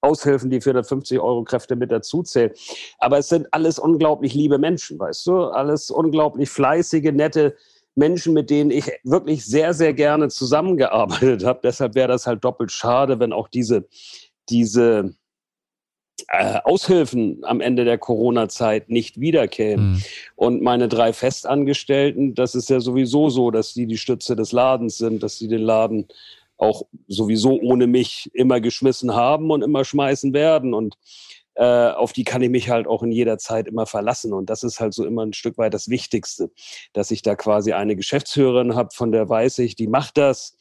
Aushilfen, 0.00 0.50
die 0.50 0.60
450 0.60 1.18
Euro 1.18 1.44
Kräfte 1.44 1.76
mit 1.76 1.92
dazu 1.92 2.22
zählen. 2.22 2.52
Aber 2.98 3.18
es 3.18 3.28
sind 3.28 3.46
alles 3.52 3.78
unglaublich 3.78 4.34
liebe 4.34 4.58
Menschen, 4.58 4.98
weißt 4.98 5.26
du? 5.26 5.44
Alles 5.44 5.90
unglaublich 5.90 6.48
fleißige, 6.48 7.12
nette 7.12 7.56
Menschen, 7.94 8.34
mit 8.34 8.50
denen 8.50 8.70
ich 8.70 8.90
wirklich 9.04 9.44
sehr, 9.44 9.74
sehr 9.74 9.94
gerne 9.94 10.28
zusammengearbeitet 10.28 11.44
habe. 11.46 11.60
Deshalb 11.62 11.94
wäre 11.94 12.08
das 12.08 12.26
halt 12.26 12.44
doppelt 12.44 12.70
schade, 12.70 13.18
wenn 13.20 13.32
auch 13.32 13.48
diese, 13.48 13.86
diese 14.48 15.14
äh, 16.28 16.60
Aushilfen 16.64 17.40
am 17.42 17.60
Ende 17.60 17.84
der 17.84 17.98
Corona-Zeit 17.98 18.88
nicht 18.88 19.20
wiederkämen. 19.20 19.92
Mhm. 19.92 20.02
Und 20.34 20.62
meine 20.62 20.88
drei 20.88 21.12
Festangestellten, 21.12 22.34
das 22.34 22.54
ist 22.54 22.70
ja 22.70 22.80
sowieso 22.80 23.30
so, 23.30 23.50
dass 23.50 23.74
die 23.74 23.86
die 23.86 23.98
Stütze 23.98 24.36
des 24.36 24.52
Ladens 24.52 24.98
sind, 24.98 25.22
dass 25.22 25.38
sie 25.38 25.48
den 25.48 25.62
Laden 25.62 26.08
auch 26.56 26.82
sowieso 27.06 27.60
ohne 27.60 27.86
mich 27.86 28.30
immer 28.32 28.60
geschmissen 28.60 29.14
haben 29.14 29.50
und 29.50 29.62
immer 29.62 29.84
schmeißen 29.84 30.32
werden. 30.32 30.74
Und 30.74 30.96
äh, 31.54 31.90
auf 31.90 32.12
die 32.12 32.24
kann 32.24 32.42
ich 32.42 32.50
mich 32.50 32.70
halt 32.70 32.86
auch 32.86 33.02
in 33.02 33.12
jeder 33.12 33.38
Zeit 33.38 33.66
immer 33.66 33.86
verlassen. 33.86 34.32
Und 34.32 34.50
das 34.50 34.62
ist 34.62 34.80
halt 34.80 34.94
so 34.94 35.04
immer 35.04 35.24
ein 35.24 35.32
Stück 35.32 35.58
weit 35.58 35.74
das 35.74 35.88
Wichtigste, 35.88 36.50
dass 36.92 37.10
ich 37.10 37.22
da 37.22 37.34
quasi 37.34 37.72
eine 37.72 37.96
Geschäftsführerin 37.96 38.74
habe, 38.74 38.90
von 38.92 39.12
der 39.12 39.28
weiß 39.28 39.58
ich, 39.58 39.74
die 39.74 39.86
macht 39.86 40.16
das. 40.18 40.56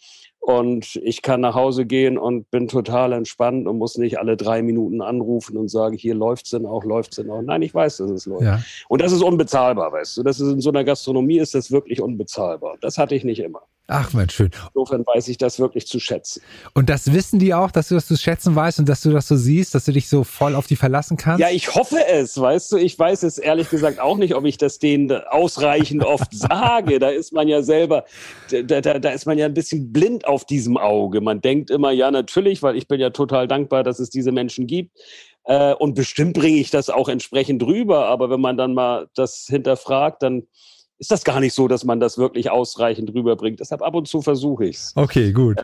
Und 0.46 0.98
ich 0.98 1.24
kann 1.24 1.42
nach 1.42 1.56
Hause 1.56 1.88
gehen 1.88 2.20
und 2.20 2.52
bin 2.52 2.68
total 2.68 3.14
entspannt 3.14 3.68
und 3.68 3.80
muss 3.80 3.98
nicht 3.98 4.20
alle 4.20 4.38
drei 4.38 4.62
Minuten 4.62 5.02
anrufen 5.02 5.58
und 5.58 5.70
sagen, 5.70 5.98
hier 5.98 6.14
läuft's 6.14 6.52
denn 6.52 6.68
auch, 6.68 6.84
läuft's 6.84 7.16
denn 7.16 7.32
auch. 7.32 7.42
Nein, 7.42 7.64
ich 7.64 7.74
weiß, 7.74 7.98
dass 7.98 8.12
es 8.12 8.28
läuft. 8.28 8.44
Ja. 8.44 8.62
Und 8.88 9.02
das 9.02 9.12
ist 9.12 9.24
unbezahlbar, 9.24 9.92
weißt 9.92 10.18
du. 10.18 10.22
Das 10.22 10.40
ist 10.40 10.52
in 10.52 10.62
so 10.62 10.70
einer 10.70 10.84
Gastronomie 10.84 11.40
ist 11.40 11.56
das 11.56 11.72
wirklich 11.72 12.00
unbezahlbar. 12.00 12.78
Das 12.80 13.00
hatte 13.00 13.16
ich 13.16 13.24
nicht 13.24 13.40
immer. 13.40 13.64
Ach, 13.88 14.14
mein 14.14 14.30
schön. 14.30 14.50
Insofern 14.74 15.06
weiß 15.06 15.28
ich 15.28 15.38
das 15.38 15.60
wirklich 15.60 15.86
zu 15.86 16.00
schätzen. 16.00 16.42
Und 16.74 16.90
das 16.90 17.14
wissen 17.14 17.38
die 17.38 17.54
auch, 17.54 17.70
dass 17.70 17.90
du 17.90 17.96
das 17.96 18.08
zu 18.08 18.18
schätzen 18.18 18.56
weißt 18.56 18.80
und 18.80 18.90
dass 18.90 19.02
du 19.02 19.12
das 19.12 19.28
so 19.28 19.36
siehst, 19.36 19.76
dass 19.76 19.86
du 19.86 19.92
dich 19.92 20.10
so 20.10 20.24
voll 20.24 20.56
auf 20.56 20.66
die 20.66 20.76
verlassen 20.76 21.18
kannst? 21.18 21.40
Ja, 21.40 21.50
ich 21.52 21.76
hoffe 21.76 22.04
es, 22.08 22.40
weißt 22.40 22.72
du. 22.72 22.78
Ich 22.78 22.98
weiß 22.98 23.22
es 23.22 23.38
ehrlich 23.38 23.70
gesagt 23.70 24.00
auch 24.00 24.18
nicht, 24.18 24.34
ob 24.34 24.46
ich 24.46 24.58
das 24.58 24.80
denen 24.80 25.12
ausreichend 25.12 26.04
oft 26.04 26.34
sage. 26.36 26.98
Da 26.98 27.10
ist 27.10 27.32
man 27.32 27.48
ja 27.48 27.62
selber, 27.62 28.06
da, 28.50 28.82
da, 28.82 28.98
da 28.98 29.10
ist 29.12 29.28
man 29.28 29.38
ja 29.38 29.46
ein 29.46 29.54
bisschen 29.54 29.94
blind 29.94 30.28
auf 30.28 30.46
diesem 30.46 30.78
Auge. 30.78 31.22
Man 31.22 31.42
denkt 31.42 31.70
immer, 31.70 31.92
ja, 31.92 32.10
natürlich, 32.10 32.64
weil 32.64 32.78
ich 32.78 32.88
bin 32.88 33.00
ja 33.00 33.12
total 33.12 33.48
dankbar, 33.48 33.84
dass 33.84 34.00
es 34.00 34.10
diese 34.10 34.32
Menschen 34.32 34.66
gibt. 34.66 34.98
Äh, 35.44 35.76
und 35.76 35.94
bestimmt 35.94 36.34
bringe 36.34 36.58
ich 36.58 36.72
das 36.72 36.90
auch 36.90 37.08
entsprechend 37.08 37.62
rüber. 37.62 38.08
Aber 38.08 38.32
wenn 38.32 38.42
man 38.42 38.58
dann 38.58 38.74
mal 38.74 39.10
das 39.14 39.46
hinterfragt, 39.48 40.24
dann 40.24 40.48
ist 40.98 41.12
das 41.12 41.24
gar 41.24 41.40
nicht 41.40 41.54
so, 41.54 41.68
dass 41.68 41.84
man 41.84 42.00
das 42.00 42.18
wirklich 42.18 42.50
ausreichend 42.50 43.14
rüberbringt. 43.14 43.60
Deshalb 43.60 43.82
ab 43.82 43.96
und 43.96 44.08
zu 44.08 44.22
versuche 44.22 44.66
ich 44.66 44.78
es. 44.78 44.94
Okay, 44.96 45.34
gut. 45.34 45.60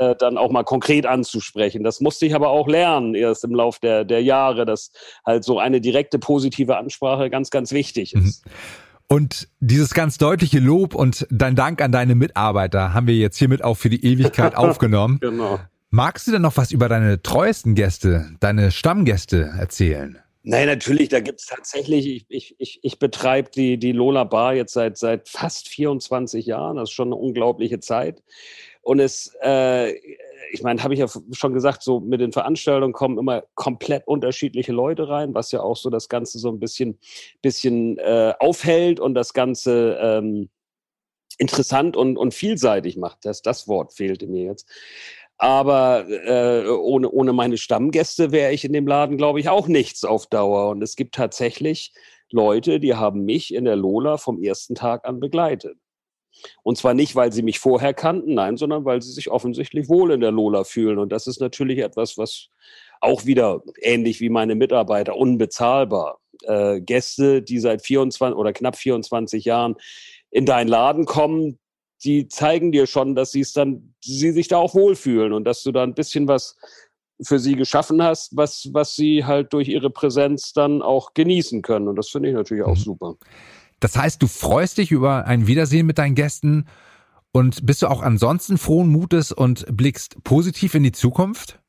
Äh, 0.00 0.10
äh, 0.10 0.16
dann 0.16 0.38
auch 0.38 0.50
mal 0.50 0.64
konkret 0.64 1.06
anzusprechen. 1.06 1.84
Das 1.84 2.00
musste 2.00 2.26
ich 2.26 2.34
aber 2.34 2.48
auch 2.48 2.66
lernen, 2.66 3.14
erst 3.14 3.44
im 3.44 3.54
Lauf 3.54 3.78
der, 3.78 4.04
der 4.04 4.22
Jahre, 4.22 4.64
dass 4.64 4.92
halt 5.26 5.44
so 5.44 5.58
eine 5.58 5.80
direkte 5.80 6.18
positive 6.18 6.78
Ansprache 6.78 7.28
ganz, 7.28 7.50
ganz 7.50 7.72
wichtig 7.72 8.14
ist. 8.14 8.46
Mhm. 8.46 8.52
Und 9.08 9.48
dieses 9.58 9.92
ganz 9.92 10.18
deutliche 10.18 10.60
Lob 10.60 10.94
und 10.94 11.26
dein 11.30 11.56
Dank 11.56 11.82
an 11.82 11.90
deine 11.90 12.14
Mitarbeiter 12.14 12.94
haben 12.94 13.08
wir 13.08 13.16
jetzt 13.16 13.36
hiermit 13.36 13.64
auch 13.64 13.74
für 13.74 13.90
die 13.90 14.04
Ewigkeit 14.04 14.54
aufgenommen. 14.56 15.18
Genau. 15.20 15.58
Magst 15.90 16.28
du 16.28 16.30
denn 16.30 16.42
noch 16.42 16.56
was 16.56 16.70
über 16.70 16.88
deine 16.88 17.20
treuesten 17.20 17.74
Gäste, 17.74 18.30
deine 18.38 18.70
Stammgäste 18.70 19.52
erzählen? 19.58 20.18
Nein, 20.42 20.68
natürlich, 20.68 21.10
da 21.10 21.20
gibt 21.20 21.40
es 21.40 21.46
tatsächlich, 21.46 22.06
ich, 22.06 22.26
ich, 22.28 22.54
ich, 22.58 22.80
ich 22.82 22.98
betreibe 22.98 23.50
die, 23.50 23.76
die 23.76 23.92
Lola 23.92 24.24
Bar 24.24 24.54
jetzt 24.54 24.72
seit, 24.72 24.96
seit 24.96 25.28
fast 25.28 25.68
24 25.68 26.46
Jahren, 26.46 26.76
das 26.76 26.88
ist 26.88 26.94
schon 26.94 27.08
eine 27.08 27.16
unglaubliche 27.16 27.78
Zeit. 27.78 28.22
Und 28.80 29.00
es, 29.00 29.36
äh, 29.42 29.92
ich 30.52 30.62
meine, 30.62 30.82
habe 30.82 30.94
ich 30.94 31.00
ja 31.00 31.06
schon 31.32 31.52
gesagt, 31.52 31.82
so 31.82 32.00
mit 32.00 32.22
den 32.22 32.32
Veranstaltungen 32.32 32.94
kommen 32.94 33.18
immer 33.18 33.44
komplett 33.54 34.06
unterschiedliche 34.06 34.72
Leute 34.72 35.08
rein, 35.08 35.34
was 35.34 35.52
ja 35.52 35.60
auch 35.60 35.76
so 35.76 35.90
das 35.90 36.08
Ganze 36.08 36.38
so 36.38 36.48
ein 36.48 36.58
bisschen, 36.58 36.98
bisschen 37.42 37.98
äh, 37.98 38.32
aufhält 38.38 38.98
und 38.98 39.14
das 39.14 39.34
Ganze 39.34 39.98
ähm, 40.00 40.48
interessant 41.36 41.96
und, 41.96 42.16
und 42.16 42.34
vielseitig 42.34 42.96
macht. 42.96 43.24
Das, 43.24 43.42
das 43.42 43.68
Wort 43.68 43.92
fehlte 43.92 44.26
mir 44.26 44.44
jetzt. 44.44 44.68
Aber 45.42 46.06
äh, 46.06 46.68
ohne, 46.68 47.10
ohne 47.10 47.32
meine 47.32 47.56
Stammgäste 47.56 48.30
wäre 48.30 48.52
ich 48.52 48.62
in 48.66 48.74
dem 48.74 48.86
Laden, 48.86 49.16
glaube 49.16 49.40
ich, 49.40 49.48
auch 49.48 49.68
nichts 49.68 50.04
auf 50.04 50.26
Dauer. 50.26 50.68
Und 50.68 50.82
es 50.82 50.96
gibt 50.96 51.14
tatsächlich 51.14 51.94
Leute, 52.30 52.78
die 52.78 52.94
haben 52.94 53.24
mich 53.24 53.54
in 53.54 53.64
der 53.64 53.76
Lola 53.76 54.18
vom 54.18 54.42
ersten 54.42 54.74
Tag 54.74 55.06
an 55.08 55.18
begleitet. 55.18 55.78
Und 56.62 56.76
zwar 56.76 56.92
nicht, 56.92 57.16
weil 57.16 57.32
sie 57.32 57.40
mich 57.40 57.58
vorher 57.58 57.94
kannten, 57.94 58.34
nein, 58.34 58.58
sondern 58.58 58.84
weil 58.84 59.00
sie 59.00 59.12
sich 59.12 59.30
offensichtlich 59.30 59.88
wohl 59.88 60.10
in 60.10 60.20
der 60.20 60.30
Lola 60.30 60.64
fühlen. 60.64 60.98
Und 60.98 61.10
das 61.10 61.26
ist 61.26 61.40
natürlich 61.40 61.78
etwas, 61.78 62.18
was 62.18 62.48
auch 63.00 63.24
wieder 63.24 63.62
ähnlich 63.80 64.20
wie 64.20 64.28
meine 64.28 64.54
Mitarbeiter 64.54 65.16
unbezahlbar. 65.16 66.20
Äh, 66.42 66.82
Gäste, 66.82 67.40
die 67.40 67.60
seit 67.60 67.80
24 67.80 68.36
oder 68.36 68.52
knapp 68.52 68.76
24 68.76 69.46
Jahren 69.46 69.76
in 70.30 70.44
deinen 70.44 70.68
Laden 70.68 71.06
kommen, 71.06 71.58
die 72.04 72.28
zeigen 72.28 72.72
dir 72.72 72.86
schon, 72.86 73.14
dass 73.14 73.32
sie 73.32 73.40
es 73.40 73.52
dann, 73.52 73.94
sie 74.00 74.32
sich 74.32 74.48
da 74.48 74.58
auch 74.58 74.74
wohlfühlen 74.74 75.32
und 75.32 75.44
dass 75.44 75.62
du 75.62 75.72
da 75.72 75.82
ein 75.82 75.94
bisschen 75.94 76.28
was 76.28 76.56
für 77.22 77.38
sie 77.38 77.54
geschaffen 77.54 78.02
hast, 78.02 78.36
was, 78.36 78.70
was 78.72 78.96
sie 78.96 79.24
halt 79.24 79.52
durch 79.52 79.68
ihre 79.68 79.90
Präsenz 79.90 80.52
dann 80.52 80.80
auch 80.80 81.12
genießen 81.14 81.62
können. 81.62 81.88
Und 81.88 81.96
das 81.96 82.08
finde 82.08 82.30
ich 82.30 82.34
natürlich 82.34 82.64
auch 82.64 82.76
mhm. 82.76 82.80
super. 82.80 83.14
Das 83.80 83.96
heißt, 83.96 84.22
du 84.22 84.26
freust 84.26 84.78
dich 84.78 84.90
über 84.90 85.26
ein 85.26 85.46
Wiedersehen 85.46 85.86
mit 85.86 85.98
deinen 85.98 86.14
Gästen 86.14 86.66
und 87.32 87.64
bist 87.66 87.82
du 87.82 87.86
auch 87.86 88.02
ansonsten 88.02 88.58
frohen 88.58 88.88
Mutes 88.88 89.32
und 89.32 89.64
blickst 89.76 90.22
positiv 90.24 90.74
in 90.74 90.82
die 90.82 90.92
Zukunft? 90.92 91.60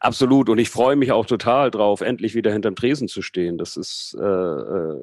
Absolut. 0.00 0.48
Und 0.48 0.58
ich 0.58 0.70
freue 0.70 0.96
mich 0.96 1.12
auch 1.12 1.26
total 1.26 1.70
drauf, 1.70 2.00
endlich 2.00 2.34
wieder 2.34 2.52
hinterm 2.52 2.76
Tresen 2.76 3.08
zu 3.08 3.22
stehen. 3.22 3.58
Das 3.58 3.76
ist 3.76 4.16
äh, 4.18 4.24
äh 4.24 4.96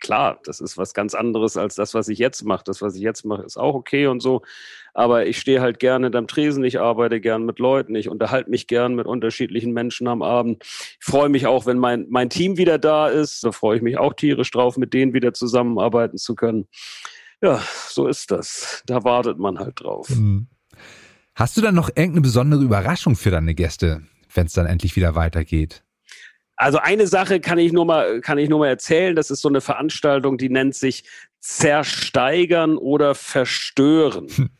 klar, 0.00 0.40
das 0.44 0.60
ist 0.60 0.78
was 0.78 0.94
ganz 0.94 1.14
anderes 1.14 1.56
als 1.56 1.74
das, 1.74 1.94
was 1.94 2.08
ich 2.08 2.18
jetzt 2.18 2.44
mache. 2.44 2.64
Das, 2.64 2.82
was 2.82 2.94
ich 2.94 3.02
jetzt 3.02 3.24
mache, 3.24 3.42
ist 3.42 3.56
auch 3.56 3.74
okay 3.74 4.06
und 4.06 4.20
so. 4.20 4.42
Aber 4.94 5.26
ich 5.26 5.38
stehe 5.38 5.60
halt 5.60 5.78
gerne 5.78 6.10
am 6.14 6.26
Tresen, 6.26 6.64
ich 6.64 6.80
arbeite 6.80 7.20
gern 7.20 7.44
mit 7.44 7.58
Leuten, 7.58 7.94
ich 7.94 8.08
unterhalte 8.08 8.50
mich 8.50 8.66
gern 8.66 8.94
mit 8.94 9.06
unterschiedlichen 9.06 9.72
Menschen 9.72 10.08
am 10.08 10.22
Abend. 10.22 10.62
Ich 10.64 11.04
freue 11.04 11.28
mich 11.28 11.46
auch, 11.46 11.66
wenn 11.66 11.78
mein, 11.78 12.06
mein 12.08 12.30
Team 12.30 12.56
wieder 12.56 12.78
da 12.78 13.08
ist. 13.08 13.44
Da 13.44 13.52
freue 13.52 13.76
ich 13.76 13.82
mich 13.82 13.98
auch 13.98 14.14
tierisch 14.14 14.50
drauf, 14.50 14.76
mit 14.76 14.94
denen 14.94 15.12
wieder 15.12 15.34
zusammenarbeiten 15.34 16.16
zu 16.16 16.34
können. 16.34 16.66
Ja, 17.42 17.60
so 17.88 18.06
ist 18.06 18.30
das. 18.30 18.82
Da 18.86 19.04
wartet 19.04 19.38
man 19.38 19.58
halt 19.58 19.80
drauf. 19.80 20.08
Mhm. 20.08 20.46
Hast 21.34 21.56
du 21.56 21.60
dann 21.60 21.74
noch 21.74 21.90
irgendeine 21.90 22.22
besondere 22.22 22.62
Überraschung 22.62 23.14
für 23.14 23.30
deine 23.30 23.54
Gäste, 23.54 24.02
wenn 24.32 24.46
es 24.46 24.54
dann 24.54 24.64
endlich 24.64 24.96
wieder 24.96 25.14
weitergeht? 25.14 25.84
Also 26.56 26.78
eine 26.78 27.06
Sache 27.06 27.40
kann 27.40 27.58
ich 27.58 27.72
nur 27.72 27.84
mal, 27.84 28.20
kann 28.20 28.38
ich 28.38 28.48
nur 28.48 28.60
mal 28.60 28.68
erzählen. 28.68 29.14
Das 29.14 29.30
ist 29.30 29.42
so 29.42 29.48
eine 29.48 29.60
Veranstaltung, 29.60 30.38
die 30.38 30.48
nennt 30.48 30.74
sich 30.74 31.04
Zersteigern 31.40 32.76
oder 32.78 33.14
Verstören. 33.14 34.28
Hm. 34.34 34.50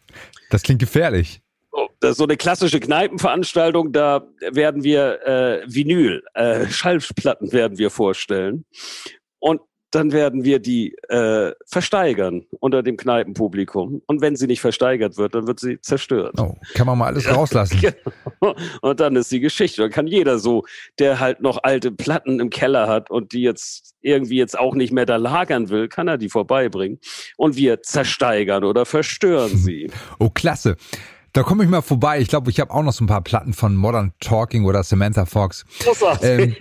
Das 0.51 0.63
klingt 0.63 0.81
gefährlich. 0.81 1.41
das 2.01 2.13
ist 2.13 2.19
so 2.19 2.25
eine 2.25 2.37
klassische 2.37 2.81
Kneipenveranstaltung, 2.81 3.93
da 3.93 4.27
werden 4.53 4.85
wir 4.85 5.27
äh, 5.27 5.63
Vinyl, 5.67 6.23
äh, 6.35 6.67
Schallplatten 6.69 7.53
werden 7.53 7.79
wir 7.79 7.91
vorstellen. 7.91 8.65
Und 9.39 9.61
dann 9.91 10.13
werden 10.13 10.45
wir 10.45 10.59
die 10.59 10.95
äh, 11.09 11.53
versteigern 11.67 12.45
unter 12.61 12.83
dem 12.83 12.97
Kneipenpublikum. 12.97 14.03
Und 14.07 14.21
wenn 14.21 14.37
sie 14.37 14.47
nicht 14.47 14.61
versteigert 14.61 15.17
wird, 15.17 15.35
dann 15.35 15.47
wird 15.47 15.61
sie 15.61 15.81
zerstört. 15.81 16.35
Oh, 16.39 16.57
kann 16.75 16.87
man 16.87 16.99
mal 16.99 17.07
alles 17.07 17.29
rauslassen. 17.33 17.81
genau. 18.41 18.55
Und 18.83 19.01
dann 19.01 19.17
ist 19.17 19.31
die 19.31 19.41
Geschichte. 19.41 19.83
Dann 19.83 19.91
kann 19.91 20.07
jeder 20.07 20.39
so, 20.39 20.65
der 20.99 21.21
halt 21.21 21.41
noch 21.41 21.63
alte 21.63 21.93
Platten 21.93 22.41
im 22.41 22.51
Keller 22.51 22.89
hat 22.89 23.11
und 23.11 23.33
die 23.33 23.43
jetzt 23.43 23.95
irgendwie 24.03 24.37
jetzt 24.37 24.59
auch 24.59 24.75
nicht 24.75 24.93
mehr 24.93 25.07
da 25.07 25.17
lagern 25.17 25.69
will, 25.69 25.89
kann 25.89 26.09
er 26.09 26.19
die 26.19 26.29
vorbeibringen. 26.29 26.99
Und 27.37 27.57
wir 27.57 27.83
zersteigern 27.83 28.65
oder 28.65 28.87
verstören 28.87 29.57
sie. 29.57 29.91
Oh, 30.19 30.31
klasse. 30.31 30.77
Da 31.33 31.43
komme 31.43 31.65
ich 31.65 31.71
mal 31.71 31.83
vorbei. 31.83 32.19
Ich 32.21 32.29
glaube, 32.29 32.51
ich 32.51 32.61
habe 32.61 32.73
auch 32.73 32.83
noch 32.83 32.93
so 32.93 33.05
ein 33.05 33.09
paar 33.09 33.21
Platten 33.21 33.53
von 33.53 33.77
Modern 33.77 34.15
Talking 34.21 34.65
oder 34.65 34.83
Samantha 34.83 35.27
Fox. 35.27 35.67
Ähm, 36.23 36.57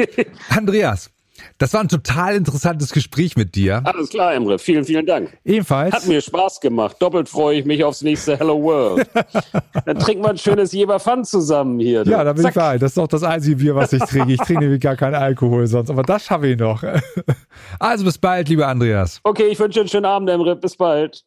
Andreas, 0.49 1.11
das 1.57 1.73
war 1.73 1.81
ein 1.81 1.87
total 1.87 2.35
interessantes 2.35 2.91
Gespräch 2.91 3.35
mit 3.35 3.55
dir. 3.55 3.81
Alles 3.85 4.09
klar, 4.09 4.33
Emre. 4.33 4.59
Vielen, 4.59 4.85
vielen 4.85 5.05
Dank. 5.05 5.37
Ebenfalls. 5.43 5.93
Hat 5.93 6.07
mir 6.07 6.21
Spaß 6.21 6.59
gemacht. 6.59 6.97
Doppelt 6.99 7.29
freue 7.29 7.59
ich 7.59 7.65
mich 7.65 7.83
aufs 7.83 8.01
nächste 8.01 8.37
Hello 8.37 8.61
World. 8.61 9.07
Dann 9.85 9.99
trinken 9.99 10.23
wir 10.23 10.29
ein 10.29 10.37
schönes 10.37 10.71
Jeberfan 10.71 11.23
zusammen 11.25 11.79
hier. 11.79 12.03
Du. 12.03 12.11
Ja, 12.11 12.23
da 12.23 12.33
bin 12.33 12.43
Zack. 12.43 12.51
ich 12.51 12.55
bei. 12.55 12.77
Das 12.77 12.91
ist 12.91 12.97
doch 12.97 13.07
das 13.07 13.23
einzige 13.23 13.57
Bier, 13.57 13.75
was 13.75 13.93
ich 13.93 14.03
trinke. 14.03 14.33
Ich 14.33 14.39
trinke 14.39 14.63
nämlich 14.63 14.81
gar 14.81 14.95
keinen 14.95 15.15
Alkohol 15.15 15.67
sonst. 15.67 15.89
Aber 15.89 16.03
das 16.03 16.25
schaffe 16.25 16.47
ich 16.47 16.57
noch. 16.57 16.83
Also 17.79 18.05
bis 18.05 18.17
bald, 18.17 18.49
lieber 18.49 18.67
Andreas. 18.67 19.19
Okay, 19.23 19.47
ich 19.47 19.59
wünsche 19.59 19.75
dir 19.75 19.81
einen 19.81 19.89
schönen 19.89 20.05
Abend, 20.05 20.29
Emre. 20.29 20.55
Bis 20.55 20.75
bald. 20.75 21.23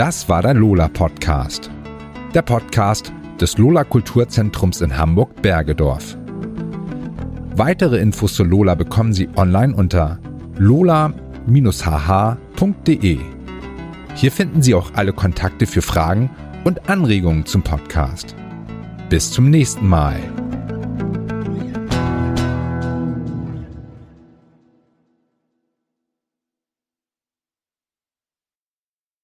Das 0.00 0.30
war 0.30 0.40
der 0.40 0.54
Lola 0.54 0.88
Podcast. 0.88 1.70
Der 2.32 2.40
Podcast 2.40 3.12
des 3.38 3.58
Lola 3.58 3.84
Kulturzentrums 3.84 4.80
in 4.80 4.96
Hamburg 4.96 5.42
Bergedorf. 5.42 6.16
Weitere 7.54 7.98
Infos 7.98 8.32
zu 8.32 8.44
Lola 8.44 8.74
bekommen 8.76 9.12
Sie 9.12 9.28
online 9.36 9.76
unter 9.76 10.18
lola-hh.de. 10.56 11.18
Hier 14.14 14.32
finden 14.32 14.62
Sie 14.62 14.74
auch 14.74 14.90
alle 14.94 15.12
Kontakte 15.12 15.66
für 15.66 15.82
Fragen 15.82 16.30
und 16.64 16.88
Anregungen 16.88 17.44
zum 17.44 17.60
Podcast. 17.60 18.34
Bis 19.10 19.30
zum 19.30 19.50
nächsten 19.50 19.86
Mal. 19.86 20.16